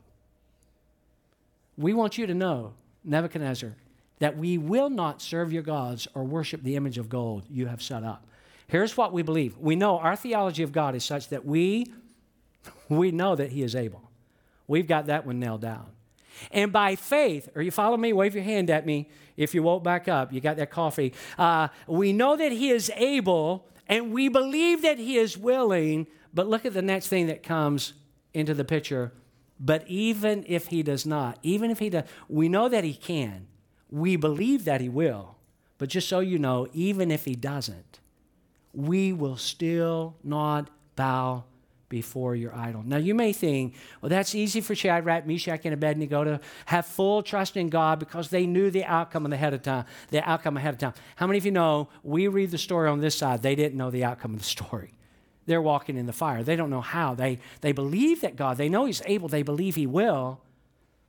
we 1.75 1.91
want 1.91 2.19
you 2.19 2.27
to 2.27 2.35
know, 2.35 2.73
Nebuchadnezzar, 3.03 3.75
that 4.19 4.37
we 4.37 4.59
will 4.59 4.91
not 4.91 5.19
serve 5.19 5.51
your 5.51 5.63
gods 5.63 6.07
or 6.13 6.23
worship 6.23 6.61
the 6.61 6.75
image 6.75 6.99
of 6.99 7.09
gold 7.09 7.45
you 7.49 7.65
have 7.65 7.81
set 7.81 8.03
up. 8.03 8.27
Here's 8.71 8.95
what 8.95 9.11
we 9.11 9.21
believe. 9.21 9.57
We 9.57 9.75
know 9.75 9.99
our 9.99 10.15
theology 10.15 10.63
of 10.63 10.71
God 10.71 10.95
is 10.95 11.03
such 11.03 11.27
that 11.29 11.45
we 11.45 11.91
we 12.89 13.11
know 13.11 13.35
that 13.35 13.51
he 13.51 13.63
is 13.63 13.75
able. 13.75 14.09
We've 14.67 14.87
got 14.87 15.07
that 15.07 15.25
one 15.25 15.39
nailed 15.39 15.61
down. 15.61 15.87
And 16.51 16.71
by 16.71 16.95
faith, 16.95 17.49
or 17.55 17.61
you 17.61 17.71
follow 17.71 17.97
me, 17.97 18.13
wave 18.13 18.33
your 18.33 18.43
hand 18.43 18.69
at 18.69 18.85
me 18.85 19.09
if 19.37 19.53
you 19.53 19.61
woke 19.61 19.83
back 19.83 20.07
up, 20.07 20.31
you 20.33 20.39
got 20.39 20.57
that 20.57 20.71
coffee. 20.71 21.13
Uh, 21.37 21.67
we 21.87 22.13
know 22.13 22.35
that 22.35 22.51
he 22.51 22.69
is 22.69 22.91
able, 22.95 23.67
and 23.87 24.11
we 24.11 24.29
believe 24.29 24.81
that 24.81 24.97
he 24.97 25.17
is 25.17 25.37
willing. 25.37 26.07
But 26.33 26.47
look 26.47 26.65
at 26.65 26.73
the 26.73 26.81
next 26.81 27.07
thing 27.09 27.27
that 27.27 27.43
comes 27.43 27.93
into 28.33 28.53
the 28.53 28.63
picture. 28.63 29.11
But 29.59 29.83
even 29.87 30.45
if 30.47 30.67
he 30.67 30.81
does 30.81 31.05
not, 31.05 31.37
even 31.43 31.69
if 31.69 31.79
he 31.79 31.89
does, 31.89 32.05
we 32.27 32.49
know 32.49 32.69
that 32.69 32.83
he 32.83 32.93
can. 32.93 33.47
We 33.91 34.15
believe 34.15 34.63
that 34.65 34.81
He 34.81 34.89
will. 34.89 35.35
But 35.77 35.89
just 35.89 36.07
so 36.07 36.21
you 36.21 36.39
know, 36.39 36.67
even 36.73 37.11
if 37.11 37.25
He 37.25 37.35
doesn't, 37.35 37.99
we 38.73 39.13
will 39.13 39.37
still 39.37 40.15
not 40.23 40.69
bow 40.95 41.43
before 41.91 42.35
your 42.35 42.55
idol. 42.55 42.83
Now, 42.85 42.97
you 42.97 43.13
may 43.13 43.33
think, 43.33 43.75
well, 44.01 44.09
that's 44.09 44.33
easy 44.33 44.61
for 44.61 44.73
Shadrach, 44.73 45.27
Meshach, 45.27 45.65
and 45.65 45.73
Abednego 45.73 46.23
to 46.23 46.39
have 46.65 46.85
full 46.85 47.21
trust 47.21 47.57
in 47.57 47.67
God 47.67 47.99
because 47.99 48.29
they 48.29 48.47
knew 48.47 48.71
the 48.71 48.85
outcome 48.85 49.31
ahead 49.31 49.53
of 49.53 49.61
time. 49.61 49.85
The 50.09 50.27
outcome 50.27 50.55
ahead 50.55 50.73
of 50.73 50.79
time. 50.79 50.93
How 51.17 51.27
many 51.27 51.37
of 51.37 51.45
you 51.45 51.51
know 51.51 51.89
we 52.01 52.29
read 52.29 52.51
the 52.51 52.57
story 52.57 52.87
on 52.87 53.01
this 53.01 53.15
side? 53.17 53.41
They 53.41 53.55
didn't 53.55 53.77
know 53.77 53.91
the 53.91 54.05
outcome 54.05 54.33
of 54.33 54.39
the 54.39 54.45
story. 54.45 54.93
They're 55.47 55.61
walking 55.61 55.97
in 55.97 56.05
the 56.05 56.13
fire. 56.13 56.43
They 56.43 56.55
don't 56.55 56.69
know 56.69 56.81
how. 56.81 57.13
They, 57.13 57.39
they 57.59 57.73
believe 57.73 58.21
that 58.21 58.37
God, 58.37 58.55
they 58.55 58.69
know 58.69 58.85
He's 58.85 59.01
able, 59.05 59.27
they 59.27 59.43
believe 59.43 59.75
He 59.75 59.85
will, 59.85 60.39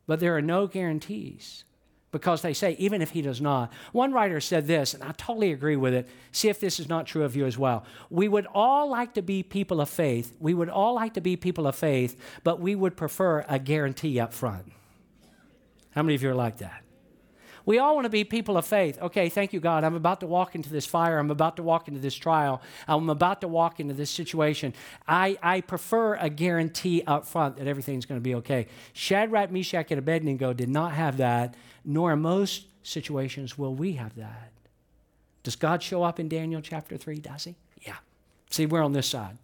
but 0.09 0.19
there 0.19 0.37
are 0.37 0.43
no 0.43 0.67
guarantees 0.67 1.65
because 2.13 2.43
they 2.43 2.53
say, 2.53 2.77
even 2.79 3.03
if 3.03 3.11
he 3.11 3.23
does 3.23 3.41
not. 3.41 3.73
One 3.91 4.13
writer 4.13 4.41
said 4.41 4.67
this, 4.67 4.95
and 4.95 5.03
I 5.03 5.13
totally 5.13 5.51
agree 5.51 5.77
with 5.77 5.95
it. 5.95 6.09
See 6.31 6.49
if 6.49 6.61
this 6.61 6.79
is 6.79 6.89
not 6.89 7.07
true 7.07 7.25
of 7.25 7.35
you 7.35 7.47
as 7.47 7.59
well. 7.59 7.85
We 8.11 8.29
would 8.29 8.47
all 8.55 8.89
like 8.89 9.15
to 9.15 9.23
be 9.23 9.43
people 9.43 9.81
of 9.81 9.89
faith. 9.89 10.37
We 10.39 10.55
would 10.55 10.69
all 10.69 10.95
like 10.95 11.15
to 11.15 11.21
be 11.21 11.37
people 11.37 11.67
of 11.67 11.75
faith, 11.75 12.21
but 12.45 12.61
we 12.61 12.75
would 12.75 12.97
prefer 12.97 13.45
a 13.49 13.59
guarantee 13.59 14.21
up 14.21 14.33
front. 14.33 14.71
How 15.91 16.03
many 16.03 16.15
of 16.15 16.23
you 16.23 16.31
are 16.31 16.35
like 16.35 16.59
that? 16.59 16.83
We 17.65 17.79
all 17.79 17.95
want 17.95 18.05
to 18.05 18.11
be 18.11 18.25
people 18.25 18.57
of 18.57 18.67
faith. 18.67 19.01
Okay, 19.01 19.29
thank 19.29 19.53
you, 19.53 19.61
God. 19.61 19.85
I'm 19.85 19.95
about 19.95 20.21
to 20.21 20.27
walk 20.27 20.55
into 20.55 20.71
this 20.71 20.87
fire. 20.87 21.19
I'm 21.19 21.31
about 21.31 21.57
to 21.57 21.63
walk 21.63 21.89
into 21.89 22.01
this 22.01 22.15
trial. 22.15 22.63
I'm 22.89 23.09
about 23.09 23.41
to 23.43 23.49
walk 23.49 23.81
into 23.81 23.95
this 23.95 24.11
situation. 24.11 24.75
I, 25.07 25.39
I 25.43 25.61
prefer 25.61 26.15
a 26.15 26.29
guarantee 26.29 27.03
up 27.07 27.27
front 27.27 27.57
that 27.57 27.67
everything's 27.67 28.07
going 28.07 28.21
to 28.21 28.25
be 28.25 28.35
okay. 28.37 28.67
Shadrach, 28.93 29.51
Meshach, 29.51 29.91
and 29.91 29.99
Abednego 29.99 30.53
did 30.53 30.69
not 30.69 30.93
have 30.93 31.17
that, 31.19 31.55
nor 31.85 32.13
in 32.13 32.21
most 32.21 32.67
situations 32.83 33.57
will 33.57 33.75
we 33.75 33.93
have 33.93 34.15
that. 34.17 34.51
Does 35.43 35.57
God 35.57 35.83
show 35.83 36.03
up 36.03 36.21
in 36.21 36.29
Daniel 36.29 36.61
chapter 36.61 36.97
3? 36.97 37.19
Does 37.19 37.45
he? 37.45 37.57
Yeah. 37.83 37.97
See, 38.51 38.67
we're 38.67 38.83
on 38.83 38.93
this 38.93 39.09
side. 39.09 39.39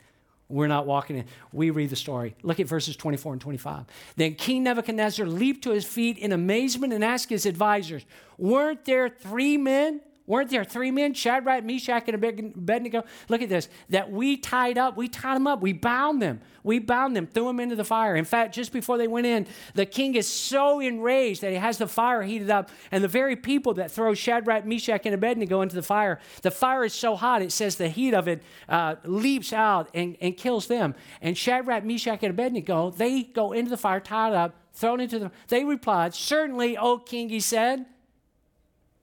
We're 0.49 0.67
not 0.67 0.87
walking 0.87 1.19
in. 1.19 1.27
We 1.53 1.71
read 1.71 1.91
the 1.91 1.97
story. 1.97 2.35
Look 2.43 2.59
at 2.59 2.67
verses 2.67 2.97
24 2.97 3.35
and 3.35 3.41
25. 3.41 3.85
Then 4.17 4.35
King 4.35 4.63
Nebuchadnezzar 4.63 5.27
leaped 5.27 5.63
to 5.65 5.71
his 5.71 5.85
feet 5.85 6.17
in 6.17 6.33
amazement 6.33 6.93
and 6.93 7.05
asked 7.05 7.29
his 7.29 7.45
advisors, 7.45 8.07
Weren't 8.39 8.87
there 8.87 9.09
three 9.11 9.59
men 9.59 10.01
Weren't 10.29 10.51
there 10.51 10.63
three 10.63 10.91
men, 10.91 11.15
Shadrach, 11.15 11.65
Meshach, 11.65 12.07
and 12.07 12.15
Abednego? 12.15 13.03
Look 13.31 13.41
at 13.41 13.49
this, 13.49 13.71
that 13.89 14.13
we 14.13 14.37
tied 14.37 14.77
up. 14.77 14.95
We 14.95 15.09
tied 15.09 15.37
them 15.37 15.47
up. 15.47 15.63
We 15.63 15.73
bound 15.73 16.21
them. 16.21 16.41
We 16.63 16.81
bound 16.81 17.17
them, 17.17 17.27
threw 17.27 17.47
them 17.47 17.61
into 17.61 17.77
the 17.77 17.85
fire. 17.85 18.15
In 18.15 18.27
fact, 18.27 18.55
just 18.55 18.71
before 18.71 18.99
they 18.99 19.09
went 19.09 19.27
in, 19.27 19.47
the 19.73 19.87
king 19.87 20.17
is 20.17 20.27
so 20.29 20.81
enraged 20.81 21.41
that 21.41 21.51
he 21.51 21.57
has 21.57 21.79
the 21.79 21.87
fire 21.87 22.23
heated 22.23 22.51
up. 22.51 22.71
And 22.91 23.03
the 23.03 23.09
very 23.09 23.37
people 23.37 23.73
that 23.75 23.91
throw 23.91 24.13
Shadrach, 24.13 24.67
Meshach, 24.67 25.07
and 25.07 25.15
Abednego 25.15 25.63
into 25.63 25.77
the 25.77 25.83
fire, 25.83 26.21
the 26.43 26.51
fire 26.51 26.85
is 26.85 26.93
so 26.93 27.17
hot, 27.17 27.41
it 27.41 27.53
says 27.53 27.77
the 27.77 27.89
heat 27.89 28.13
of 28.13 28.29
it 28.29 28.43
uh, 28.69 28.97
leaps 29.05 29.55
out 29.55 29.89
and, 29.95 30.19
and 30.21 30.37
kills 30.37 30.67
them. 30.67 30.95
And 31.23 31.39
Shadrach, 31.39 31.85
Meshach, 31.85 32.23
and 32.23 32.33
Abednego, 32.33 32.91
they 32.91 33.23
go 33.23 33.53
into 33.53 33.71
the 33.71 33.79
fire, 33.79 34.01
tied 34.01 34.35
up, 34.35 34.55
thrown 34.75 35.01
into 35.01 35.19
the. 35.19 35.31
They 35.49 35.65
replied, 35.65 36.15
Certainly, 36.15 36.77
O 36.77 36.99
king, 36.99 37.31
he 37.31 37.41
said. 37.41 37.87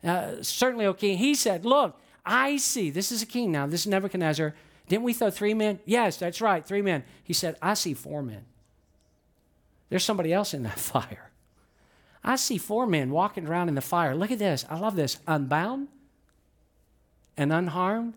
Uh, 0.06 0.42
certainly, 0.42 0.86
O 0.86 0.94
king. 0.94 1.18
He 1.18 1.34
said, 1.36 1.66
Look, 1.66 2.00
I 2.26 2.58
see. 2.58 2.90
This 2.90 3.12
is 3.12 3.22
a 3.22 3.26
king 3.26 3.52
now. 3.52 3.66
This 3.66 3.82
is 3.82 3.88
Nebuchadnezzar. 3.88 4.54
Didn't 4.88 5.04
we 5.04 5.14
throw 5.14 5.32
three 5.32 5.54
men? 5.54 5.80
Yes, 5.86 6.18
that's 6.18 6.42
right, 6.42 6.66
three 6.66 6.82
men. 6.82 7.04
He 7.24 7.34
said, 7.34 7.58
I 7.62 7.74
see 7.74 7.94
four 7.94 8.22
men. 8.22 8.46
There's 9.90 10.04
somebody 10.04 10.32
else 10.32 10.54
in 10.54 10.64
that 10.64 10.80
fire. 10.80 11.32
I 12.24 12.36
see 12.36 12.58
four 12.58 12.88
men 12.88 13.12
walking 13.12 13.48
around 13.48 13.70
in 13.70 13.76
the 13.76 13.82
fire. 13.82 14.16
Look 14.16 14.32
at 14.32 14.40
this. 14.40 14.66
I 14.70 14.80
love 14.80 14.96
this. 14.96 15.20
Unbound 15.28 15.90
and 17.38 17.52
unharmed 17.54 18.16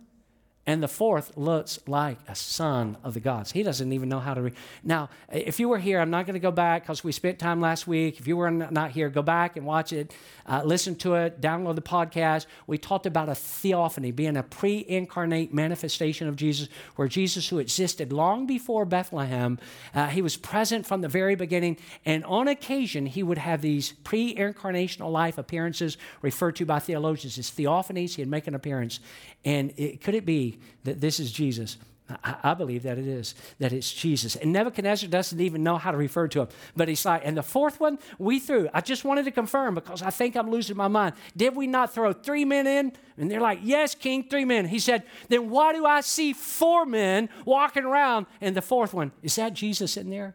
And 0.69 0.83
the 0.83 0.89
fourth 0.89 1.35
looks 1.35 1.79
like 1.87 2.19
a 2.29 2.35
son 2.35 2.99
of 3.03 3.14
the 3.14 3.21
gods. 3.21 3.53
He 3.53 3.62
doesn't 3.62 3.91
even 3.91 4.11
know 4.11 4.21
how 4.21 4.35
to 4.35 4.43
read. 4.43 4.55
Now, 4.85 5.09
if 5.33 5.59
you 5.59 5.66
were 5.66 5.79
here, 5.79 5.99
I'm 5.99 6.11
not 6.11 6.27
going 6.27 6.35
to 6.35 6.41
go 6.41 6.51
back 6.51 6.83
because 6.83 7.03
we 7.03 7.11
spent 7.11 7.39
time 7.39 7.62
last 7.62 7.87
week. 7.87 8.21
If 8.21 8.27
you 8.27 8.37
were 8.37 8.51
not 8.51 8.91
here, 8.91 9.09
go 9.09 9.23
back 9.23 9.57
and 9.57 9.64
watch 9.64 9.95
it, 9.95 10.12
uh, 10.45 10.61
listen 10.66 10.95
to 10.97 11.14
it, 11.14 11.41
download 11.41 11.77
the 11.77 11.81
podcast. 11.81 12.45
We 12.66 12.77
talked 12.77 13.07
about 13.07 13.31
a 13.31 13.35
theophany, 13.35 14.14
being 14.14 14.37
a 14.37 14.43
pre 14.43 14.85
incarnate 14.87 15.55
manifestation 15.55 16.29
of 16.29 16.37
Jesus, 16.37 16.69
where 16.97 17.09
Jesus, 17.09 17.49
who 17.49 17.61
existed 17.61 18.12
long 18.12 18.47
before 18.47 18.85
Bethlehem, 18.85 19.59
uh, 19.95 20.09
he 20.09 20.21
was 20.21 20.37
present 20.37 20.85
from 20.85 21.01
the 21.01 21.09
very 21.09 21.35
beginning. 21.35 21.79
And 22.05 22.27
on 22.27 22.47
occasion, 22.47 23.07
he 23.07 23.23
would 23.23 23.39
have 23.39 23.62
these 23.62 23.93
pre 24.05 24.35
incarnational 24.35 25.11
life 25.11 25.39
appearances 25.39 25.97
referred 26.21 26.57
to 26.57 26.66
by 26.66 26.79
theologians 26.79 27.39
as 27.39 27.51
theophanies. 27.51 28.16
He'd 28.16 28.29
make 28.29 28.47
an 28.47 28.55
appearance. 28.55 29.01
And 29.47 29.73
it, 29.79 30.03
could 30.03 30.14
it 30.14 30.27
be 30.27 30.57
that 30.84 31.00
this 31.00 31.20
is 31.20 31.32
Jesus? 31.32 31.78
I, 32.24 32.36
I 32.42 32.54
believe 32.54 32.84
that 32.84 32.98
it 32.98 33.06
is, 33.06 33.34
that 33.59 33.72
it's 33.72 33.92
Jesus. 33.92 34.36
And 34.36 34.52
Nebuchadnezzar 34.52 35.09
doesn't 35.09 35.40
even 35.40 35.62
know 35.62 35.76
how 35.76 35.90
to 35.90 35.96
refer 35.96 36.26
to 36.28 36.42
him. 36.42 36.48
But 36.74 36.88
he's 36.88 37.04
like, 37.04 37.22
and 37.24 37.36
the 37.36 37.42
fourth 37.42 37.80
one 37.80 37.98
we 38.18 38.38
threw. 38.38 38.68
I 38.72 38.80
just 38.80 39.04
wanted 39.04 39.24
to 39.26 39.30
confirm 39.30 39.74
because 39.74 40.02
I 40.02 40.11
think 40.11 40.36
I'm 40.36 40.50
losing 40.50 40.76
my 40.76 40.88
mind. 40.88 41.14
Did 41.36 41.54
we 41.54 41.66
not 41.66 41.92
throw 41.92 42.12
three 42.12 42.44
men 42.44 42.66
in? 42.66 42.92
And 43.18 43.30
they're 43.30 43.40
like, 43.40 43.61
yes, 43.62 43.94
king, 43.94 44.24
three 44.28 44.44
men. 44.44 44.66
He 44.66 44.78
said, 44.78 45.02
then 45.28 45.50
why 45.50 45.72
do 45.72 45.84
I 45.84 46.00
see 46.00 46.32
four 46.32 46.86
men 46.86 47.28
walking 47.44 47.84
around? 47.84 48.26
And 48.40 48.56
the 48.56 48.62
fourth 48.62 48.94
one, 48.94 49.12
is 49.22 49.36
that 49.36 49.52
Jesus 49.52 49.96
in 49.96 50.09
there? 50.09 50.34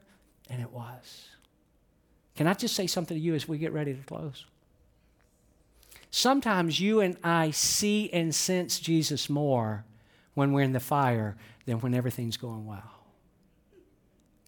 And 0.49 0.61
it 0.61 0.71
was. 0.71 1.27
Can 2.35 2.47
I 2.47 2.53
just 2.53 2.75
say 2.75 2.87
something 2.87 3.15
to 3.15 3.21
you 3.21 3.33
as 3.35 3.47
we 3.47 3.57
get 3.57 3.73
ready 3.73 3.93
to 3.93 4.03
close? 4.03 4.45
Sometimes 6.11 6.79
you 6.79 6.99
and 6.99 7.17
I 7.23 7.49
see 7.51 8.11
and 8.13 8.35
sense 8.35 8.79
Jesus 8.79 9.29
more 9.29 9.85
when 10.33 10.53
we're 10.53 10.61
in 10.61 10.73
the 10.73 10.79
fire 10.79 11.37
than 11.65 11.79
when 11.79 11.93
everything's 11.93 12.37
going 12.37 12.65
well. 12.65 13.05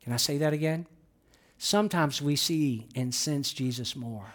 Can 0.04 0.14
I 0.14 0.18
say 0.18 0.38
that 0.38 0.54
again? 0.54 0.86
Sometimes 1.58 2.22
we 2.22 2.36
see 2.36 2.88
and 2.96 3.14
sense 3.14 3.54
Jesus 3.54 3.96
more 3.96 4.34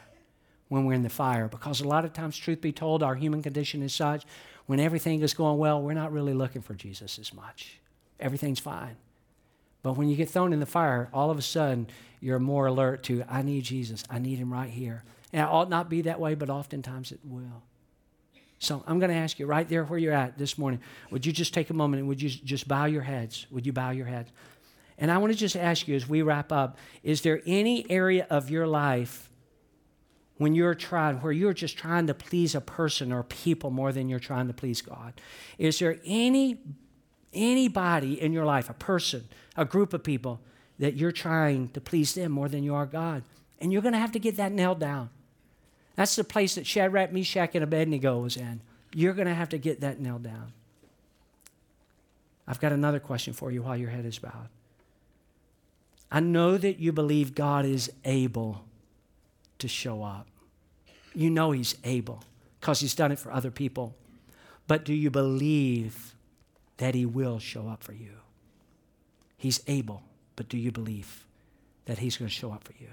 when 0.68 0.84
we're 0.84 0.94
in 0.94 1.02
the 1.02 1.08
fire 1.08 1.48
because 1.48 1.80
a 1.80 1.88
lot 1.88 2.04
of 2.04 2.12
times, 2.12 2.36
truth 2.36 2.60
be 2.60 2.72
told, 2.72 3.02
our 3.02 3.14
human 3.14 3.42
condition 3.42 3.82
is 3.82 3.94
such 3.94 4.24
when 4.66 4.80
everything 4.80 5.20
is 5.20 5.34
going 5.34 5.58
well, 5.58 5.82
we're 5.82 5.94
not 5.94 6.12
really 6.12 6.34
looking 6.34 6.62
for 6.62 6.74
Jesus 6.74 7.18
as 7.18 7.34
much. 7.34 7.80
Everything's 8.20 8.60
fine. 8.60 8.96
But 9.82 9.96
when 9.96 10.08
you 10.08 10.16
get 10.16 10.30
thrown 10.30 10.52
in 10.52 10.60
the 10.60 10.66
fire, 10.66 11.08
all 11.12 11.30
of 11.30 11.38
a 11.38 11.42
sudden 11.42 11.88
you're 12.20 12.38
more 12.38 12.66
alert 12.66 13.02
to, 13.04 13.24
I 13.28 13.42
need 13.42 13.64
Jesus. 13.64 14.04
I 14.08 14.18
need 14.18 14.38
him 14.38 14.52
right 14.52 14.70
here. 14.70 15.02
And 15.32 15.42
it 15.42 15.48
ought 15.48 15.70
not 15.70 15.88
be 15.88 16.02
that 16.02 16.20
way, 16.20 16.34
but 16.34 16.50
oftentimes 16.50 17.12
it 17.12 17.20
will. 17.24 17.62
So 18.60 18.84
I'm 18.86 18.98
going 18.98 19.10
to 19.10 19.16
ask 19.16 19.38
you 19.38 19.46
right 19.46 19.66
there 19.66 19.84
where 19.84 19.98
you're 19.98 20.12
at 20.12 20.36
this 20.36 20.58
morning, 20.58 20.80
would 21.10 21.24
you 21.24 21.32
just 21.32 21.54
take 21.54 21.70
a 21.70 21.74
moment 21.74 22.00
and 22.00 22.08
would 22.08 22.20
you 22.20 22.28
just 22.28 22.68
bow 22.68 22.84
your 22.84 23.00
heads? 23.02 23.46
Would 23.50 23.64
you 23.64 23.72
bow 23.72 23.90
your 23.90 24.04
heads? 24.04 24.30
And 24.98 25.10
I 25.10 25.16
want 25.16 25.32
to 25.32 25.38
just 25.38 25.56
ask 25.56 25.88
you 25.88 25.96
as 25.96 26.06
we 26.06 26.20
wrap 26.20 26.52
up 26.52 26.76
is 27.02 27.22
there 27.22 27.40
any 27.46 27.90
area 27.90 28.26
of 28.28 28.50
your 28.50 28.66
life 28.66 29.30
when 30.36 30.54
you're 30.54 30.74
trying, 30.74 31.16
where 31.22 31.32
you're 31.32 31.54
just 31.54 31.78
trying 31.78 32.06
to 32.08 32.14
please 32.14 32.54
a 32.54 32.60
person 32.60 33.12
or 33.12 33.22
people 33.22 33.70
more 33.70 33.92
than 33.92 34.10
you're 34.10 34.18
trying 34.18 34.46
to 34.48 34.54
please 34.54 34.82
God? 34.82 35.18
Is 35.56 35.78
there 35.78 35.98
any 36.04 36.58
anybody 37.32 38.20
in 38.20 38.32
your 38.32 38.44
life, 38.44 38.68
a 38.68 38.74
person, 38.74 39.26
a 39.56 39.64
group 39.64 39.94
of 39.94 40.02
people, 40.04 40.40
that 40.78 40.96
you're 40.96 41.12
trying 41.12 41.68
to 41.70 41.80
please 41.80 42.14
them 42.14 42.32
more 42.32 42.48
than 42.48 42.62
you 42.62 42.74
are 42.74 42.86
God? 42.86 43.22
And 43.58 43.72
you're 43.72 43.82
going 43.82 43.94
to 43.94 43.98
have 43.98 44.12
to 44.12 44.18
get 44.18 44.36
that 44.36 44.52
nailed 44.52 44.80
down. 44.80 45.08
That's 45.96 46.16
the 46.16 46.24
place 46.24 46.54
that 46.54 46.66
Shadrach, 46.66 47.12
Meshach, 47.12 47.54
and 47.54 47.64
Abednego 47.64 48.18
was 48.20 48.36
in. 48.36 48.60
You're 48.94 49.14
going 49.14 49.28
to 49.28 49.34
have 49.34 49.50
to 49.50 49.58
get 49.58 49.80
that 49.80 50.00
nailed 50.00 50.22
down. 50.22 50.52
I've 52.46 52.60
got 52.60 52.72
another 52.72 53.00
question 53.00 53.32
for 53.32 53.50
you 53.50 53.62
while 53.62 53.76
your 53.76 53.90
head 53.90 54.04
is 54.04 54.18
bowed. 54.18 54.48
I 56.10 56.20
know 56.20 56.58
that 56.58 56.80
you 56.80 56.90
believe 56.90 57.34
God 57.34 57.64
is 57.64 57.92
able 58.04 58.64
to 59.58 59.68
show 59.68 60.02
up. 60.02 60.26
You 61.14 61.30
know 61.30 61.52
He's 61.52 61.76
able 61.84 62.24
because 62.60 62.80
He's 62.80 62.94
done 62.94 63.12
it 63.12 63.18
for 63.18 63.30
other 63.30 63.50
people. 63.50 63.94
But 64.66 64.84
do 64.84 64.92
you 64.92 65.10
believe 65.10 66.14
that 66.78 66.94
He 66.94 67.06
will 67.06 67.38
show 67.38 67.68
up 67.68 67.84
for 67.84 67.92
you? 67.92 68.14
He's 69.36 69.60
able, 69.68 70.02
but 70.34 70.48
do 70.48 70.58
you 70.58 70.72
believe 70.72 71.24
that 71.84 71.98
He's 71.98 72.16
going 72.16 72.28
to 72.28 72.34
show 72.34 72.52
up 72.52 72.64
for 72.64 72.74
you? 72.80 72.90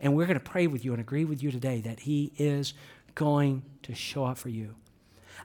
And 0.00 0.14
we're 0.14 0.26
going 0.26 0.38
to 0.38 0.44
pray 0.44 0.66
with 0.66 0.84
you 0.84 0.92
and 0.92 1.00
agree 1.00 1.24
with 1.24 1.42
you 1.42 1.50
today 1.50 1.80
that 1.80 2.00
He 2.00 2.32
is 2.36 2.74
going 3.14 3.62
to 3.82 3.94
show 3.94 4.24
up 4.24 4.38
for 4.38 4.48
you. 4.48 4.74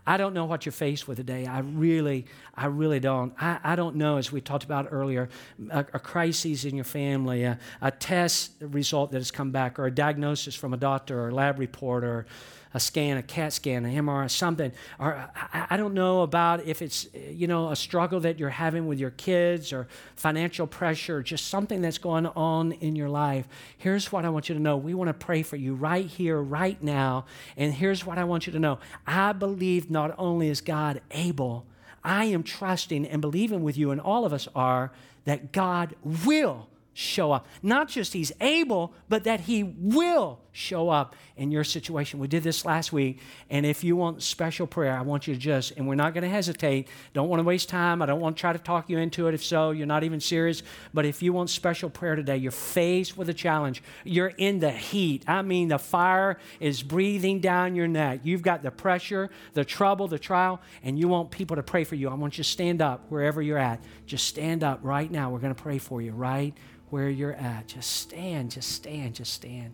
I 0.05 0.17
don't 0.17 0.33
know 0.33 0.45
what 0.45 0.65
you're 0.65 0.73
faced 0.73 1.07
with 1.07 1.17
today. 1.17 1.45
I 1.45 1.59
really, 1.59 2.25
I 2.55 2.65
really 2.65 2.99
don't. 2.99 3.33
I, 3.39 3.59
I 3.63 3.75
don't 3.75 3.95
know, 3.95 4.17
as 4.17 4.31
we 4.31 4.41
talked 4.41 4.63
about 4.63 4.87
earlier, 4.91 5.29
a, 5.69 5.79
a 5.93 5.99
crisis 5.99 6.65
in 6.65 6.75
your 6.75 6.83
family, 6.83 7.43
a, 7.43 7.57
a 7.81 7.91
test 7.91 8.51
result 8.59 9.11
that 9.11 9.19
has 9.19 9.31
come 9.31 9.51
back, 9.51 9.79
or 9.79 9.85
a 9.85 9.91
diagnosis 9.91 10.55
from 10.55 10.73
a 10.73 10.77
doctor, 10.77 11.21
or 11.21 11.29
a 11.29 11.33
lab 11.33 11.57
report, 11.57 12.03
or 12.03 12.25
a 12.73 12.79
scan, 12.79 13.17
a 13.17 13.23
CAT 13.23 13.53
scan, 13.53 13.85
an 13.85 13.95
MRI, 13.95 14.29
something. 14.29 14.71
Or 14.99 15.29
I, 15.35 15.67
I 15.71 15.77
don't 15.77 15.93
know 15.93 16.21
about 16.21 16.65
if 16.65 16.81
it's, 16.81 17.07
you 17.13 17.47
know, 17.47 17.69
a 17.69 17.75
struggle 17.75 18.19
that 18.21 18.39
you're 18.39 18.49
having 18.49 18.87
with 18.87 18.99
your 18.99 19.11
kids 19.11 19.71
or 19.71 19.87
financial 20.15 20.65
pressure, 20.65 21.21
just 21.21 21.47
something 21.47 21.81
that's 21.81 21.97
going 21.97 22.25
on 22.25 22.71
in 22.73 22.95
your 22.95 23.09
life. 23.09 23.47
Here's 23.77 24.11
what 24.11 24.25
I 24.25 24.29
want 24.29 24.49
you 24.49 24.55
to 24.55 24.61
know. 24.61 24.77
We 24.77 24.93
want 24.93 25.09
to 25.09 25.13
pray 25.13 25.43
for 25.43 25.55
you 25.55 25.75
right 25.75 26.05
here, 26.05 26.41
right 26.41 26.81
now. 26.81 27.25
And 27.57 27.73
here's 27.73 28.05
what 28.05 28.17
I 28.17 28.23
want 28.23 28.47
you 28.47 28.53
to 28.53 28.59
know. 28.59 28.79
I 29.05 29.33
believe 29.33 29.89
not 29.91 30.15
only 30.17 30.49
is 30.49 30.61
God 30.61 31.01
able, 31.11 31.65
I 32.03 32.25
am 32.25 32.43
trusting 32.43 33.05
and 33.05 33.21
believing 33.21 33.63
with 33.63 33.77
you, 33.77 33.91
and 33.91 34.01
all 34.01 34.25
of 34.25 34.33
us 34.33 34.47
are, 34.55 34.91
that 35.25 35.53
God 35.53 35.95
will 36.25 36.67
show 36.93 37.31
up. 37.31 37.47
Not 37.61 37.89
just 37.89 38.13
he's 38.13 38.31
able, 38.39 38.93
but 39.09 39.23
that 39.23 39.41
he 39.41 39.63
will 39.63 40.39
show 40.51 40.89
up 40.89 41.15
in 41.35 41.49
your 41.49 41.63
situation. 41.63 42.19
We 42.19 42.27
did 42.27 42.43
this 42.43 42.63
last 42.63 42.93
week, 42.93 43.19
and 43.49 43.65
if 43.65 43.83
you 43.83 43.95
want 43.95 44.21
special 44.21 44.67
prayer, 44.67 44.95
I 44.95 45.01
want 45.01 45.27
you 45.27 45.33
to 45.33 45.39
just, 45.39 45.71
and 45.71 45.87
we're 45.87 45.95
not 45.95 46.13
going 46.13 46.23
to 46.23 46.29
hesitate, 46.29 46.87
don't 47.13 47.27
want 47.27 47.39
to 47.39 47.43
waste 47.43 47.69
time. 47.69 48.03
I 48.03 48.05
don't 48.05 48.21
want 48.21 48.37
to 48.37 48.41
try 48.41 48.53
to 48.53 48.59
talk 48.59 48.89
you 48.89 48.99
into 48.99 49.27
it. 49.27 49.33
If 49.33 49.43
so, 49.43 49.71
you're 49.71 49.87
not 49.87 50.03
even 50.03 50.19
serious. 50.19 50.61
But 50.93 51.05
if 51.05 51.23
you 51.23 51.33
want 51.33 51.49
special 51.49 51.89
prayer 51.89 52.15
today, 52.15 52.37
you're 52.37 52.51
faced 52.51 53.17
with 53.17 53.29
a 53.29 53.33
challenge. 53.33 53.81
You're 54.03 54.33
in 54.37 54.59
the 54.59 54.71
heat. 54.71 55.23
I 55.27 55.41
mean, 55.41 55.69
the 55.69 55.79
fire 55.79 56.37
is 56.59 56.83
breathing 56.83 57.39
down 57.39 57.75
your 57.75 57.87
neck. 57.87 58.19
You've 58.23 58.43
got 58.43 58.61
the 58.61 58.71
pressure, 58.71 59.31
the 59.53 59.65
trouble, 59.65 60.07
the 60.07 60.19
trial, 60.19 60.61
and 60.83 60.99
you 60.99 61.07
want 61.07 61.31
people 61.31 61.55
to 61.55 61.63
pray 61.63 61.83
for 61.83 61.95
you. 61.95 62.09
I 62.09 62.13
want 62.13 62.37
you 62.37 62.43
to 62.43 62.49
stand 62.49 62.81
up 62.81 63.05
wherever 63.09 63.41
you're 63.41 63.57
at. 63.57 63.83
Just 64.05 64.27
stand 64.27 64.63
up 64.63 64.79
right 64.83 65.09
now. 65.09 65.31
We're 65.31 65.39
going 65.39 65.55
to 65.55 65.61
pray 65.61 65.79
for 65.79 65.99
you 65.99 66.11
right 66.11 66.53
where 66.93 67.09
you're 67.09 67.33
at. 67.33 67.65
Just 67.65 67.89
stand, 67.89 68.51
just 68.51 68.71
stand, 68.71 69.15
just 69.15 69.33
stand. 69.33 69.73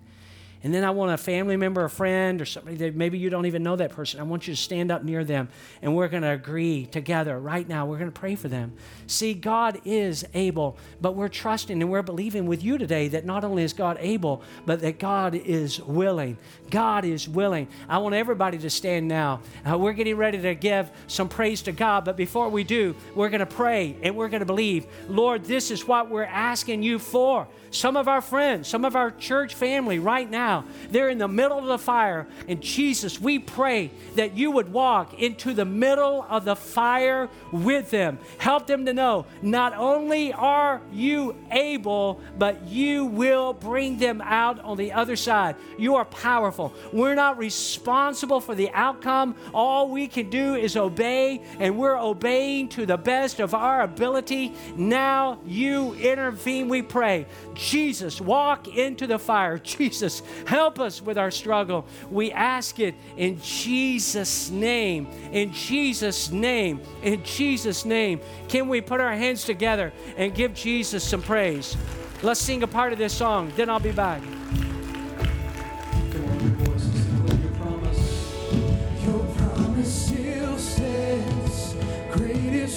And 0.62 0.74
then 0.74 0.84
I 0.84 0.90
want 0.90 1.14
a 1.14 1.18
family 1.18 1.56
member, 1.56 1.86
a 1.86 1.90
friend, 1.90 2.42
or 2.42 2.46
somebody 2.46 2.76
that 2.78 2.94
maybe 2.94 3.18
you 3.18 3.30
don't 3.30 3.46
even 3.46 3.64
know 3.64 3.78
that 3.78 3.92
person. 3.92 4.20
I 4.20 4.24
want 4.24 4.46
you 4.46 4.54
to 4.54 4.62
stand 4.62 4.92
up 4.92 5.04
near 5.04 5.24
them 5.24 5.48
and 5.82 5.96
we're 5.96 6.10
going 6.10 6.24
to 6.24 6.32
agree 6.32 6.86
together 6.86 7.40
right 7.40 7.68
now. 7.68 7.86
We're 7.86 7.98
going 7.98 8.12
to 8.12 8.20
pray 8.20 8.36
for 8.36 8.50
them. 8.50 8.74
See, 9.08 9.34
God 9.34 9.80
is 9.86 10.26
able, 10.34 10.78
but 11.00 11.16
we're 11.16 11.30
trusting 11.30 11.82
and 11.82 11.90
we're 11.90 12.02
believing 12.02 12.46
with 12.46 12.62
you 12.62 12.78
today 12.78 13.08
that 13.08 13.26
not 13.26 13.46
only 13.46 13.64
is 13.64 13.72
God 13.72 13.98
able, 14.02 14.42
but 14.66 14.82
that 14.82 15.00
God 15.00 15.34
is 15.34 15.80
willing. 15.80 16.38
God 16.70 17.06
is 17.06 17.30
willing. 17.30 17.70
I 17.88 18.00
want 18.00 18.16
everybody 18.16 18.58
to 18.58 18.70
stand 18.70 19.08
now. 19.08 19.40
Uh, 19.70 19.78
we're 19.78 19.94
getting 19.94 20.18
ready 20.18 20.42
to 20.42 20.56
give 20.56 20.92
some 21.08 21.30
praise 21.30 21.62
to 21.64 21.72
God, 21.72 22.04
but 22.04 22.18
before 22.18 22.50
we 22.50 22.66
do, 22.66 22.96
we're 23.16 23.30
going 23.30 23.40
to 23.40 23.46
pray 23.46 23.96
and 24.04 24.14
we're 24.14 24.30
going 24.30 24.42
to 24.42 24.46
believe, 24.46 24.88
Lord, 25.08 25.46
this 25.46 25.72
is 25.72 25.88
what 25.88 26.10
we're 26.10 26.24
asking 26.24 26.84
you 26.84 27.00
for. 27.00 27.48
Some 27.72 27.96
of 27.96 28.08
our 28.08 28.22
friends, 28.22 28.68
some 28.68 28.84
of 28.84 28.96
our 28.96 29.12
church 29.12 29.54
family 29.54 30.00
right 30.00 30.30
now, 30.30 30.49
they're 30.90 31.10
in 31.10 31.18
the 31.18 31.28
middle 31.28 31.58
of 31.58 31.66
the 31.66 31.78
fire. 31.78 32.28
And 32.48 32.62
Jesus, 32.62 33.20
we 33.20 33.40
pray 33.40 33.92
that 34.16 34.36
you 34.36 34.52
would 34.52 34.72
walk 34.72 35.20
into 35.20 35.54
the 35.54 35.66
middle 35.66 36.26
of 36.30 36.46
the 36.46 36.56
fire 36.56 37.30
with 37.52 37.90
them. 37.92 38.20
Help 38.38 38.68
them 38.68 38.86
to 38.86 38.94
know 38.94 39.26
not 39.42 39.74
only 39.76 40.34
are 40.34 40.82
you 40.92 41.36
able, 41.52 42.22
but 42.38 42.68
you 42.68 43.06
will 43.06 43.54
bring 43.54 43.98
them 43.98 44.22
out 44.22 44.60
on 44.60 44.78
the 44.78 44.92
other 44.94 45.16
side. 45.16 45.56
You 45.78 45.96
are 45.96 46.06
powerful. 46.06 46.74
We're 46.92 47.16
not 47.16 47.38
responsible 47.38 48.40
for 48.40 48.56
the 48.56 48.70
outcome. 48.72 49.36
All 49.54 49.90
we 49.90 50.08
can 50.08 50.30
do 50.30 50.56
is 50.56 50.76
obey, 50.76 51.42
and 51.60 51.78
we're 51.78 52.00
obeying 52.00 52.70
to 52.70 52.86
the 52.86 52.98
best 52.98 53.40
of 53.40 53.54
our 53.54 53.82
ability. 53.82 54.54
Now 54.76 55.40
you 55.46 55.94
intervene, 55.96 56.70
we 56.70 56.82
pray. 56.82 57.26
Jesus, 57.54 58.22
walk 58.22 58.68
into 58.68 59.08
the 59.08 59.20
fire. 59.20 59.58
Jesus, 59.80 60.22
help 60.46 60.80
us 60.80 61.02
with 61.02 61.18
our 61.18 61.32
struggle. 61.32 61.86
We 62.10 62.32
ask 62.32 62.80
it 62.80 62.96
in 63.18 63.40
Jesus' 63.42 64.50
name. 64.50 65.08
In 65.32 65.52
Jesus' 65.52 66.32
name. 66.32 66.82
In 67.02 67.24
Jesus' 67.24 67.86
name. 67.86 68.22
Can 68.48 68.68
we 68.68 68.82
put 68.82 69.02
our 69.02 69.16
hands 69.16 69.44
together 69.44 69.94
and 70.18 70.34
give 70.34 70.54
Jesus 70.54 71.04
some 71.04 71.22
praise? 71.22 71.76
Let's 72.22 72.40
sing 72.40 72.64
a 72.64 72.68
part 72.68 72.92
of 72.92 73.00
this 73.00 73.14
song, 73.14 73.52
then 73.56 73.70
I'll 73.70 73.80
be 73.80 73.92
back. 73.92 74.22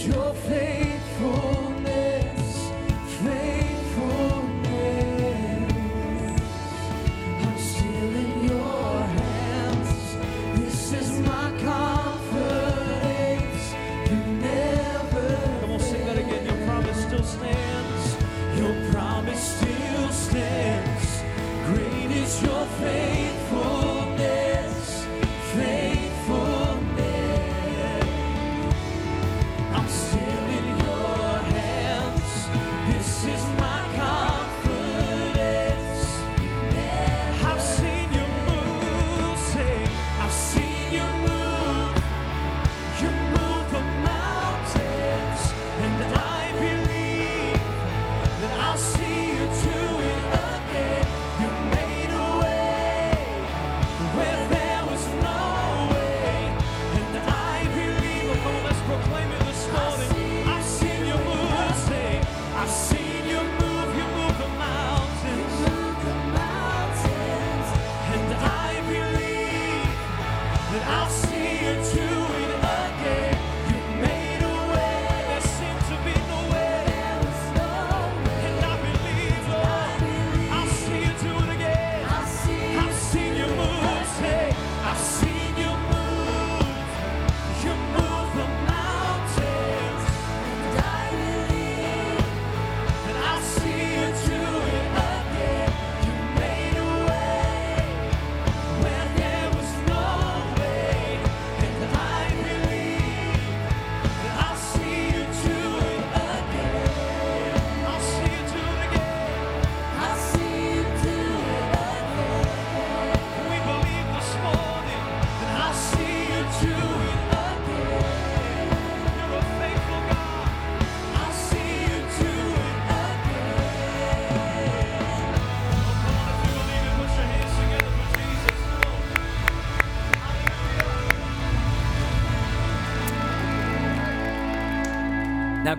Your. 0.04 0.32
Great 0.42 0.91
your 22.40 22.64
faithful. 22.80 23.71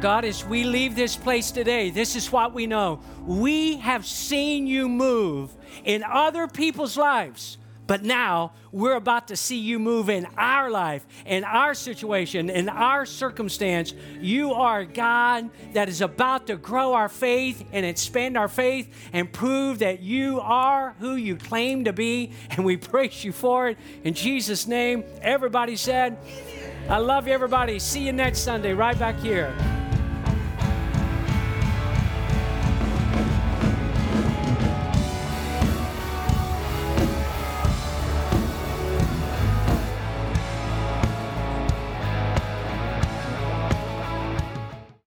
God, 0.03 0.25
as 0.25 0.43
we 0.43 0.65
leave 0.65 0.97
this 0.97 1.15
place 1.15 1.49
today, 1.49 1.89
this 1.89 2.17
is 2.17 2.29
what 2.29 2.53
we 2.53 2.67
know. 2.67 2.99
We 3.25 3.77
have 3.77 4.05
seen 4.05 4.67
you 4.67 4.89
move 4.89 5.55
in 5.85 6.03
other 6.03 6.45
people's 6.49 6.97
lives, 6.97 7.57
but 7.87 8.03
now 8.03 8.51
we're 8.73 8.97
about 8.97 9.29
to 9.29 9.37
see 9.37 9.59
you 9.59 9.79
move 9.79 10.09
in 10.09 10.27
our 10.37 10.69
life, 10.69 11.07
in 11.25 11.45
our 11.45 11.73
situation, 11.73 12.49
in 12.49 12.67
our 12.67 13.05
circumstance. 13.05 13.93
You 14.19 14.51
are 14.51 14.83
God 14.83 15.49
that 15.71 15.87
is 15.87 16.01
about 16.01 16.47
to 16.47 16.57
grow 16.57 16.91
our 16.95 17.07
faith 17.07 17.63
and 17.71 17.85
expand 17.85 18.37
our 18.37 18.49
faith 18.49 18.93
and 19.13 19.31
prove 19.31 19.79
that 19.79 20.01
you 20.01 20.41
are 20.41 20.95
who 20.99 21.15
you 21.15 21.37
claim 21.37 21.85
to 21.85 21.93
be, 21.93 22.33
and 22.49 22.65
we 22.65 22.75
praise 22.75 23.23
you 23.23 23.31
for 23.31 23.69
it. 23.69 23.77
In 24.03 24.13
Jesus' 24.15 24.67
name, 24.67 25.05
everybody 25.21 25.77
said, 25.77 26.17
I 26.89 26.97
love 26.97 27.25
you, 27.25 27.33
everybody. 27.33 27.79
See 27.79 28.05
you 28.05 28.11
next 28.11 28.39
Sunday, 28.39 28.73
right 28.73 28.99
back 28.99 29.17
here. 29.21 29.55